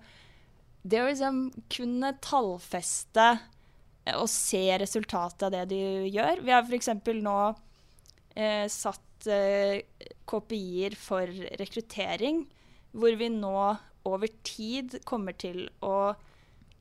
det 0.82 1.04
å 1.04 1.08
liksom 1.12 1.44
kunne 1.70 2.16
tallfeste 2.24 3.30
og 4.16 4.28
se 4.32 4.62
resultatet 4.80 5.46
av 5.46 5.52
det 5.52 5.66
du 5.70 6.08
gjør. 6.08 6.40
Vi 6.42 6.54
har 6.54 6.64
f.eks. 6.64 6.88
nå 7.20 7.38
eh, 8.34 8.64
satt 8.72 9.04
KPI-er 10.28 10.96
for 10.98 11.30
rekruttering, 11.60 12.44
hvor 12.92 13.14
vi 13.20 13.28
nå 13.32 13.58
over 14.08 14.32
tid 14.46 14.98
kommer 15.08 15.36
til 15.36 15.66
å 15.84 16.14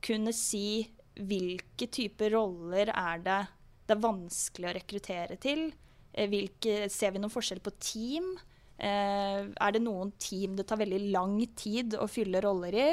kunne 0.04 0.32
si 0.36 0.86
hvilke 1.18 1.88
typer 1.90 2.32
roller 2.36 2.92
er 2.94 3.22
det 3.24 3.40
det 3.88 3.96
er 3.96 4.04
vanskelig 4.04 4.68
å 4.68 4.74
rekruttere 4.76 5.38
til. 5.40 5.70
Eh, 6.12 6.28
hvilke, 6.28 6.90
ser 6.92 7.14
vi 7.14 7.22
noen 7.22 7.32
forskjell 7.32 7.62
på 7.64 7.72
team? 7.80 8.34
Eh, 8.76 9.48
er 9.48 9.74
det 9.74 9.80
noen 9.80 10.12
team 10.20 10.58
det 10.58 10.68
tar 10.68 10.82
veldig 10.82 11.00
lang 11.14 11.38
tid 11.56 11.96
å 11.96 12.08
fylle 12.10 12.42
roller 12.44 12.76
i? 12.76 12.90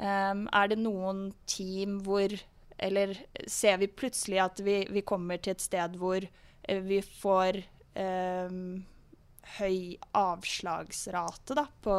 Um, 0.00 0.46
er 0.56 0.70
det 0.70 0.78
noen 0.80 1.26
team 1.44 1.98
hvor 2.06 2.32
Eller 2.80 3.10
ser 3.44 3.74
vi 3.76 3.90
plutselig 3.92 4.38
at 4.40 4.60
vi, 4.64 4.86
vi 4.88 5.02
kommer 5.04 5.36
til 5.36 5.52
et 5.52 5.60
sted 5.60 5.98
hvor 6.00 6.24
eh, 6.24 6.78
vi 6.80 7.02
får 7.04 7.58
høy 9.58 9.78
avslagsrate 10.16 11.56
da, 11.58 11.64
på 11.82 11.94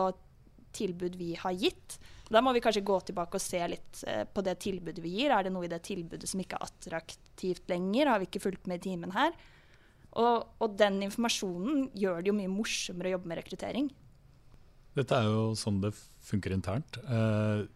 tilbud 0.71 1.15
vi 1.19 1.33
har 1.39 1.55
gitt. 1.57 1.97
Da 2.31 2.41
må 2.43 2.53
vi 2.55 2.61
kanskje 2.63 2.83
gå 2.87 2.97
tilbake 3.07 3.37
og 3.37 3.43
se 3.43 3.59
litt 3.73 4.03
uh, 4.07 4.23
på 4.23 4.43
det 4.45 4.57
tilbudet 4.63 5.03
vi 5.03 5.15
gir. 5.17 5.33
Er 5.35 5.47
det 5.47 5.53
noe 5.53 5.67
i 5.67 5.71
det 5.71 5.81
tilbudet 5.87 6.29
som 6.31 6.41
ikke 6.43 6.59
er 6.59 6.69
attraktivt 6.69 7.67
lenger? 7.71 8.13
Har 8.13 8.21
vi 8.21 8.29
ikke 8.29 8.43
fulgt 8.47 8.69
med 8.71 8.79
i 8.81 8.91
timen 8.91 9.11
her? 9.15 9.35
Og, 10.11 10.47
og, 10.59 10.73
den 10.79 10.99
informasjonen 11.05 11.85
gjør 11.95 12.19
det 12.19 12.31
jo 12.31 12.37
mye 12.39 12.51
morsommere 12.51 13.11
å 13.11 13.13
jobbe 13.15 13.31
med 13.31 13.39
rekruttering. 13.39 13.91
Dette 14.97 15.15
er 15.15 15.29
jo 15.29 15.53
sånn 15.55 15.79
det 15.83 15.93
funker 16.27 16.55
internt. 16.55 16.99
Uh, 17.07 17.67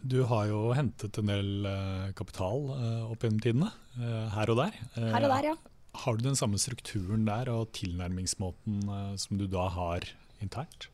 Du 0.00 0.22
har 0.24 0.46
jo 0.48 0.70
hentet 0.72 1.18
en 1.20 1.28
del 1.28 1.66
uh, 1.68 2.08
kapital 2.16 2.70
opp 2.72 3.20
gjennom 3.20 3.40
tidene, 3.44 3.68
her 4.32 4.48
og 4.48 4.56
der. 4.62 4.78
her 4.96 5.26
og 5.26 5.32
der, 5.34 5.48
ja. 5.50 5.56
Har 5.92 6.16
du 6.16 6.24
den 6.24 6.38
samme 6.38 6.58
strukturen 6.60 7.26
der 7.26 7.50
og 7.52 7.72
tilnærmingsmåten 7.76 8.84
som 9.18 9.40
du 9.40 9.46
da 9.50 9.66
har 9.74 10.06
internt? 10.40 10.88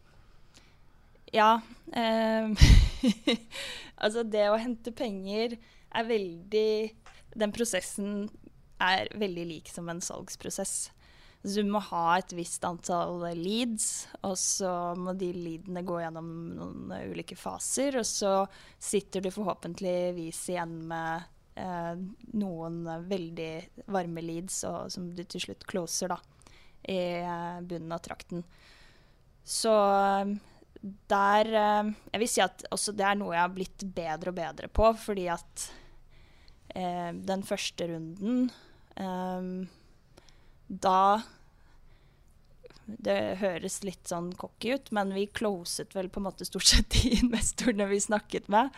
Ja. 1.34 1.60
altså, 4.02 4.24
det 4.24 4.48
å 4.50 4.58
hente 4.60 4.94
penger 4.96 5.56
er 5.96 6.08
veldig 6.08 6.68
Den 7.36 7.52
prosessen 7.54 8.26
er 8.82 9.08
veldig 9.16 9.46
lik 9.48 9.70
som 9.72 9.88
en 9.88 10.02
salgsprosess. 10.04 10.90
Så 11.46 11.62
du 11.62 11.68
må 11.70 11.80
ha 11.92 12.16
et 12.18 12.32
visst 12.34 12.64
antall 12.66 13.22
leads, 13.38 14.08
og 14.26 14.34
så 14.40 14.70
må 14.98 15.14
de 15.14 15.28
leadene 15.30 15.84
gå 15.86 16.00
gjennom 16.02 16.30
noen 16.56 16.94
ulike 17.12 17.36
faser. 17.38 18.00
Og 18.00 18.06
så 18.08 18.32
sitter 18.82 19.22
du 19.22 19.30
forhåpentligvis 19.30 20.40
igjen 20.50 20.80
med 20.90 21.28
eh, 21.56 21.94
noen 22.36 22.82
veldig 23.08 23.52
varme 23.92 24.24
leads 24.24 24.62
og, 24.68 24.92
som 24.92 25.10
du 25.14 25.22
til 25.24 25.48
slutt 25.48 25.66
closer 25.68 26.12
da, 26.14 26.18
i 26.88 27.00
eh, 27.22 27.62
bunnen 27.66 27.96
av 27.96 28.04
trakten. 28.04 28.44
Så 29.46 29.72
der 31.10 31.52
eh, 31.54 31.94
Jeg 32.12 32.22
vil 32.22 32.30
si 32.30 32.44
at 32.44 32.66
det 32.66 33.06
er 33.06 33.18
noe 33.18 33.34
jeg 33.34 33.44
har 33.44 33.54
blitt 33.54 33.86
bedre 33.96 34.32
og 34.32 34.38
bedre 34.38 34.70
på, 34.72 34.90
fordi 35.00 35.26
at 35.32 35.66
eh, 36.74 37.10
den 37.14 37.46
første 37.46 37.88
runden 37.92 38.46
eh, 38.98 39.50
da 40.66 41.00
det 42.86 43.38
høres 43.40 43.80
litt 43.82 44.06
sånn 44.06 44.30
cocky 44.38 44.76
ut, 44.76 44.92
men 44.94 45.10
vi 45.14 45.26
closet 45.26 45.94
vel 45.96 46.08
på 46.12 46.20
en 46.20 46.28
måte 46.28 46.46
stort 46.46 46.68
sett 46.70 46.90
de 46.94 47.16
investorene 47.18 47.88
vi 47.90 48.00
snakket 48.02 48.50
med. 48.52 48.70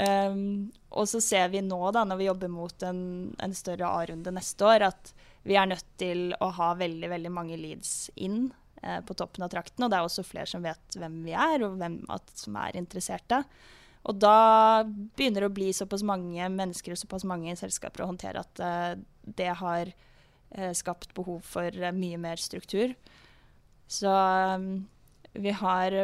Um, 0.00 0.70
og 0.96 1.08
så 1.10 1.20
ser 1.20 1.50
vi 1.52 1.60
nå, 1.64 1.80
da, 1.92 2.06
når 2.08 2.20
vi 2.20 2.28
jobber 2.28 2.52
mot 2.52 2.84
en, 2.86 3.02
en 3.42 3.54
større 3.56 3.88
A-runde 3.88 4.32
neste 4.32 4.64
år, 4.64 4.86
at 4.88 5.12
vi 5.44 5.56
er 5.58 5.68
nødt 5.68 5.86
til 6.00 6.30
å 6.40 6.50
ha 6.56 6.72
veldig 6.78 7.10
veldig 7.10 7.32
mange 7.32 7.58
leads 7.60 8.10
inn 8.20 8.50
eh, 8.82 9.00
på 9.04 9.16
toppen 9.16 9.44
av 9.44 9.52
trakten. 9.52 9.84
Og 9.84 9.92
det 9.92 9.98
er 9.98 10.08
også 10.08 10.24
flere 10.26 10.48
som 10.50 10.64
vet 10.64 10.96
hvem 10.98 11.20
vi 11.26 11.34
er, 11.36 11.64
og 11.66 11.78
hvem 11.80 12.00
at, 12.12 12.32
som 12.36 12.58
er 12.60 12.78
interesserte. 12.80 13.42
Og 14.08 14.16
da 14.16 14.82
begynner 14.86 15.44
det 15.44 15.50
å 15.50 15.56
bli 15.56 15.70
såpass 15.76 16.04
mange 16.06 16.46
mennesker 16.52 16.94
og 16.94 17.00
såpass 17.00 17.26
mange 17.28 17.52
selskaper 17.60 18.04
å 18.04 18.10
håndtere 18.12 18.44
at 18.44 18.62
eh, 18.64 18.94
det 19.28 19.50
har 19.60 19.92
eh, 19.92 20.72
skapt 20.76 21.12
behov 21.16 21.44
for 21.44 21.68
eh, 21.68 21.96
mye 21.96 22.20
mer 22.20 22.40
struktur. 22.40 22.94
Så 23.90 24.10
um, 24.10 24.86
vi 25.34 25.52
har, 25.52 25.96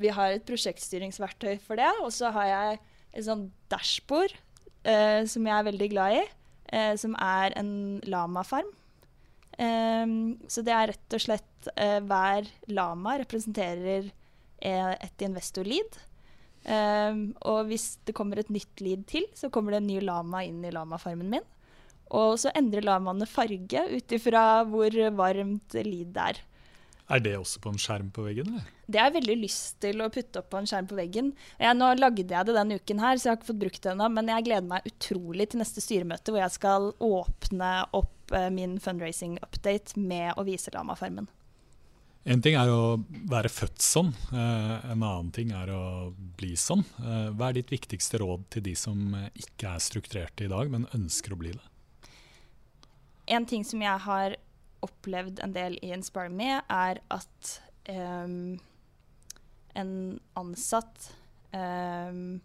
vi 0.00 0.10
har, 0.10 0.32
et 0.32 0.46
prosjektstyringsverktøy 0.48 1.58
for 1.62 1.78
det. 1.78 1.90
Og 2.02 2.10
så 2.16 2.32
har 2.34 2.50
jeg 2.50 2.78
et 3.16 3.26
sånn 3.26 3.48
dashbord 3.72 4.34
uh, 4.86 5.22
som 5.28 5.46
jeg 5.46 5.54
er 5.56 5.68
veldig 5.70 5.88
glad 5.92 6.18
i, 6.18 6.24
uh, 6.72 6.94
som 7.00 7.16
er 7.22 7.56
en 7.58 7.72
lamafarm. 8.06 8.68
Um, 9.56 10.36
så 10.52 10.60
det 10.64 10.74
er 10.76 10.90
rett 10.92 11.16
og 11.16 11.22
slett 11.24 11.70
uh, 11.72 12.00
hver 12.04 12.48
lama 12.68 13.16
representerer 13.22 14.12
et 14.66 15.22
investor-lead. 15.22 15.98
Og 17.44 17.58
hvis 17.68 17.84
det 18.08 18.14
kommer 18.16 18.40
et 18.40 18.48
nytt 18.50 18.80
lead 18.80 19.02
til, 19.06 19.26
så 19.36 19.50
kommer 19.52 19.74
det 19.74 19.82
en 19.82 19.86
ny 19.90 19.98
lama 20.00 20.40
inn 20.48 20.64
i 20.64 20.72
lamafarmen 20.72 21.28
min. 21.30 21.44
Og 22.16 22.38
så 22.40 22.50
endrer 22.56 22.86
lamaene 22.88 23.28
farge 23.28 23.82
ut 23.92 24.14
ifra 24.16 24.64
hvor 24.66 24.96
varmt 25.20 25.76
lead 25.76 26.16
det 26.16 26.24
er. 26.32 26.40
Er 27.12 27.22
det 27.22 27.36
også 27.36 27.62
på 27.62 27.74
en 27.74 27.78
skjerm 27.84 28.08
på 28.16 28.24
veggen? 28.26 28.48
eller? 28.48 28.75
Det 28.86 29.00
har 29.00 29.08
jeg 29.10 29.16
veldig 29.18 29.36
lyst 29.40 29.80
til 29.82 30.02
å 30.02 30.10
putte 30.14 30.40
opp 30.40 30.50
på 30.52 30.60
en 30.60 30.68
skjerm 30.70 30.86
på 30.86 30.98
veggen. 30.98 31.32
Jeg, 31.58 31.74
nå 31.74 31.88
lagde 31.98 32.22
jeg 32.22 32.46
det 32.46 32.54
denne 32.54 32.76
uken 32.78 33.00
her, 33.02 33.18
så 33.18 33.28
jeg 33.28 33.32
har 33.32 33.40
ikke 33.40 33.48
fått 33.48 33.64
brukt 33.64 33.80
det 33.82 33.90
ennå. 33.92 34.06
Men 34.14 34.30
jeg 34.30 34.46
gleder 34.46 34.68
meg 34.70 34.86
utrolig 34.86 35.48
til 35.50 35.62
neste 35.62 35.82
styremøte, 35.82 36.30
hvor 36.30 36.44
jeg 36.44 36.54
skal 36.54 36.92
åpne 37.02 37.72
opp 37.98 38.36
eh, 38.36 38.46
min 38.54 38.76
fundraising-update 38.82 39.98
med 39.98 40.38
å 40.38 40.46
vise 40.46 40.70
Lama-farmen. 40.74 41.26
En 42.26 42.42
ting 42.42 42.56
er 42.58 42.70
å 42.70 42.96
være 43.30 43.50
født 43.54 43.82
sånn, 43.86 44.08
uh, 44.32 44.82
en 44.90 44.98
annen 44.98 45.28
ting 45.34 45.52
er 45.54 45.70
å 45.70 45.82
bli 46.38 46.56
sånn. 46.58 46.82
Uh, 46.98 47.30
hva 47.30 47.52
er 47.52 47.60
ditt 47.60 47.70
viktigste 47.70 48.18
råd 48.18 48.48
til 48.50 48.64
de 48.66 48.72
som 48.78 49.14
ikke 49.38 49.76
er 49.76 49.84
strukturerte 49.84 50.46
i 50.46 50.50
dag, 50.50 50.72
men 50.72 50.88
ønsker 50.96 51.36
å 51.36 51.38
bli 51.38 51.54
det? 51.54 51.62
En 53.30 53.46
ting 53.46 53.62
som 53.66 53.82
jeg 53.82 54.02
har 54.06 54.34
opplevd 54.82 55.38
en 55.42 55.54
del 55.54 55.78
i 55.82 55.92
Inspire 55.94 56.30
Me, 56.30 56.58
er 56.66 57.02
at 57.14 57.52
um, 57.90 58.58
en 59.76 59.92
ansatt 60.38 61.10
um, 61.52 62.38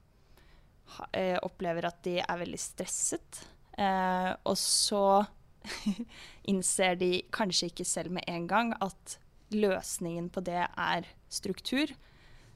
uh, 1.10 1.38
opplever 1.46 1.88
at 1.88 2.02
de 2.06 2.18
er 2.22 2.42
veldig 2.44 2.60
stresset. 2.62 3.44
Uh, 3.78 4.34
og 4.44 4.58
så 4.60 5.24
innser 6.52 6.98
de 7.00 7.14
kanskje 7.34 7.72
ikke 7.72 7.88
selv 7.88 8.18
med 8.18 8.28
en 8.30 8.48
gang 8.50 8.74
at 8.84 9.18
løsningen 9.56 10.30
på 10.32 10.44
det 10.48 10.64
er 10.66 11.08
struktur. 11.32 11.94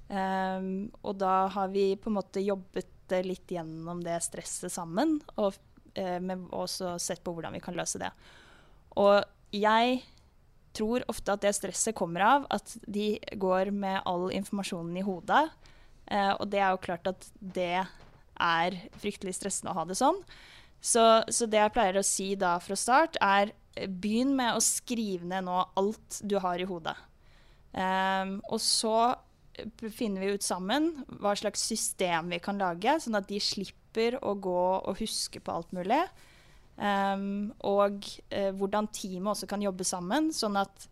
Um, 0.08 0.92
og 1.02 1.18
da 1.22 1.48
har 1.54 1.72
vi 1.74 1.94
på 1.98 2.12
en 2.12 2.20
måte 2.20 2.44
jobbet 2.44 2.92
litt 3.26 3.52
gjennom 3.54 4.02
det 4.06 4.18
stresset 4.26 4.74
sammen, 4.74 5.20
og 5.38 5.58
uh, 6.00 6.36
også 6.58 6.96
sett 7.02 7.24
på 7.26 7.36
hvordan 7.36 7.56
vi 7.56 7.64
kan 7.64 7.78
løse 7.78 8.02
det. 8.02 8.12
Og 9.02 9.22
jeg 9.56 10.02
tror 10.76 11.06
ofte 11.12 11.36
at 11.36 11.44
det 11.46 11.54
stresset 11.58 11.96
kommer 11.98 12.26
av 12.26 12.48
at 12.54 12.76
de 12.88 13.16
går 13.42 13.72
med 13.76 14.02
all 14.06 14.30
informasjonen 14.36 14.98
i 15.00 15.06
hodet. 15.06 15.46
Eh, 16.12 16.34
og 16.34 16.50
det 16.52 16.62
er 16.62 16.74
jo 16.74 16.84
klart 16.86 17.10
at 17.10 17.28
det 17.40 17.86
er 18.36 18.78
fryktelig 19.00 19.38
stressende 19.38 19.74
å 19.74 19.80
ha 19.80 19.86
det 19.88 19.98
sånn. 20.00 20.20
Så, 20.86 21.04
så, 21.34 21.48
det 21.50 21.62
jeg 21.62 21.74
pleier 21.74 21.98
å 21.98 22.06
si 22.06 22.34
da 22.38 22.58
fra 22.62 22.78
start, 22.78 23.18
er 23.24 23.56
begynn 23.90 24.36
med 24.38 24.56
å 24.56 24.64
skrive 24.64 25.26
ned 25.28 25.48
nå 25.48 25.64
alt 25.80 26.20
du 26.24 26.38
har 26.44 26.62
i 26.62 26.68
hodet. 26.70 26.96
Um, 27.76 28.38
og 28.54 28.62
så 28.64 29.16
finner 29.96 30.22
vi 30.22 30.36
ut 30.36 30.46
sammen 30.46 30.92
hva 31.20 31.34
slags 31.36 31.64
system 31.68 32.32
vi 32.32 32.40
kan 32.44 32.60
lage, 32.62 33.00
sånn 33.02 33.18
at 33.20 33.28
de 33.32 33.40
slipper 33.42 34.20
å 34.24 34.36
gå 34.40 34.64
og 34.78 35.00
huske 35.00 35.42
på 35.44 35.56
alt 35.56 35.74
mulig. 35.76 36.04
Um, 36.76 37.54
og 37.64 38.04
uh, 38.36 38.52
hvordan 38.52 38.90
teamet 38.92 39.32
også 39.32 39.48
kan 39.48 39.64
jobbe 39.64 39.86
sammen, 39.88 40.28
sånn 40.36 40.58
at 40.60 40.88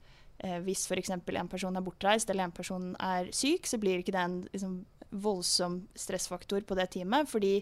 uh, 0.46 0.60
hvis 0.64 0.86
f.eks. 0.88 1.12
en 1.12 1.52
person 1.52 1.76
er 1.76 1.84
bortreist 1.84 2.32
eller 2.32 2.48
en 2.48 2.56
person 2.56 2.94
er 3.04 3.32
syk, 3.36 3.68
så 3.68 3.80
blir 3.82 4.00
ikke 4.00 4.16
det 4.16 4.24
en 4.24 4.38
liksom, 4.54 4.78
voldsom 5.12 5.82
stressfaktor 6.00 6.64
på 6.68 6.78
det 6.80 6.90
teamet. 6.96 7.28
Fordi 7.30 7.58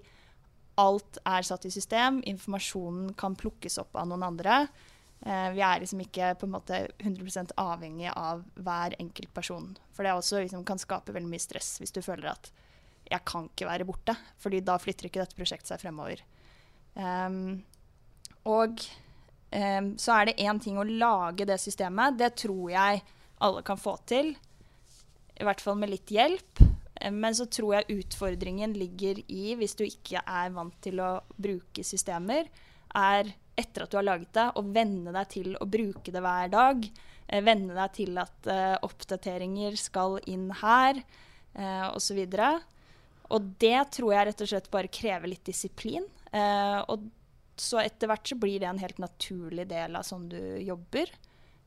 alt 0.81 1.17
er 1.25 1.47
satt 1.47 1.65
i 1.65 1.73
system, 1.73 2.21
informasjonen 2.29 3.13
kan 3.19 3.37
plukkes 3.37 3.81
opp 3.81 3.97
av 3.97 4.09
noen 4.11 4.27
andre. 4.29 4.63
Uh, 5.25 5.49
vi 5.57 5.65
er 5.65 5.81
liksom 5.81 6.05
ikke 6.05 6.35
på 6.41 6.47
en 6.47 6.55
måte 6.55 6.83
100% 7.01 7.55
avhengig 7.61 8.13
av 8.13 8.45
hver 8.61 8.97
enkelt 9.01 9.33
person. 9.33 9.73
For 9.95 10.05
det 10.05 10.13
også 10.13 10.43
liksom, 10.45 10.65
kan 10.67 10.81
skape 10.81 11.13
veldig 11.13 11.29
mye 11.29 11.41
stress 11.41 11.79
hvis 11.81 11.93
du 11.93 12.03
føler 12.05 12.35
at 12.35 12.53
jeg 13.11 13.25
kan 13.27 13.49
ikke 13.49 13.67
være 13.67 13.85
borte, 13.89 14.13
fordi 14.39 14.61
da 14.63 14.77
flytter 14.79 15.09
ikke 15.09 15.19
dette 15.19 15.35
prosjektet 15.35 15.73
seg 15.73 15.81
fremover. 15.81 16.21
Um, 16.95 17.63
og 18.49 18.83
um, 19.51 19.91
så 20.01 20.15
er 20.15 20.29
det 20.29 20.39
én 20.41 20.61
ting 20.61 20.79
å 20.79 20.87
lage 20.87 21.45
det 21.49 21.59
systemet. 21.61 22.17
Det 22.19 22.33
tror 22.43 22.71
jeg 22.73 23.03
alle 23.41 23.63
kan 23.65 23.79
få 23.79 23.95
til. 24.09 24.33
I 25.37 25.47
hvert 25.47 25.61
fall 25.63 25.79
med 25.81 25.91
litt 25.93 26.13
hjelp. 26.13 26.63
Men 27.09 27.33
så 27.33 27.47
tror 27.49 27.79
jeg 27.79 28.01
utfordringen 28.03 28.75
ligger 28.77 29.23
i, 29.25 29.55
hvis 29.57 29.73
du 29.79 29.85
ikke 29.87 30.21
er 30.21 30.51
vant 30.53 30.75
til 30.85 31.01
å 31.01 31.15
bruke 31.33 31.81
systemer, 31.85 32.45
er 32.93 33.31
etter 33.57 33.85
at 33.85 33.93
du 33.93 33.97
har 33.97 34.05
laget 34.05 34.33
det, 34.35 34.47
å 34.57 34.61
venne 34.61 35.13
deg 35.15 35.31
til 35.31 35.55
å 35.57 35.67
bruke 35.69 36.13
det 36.13 36.21
hver 36.21 36.51
dag. 36.53 36.85
Eh, 37.27 37.41
venne 37.45 37.75
deg 37.77 37.95
til 37.95 38.21
at 38.21 38.51
uh, 38.51 38.75
oppdateringer 38.85 39.77
skal 39.79 40.19
inn 40.29 40.49
her, 40.61 41.01
uh, 41.57 41.87
osv. 41.95 42.21
Og, 42.21 42.77
og 43.31 43.49
det 43.63 43.79
tror 43.97 44.15
jeg 44.15 44.29
rett 44.29 44.45
og 44.45 44.51
slett 44.53 44.71
bare 44.73 44.93
krever 44.93 45.31
litt 45.31 45.45
disiplin. 45.47 46.05
Uh, 46.31 46.79
og 46.91 47.09
så 47.61 47.81
etter 47.81 48.09
hvert 48.09 48.25
så 48.25 48.37
blir 48.41 48.61
det 48.61 48.69
en 48.69 48.81
helt 48.81 49.01
naturlig 49.01 49.67
del 49.69 49.97
av 49.99 50.05
sånn 50.07 50.25
du 50.31 50.41
jobber. 50.63 51.11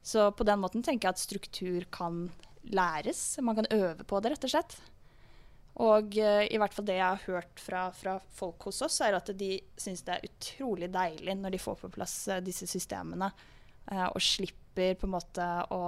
Så 0.04 0.26
på 0.36 0.46
den 0.46 0.60
måten 0.60 0.82
tenker 0.82 1.08
jeg 1.08 1.16
at 1.16 1.22
struktur 1.22 1.86
kan 1.94 2.26
læres. 2.74 3.38
Man 3.44 3.56
kan 3.56 3.70
øve 3.70 4.04
på 4.04 4.18
det, 4.20 4.34
rett 4.34 4.46
og 4.48 4.52
slett. 4.52 4.74
Og 5.84 6.18
uh, 6.18 6.42
i 6.46 6.58
hvert 6.60 6.74
fall 6.74 6.86
det 6.86 6.98
jeg 6.98 7.06
har 7.06 7.22
hørt 7.26 7.62
fra, 7.62 7.86
fra 7.94 8.16
folk 8.36 8.68
hos 8.68 8.82
oss, 8.86 9.00
er 9.02 9.16
at 9.16 9.30
de 9.38 9.56
syns 9.80 10.04
det 10.06 10.16
er 10.16 10.28
utrolig 10.28 10.90
deilig 10.94 11.38
når 11.38 11.54
de 11.54 11.62
får 11.62 11.80
på 11.80 11.90
plass 11.96 12.18
uh, 12.30 12.42
disse 12.44 12.68
systemene, 12.70 13.30
uh, 13.90 14.06
og 14.10 14.22
slipper 14.22 14.98
på 14.98 15.08
en 15.08 15.16
måte 15.16 15.48
å 15.74 15.82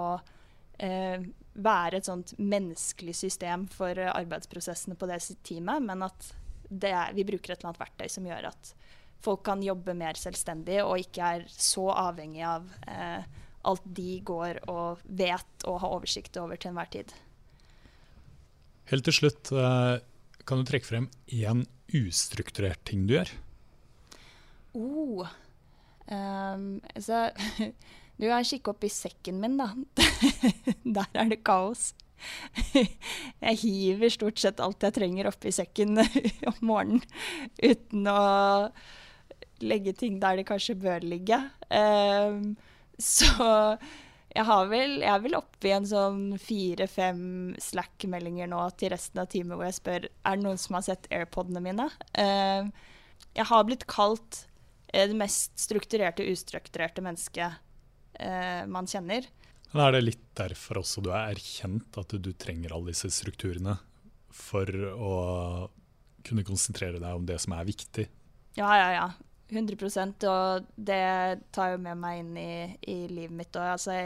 være 0.77 1.97
et 1.97 2.05
sånt 2.05 2.35
menneskelig 2.37 3.15
system 3.17 3.63
for 3.73 3.97
arbeidsprosessene 3.97 4.93
på 5.01 5.07
det 5.09 5.17
teamet, 5.41 5.81
men 5.89 6.05
at 6.05 6.27
er, 6.69 7.15
vi 7.17 7.25
bruker 7.25 7.55
et 7.55 7.63
eller 7.63 7.71
annet 7.71 7.81
verktøy 7.81 8.11
som 8.13 8.27
gjør 8.29 8.51
at 8.51 8.75
folk 9.25 9.45
kan 9.47 9.63
jobbe 9.65 9.95
mer 9.97 10.19
selvstendig 10.19 10.81
og 10.85 11.01
ikke 11.03 11.33
er 11.37 11.47
så 11.51 11.89
avhengig 11.95 12.45
av 12.47 12.69
eh, 12.89 13.25
alt 13.67 13.87
de 13.99 14.19
går 14.27 14.63
og 14.71 15.03
vet 15.05 15.67
og 15.67 15.81
har 15.83 15.97
oversikt 15.97 16.39
over 16.41 16.61
til 16.61 16.73
enhver 16.73 16.93
tid. 16.93 17.15
Helt 18.91 19.07
til 19.09 19.19
slutt, 19.23 19.51
eh, 19.53 19.99
Kan 20.47 20.61
du 20.63 20.65
trekke 20.65 20.87
frem 20.87 21.09
én 21.27 21.65
ustrukturert 21.91 22.85
ting 22.87 23.07
du 23.07 23.17
gjør? 23.17 23.31
Oh. 24.79 25.27
Um, 26.07 26.81
så 26.95 27.33
du 28.19 28.29
kan 28.29 28.47
kikke 28.47 28.71
opp 28.71 28.85
i 28.87 28.93
sekken 28.93 29.41
min, 29.43 29.57
da. 29.59 29.73
Der 30.85 31.09
er 31.19 31.33
det 31.33 31.43
kaos. 31.43 31.95
Jeg 33.47 33.59
hiver 33.61 34.13
stort 34.13 34.39
sett 34.41 34.63
alt 34.63 34.83
jeg 34.87 34.95
trenger 34.97 35.29
oppi 35.29 35.51
sekken 35.53 35.99
om 36.01 36.63
morgenen 36.65 37.03
uten 37.61 38.07
å 38.09 38.23
legge 39.65 39.95
ting 39.97 40.19
der 40.23 40.39
de 40.39 40.45
kanskje 40.47 40.77
bør 40.81 41.05
ligge. 41.07 41.39
Um, 41.71 42.57
så 43.01 43.37
jeg 44.37 44.45
har 44.45 44.67
vel, 44.69 44.99
jeg 45.01 45.13
er 45.13 45.23
vel 45.25 45.39
oppe 45.39 45.71
i 45.71 45.75
en 45.77 45.87
sånn 45.89 46.25
fire-fem 46.41 47.23
Slack-meldinger 47.63 48.51
nå 48.53 48.61
til 48.77 48.93
resten 48.93 49.23
av 49.23 49.31
teamet 49.33 49.57
hvor 49.57 49.69
jeg 49.69 49.79
spør 49.79 50.09
er 50.09 50.37
det 50.37 50.45
noen 50.45 50.61
som 50.61 50.77
har 50.77 50.85
sett 50.89 51.09
AirPodene 51.15 51.63
mine. 51.65 51.89
Um, 52.19 52.69
jeg 53.37 53.49
har 53.49 53.65
blitt 53.69 53.87
kalt 53.89 54.45
det 54.93 55.17
mest 55.17 55.57
strukturerte, 55.61 56.25
ustrukturerte 56.33 57.05
mennesket 57.05 57.57
uh, 58.21 58.63
man 58.71 58.89
kjenner. 58.89 59.29
Men 59.73 59.83
Er 59.89 59.97
det 59.97 60.05
litt 60.05 60.27
derfor 60.39 60.81
også 60.81 61.03
du 61.05 61.11
har 61.13 61.33
erkjent 61.33 61.97
at 62.01 62.15
du 62.23 62.31
trenger 62.39 62.73
alle 62.77 62.93
disse 62.95 63.11
strukturene 63.13 63.77
for 64.37 64.69
å 64.95 65.17
kunne 66.27 66.45
konsentrere 66.47 67.01
deg 67.01 67.17
om 67.17 67.27
det 67.29 67.39
som 67.43 67.55
er 67.57 67.69
viktig? 67.69 68.07
Ja, 68.57 68.71
ja, 68.79 68.89
ja. 68.95 69.09
100% 69.51 70.25
og 70.31 70.71
det 70.75 71.03
tar 71.55 71.75
jo 71.75 71.83
med 71.83 72.01
meg 72.01 72.23
inn 72.23 72.33
i, 72.41 72.55
i 72.91 72.97
livet 73.11 73.37
mitt. 73.37 73.59
Og 73.59 73.77
altså, 73.77 74.01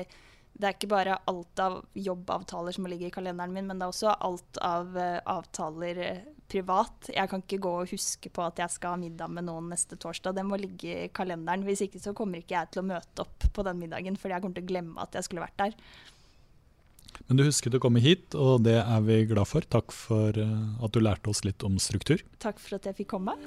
det 0.60 0.68
er 0.68 0.76
ikke 0.76 0.90
bare 0.92 1.16
alt 1.30 1.62
av 1.62 1.78
jobbavtaler 1.96 2.76
som 2.76 2.84
må 2.84 2.92
ligge 2.92 3.08
i 3.08 3.14
kalenderen 3.14 3.54
min, 3.54 3.70
men 3.70 3.80
det 3.80 3.86
er 3.86 3.94
også 3.94 4.12
alt 4.12 4.60
av 4.64 4.92
uh, 4.98 5.16
avtaler 5.32 6.02
uh, 6.04 6.28
privat. 6.50 7.08
Jeg 7.14 7.30
kan 7.30 7.44
ikke 7.44 7.62
gå 7.64 7.74
og 7.80 7.92
huske 7.94 8.32
på 8.34 8.44
at 8.44 8.60
jeg 8.60 8.74
skal 8.74 8.96
ha 8.96 9.00
middag 9.00 9.32
med 9.32 9.48
noen 9.48 9.70
neste 9.72 9.96
torsdag. 10.00 10.36
Det 10.36 10.44
må 10.46 10.60
ligge 10.60 11.06
i 11.06 11.10
kalenderen. 11.16 11.64
Hvis 11.64 11.86
ikke 11.86 12.02
så 12.02 12.12
kommer 12.16 12.42
ikke 12.42 12.58
jeg 12.58 12.74
til 12.74 12.84
å 12.84 12.88
møte 12.90 13.24
opp 13.24 13.48
på 13.54 13.66
den 13.66 13.80
middagen, 13.80 14.20
fordi 14.20 14.36
jeg 14.36 14.44
kommer 14.44 14.60
til 14.60 14.68
å 14.68 14.72
glemme 14.74 15.04
at 15.06 15.16
jeg 15.16 15.28
skulle 15.28 15.46
vært 15.46 15.60
der. 15.62 15.76
Men 17.28 17.38
du 17.38 17.44
husket 17.46 17.76
å 17.76 17.82
komme 17.82 18.02
hit, 18.02 18.34
og 18.34 18.64
det 18.66 18.78
er 18.80 19.04
vi 19.06 19.22
glad 19.30 19.48
for. 19.48 19.64
Takk 19.64 19.94
for 19.94 20.36
uh, 20.36 20.84
at 20.84 20.92
du 20.92 21.00
lærte 21.00 21.32
oss 21.32 21.44
litt 21.46 21.64
om 21.64 21.80
struktur. 21.80 22.24
Takk 22.42 22.60
for 22.60 22.76
at 22.76 22.90
jeg 22.90 23.00
fikk 23.00 23.14
komme. 23.16 23.38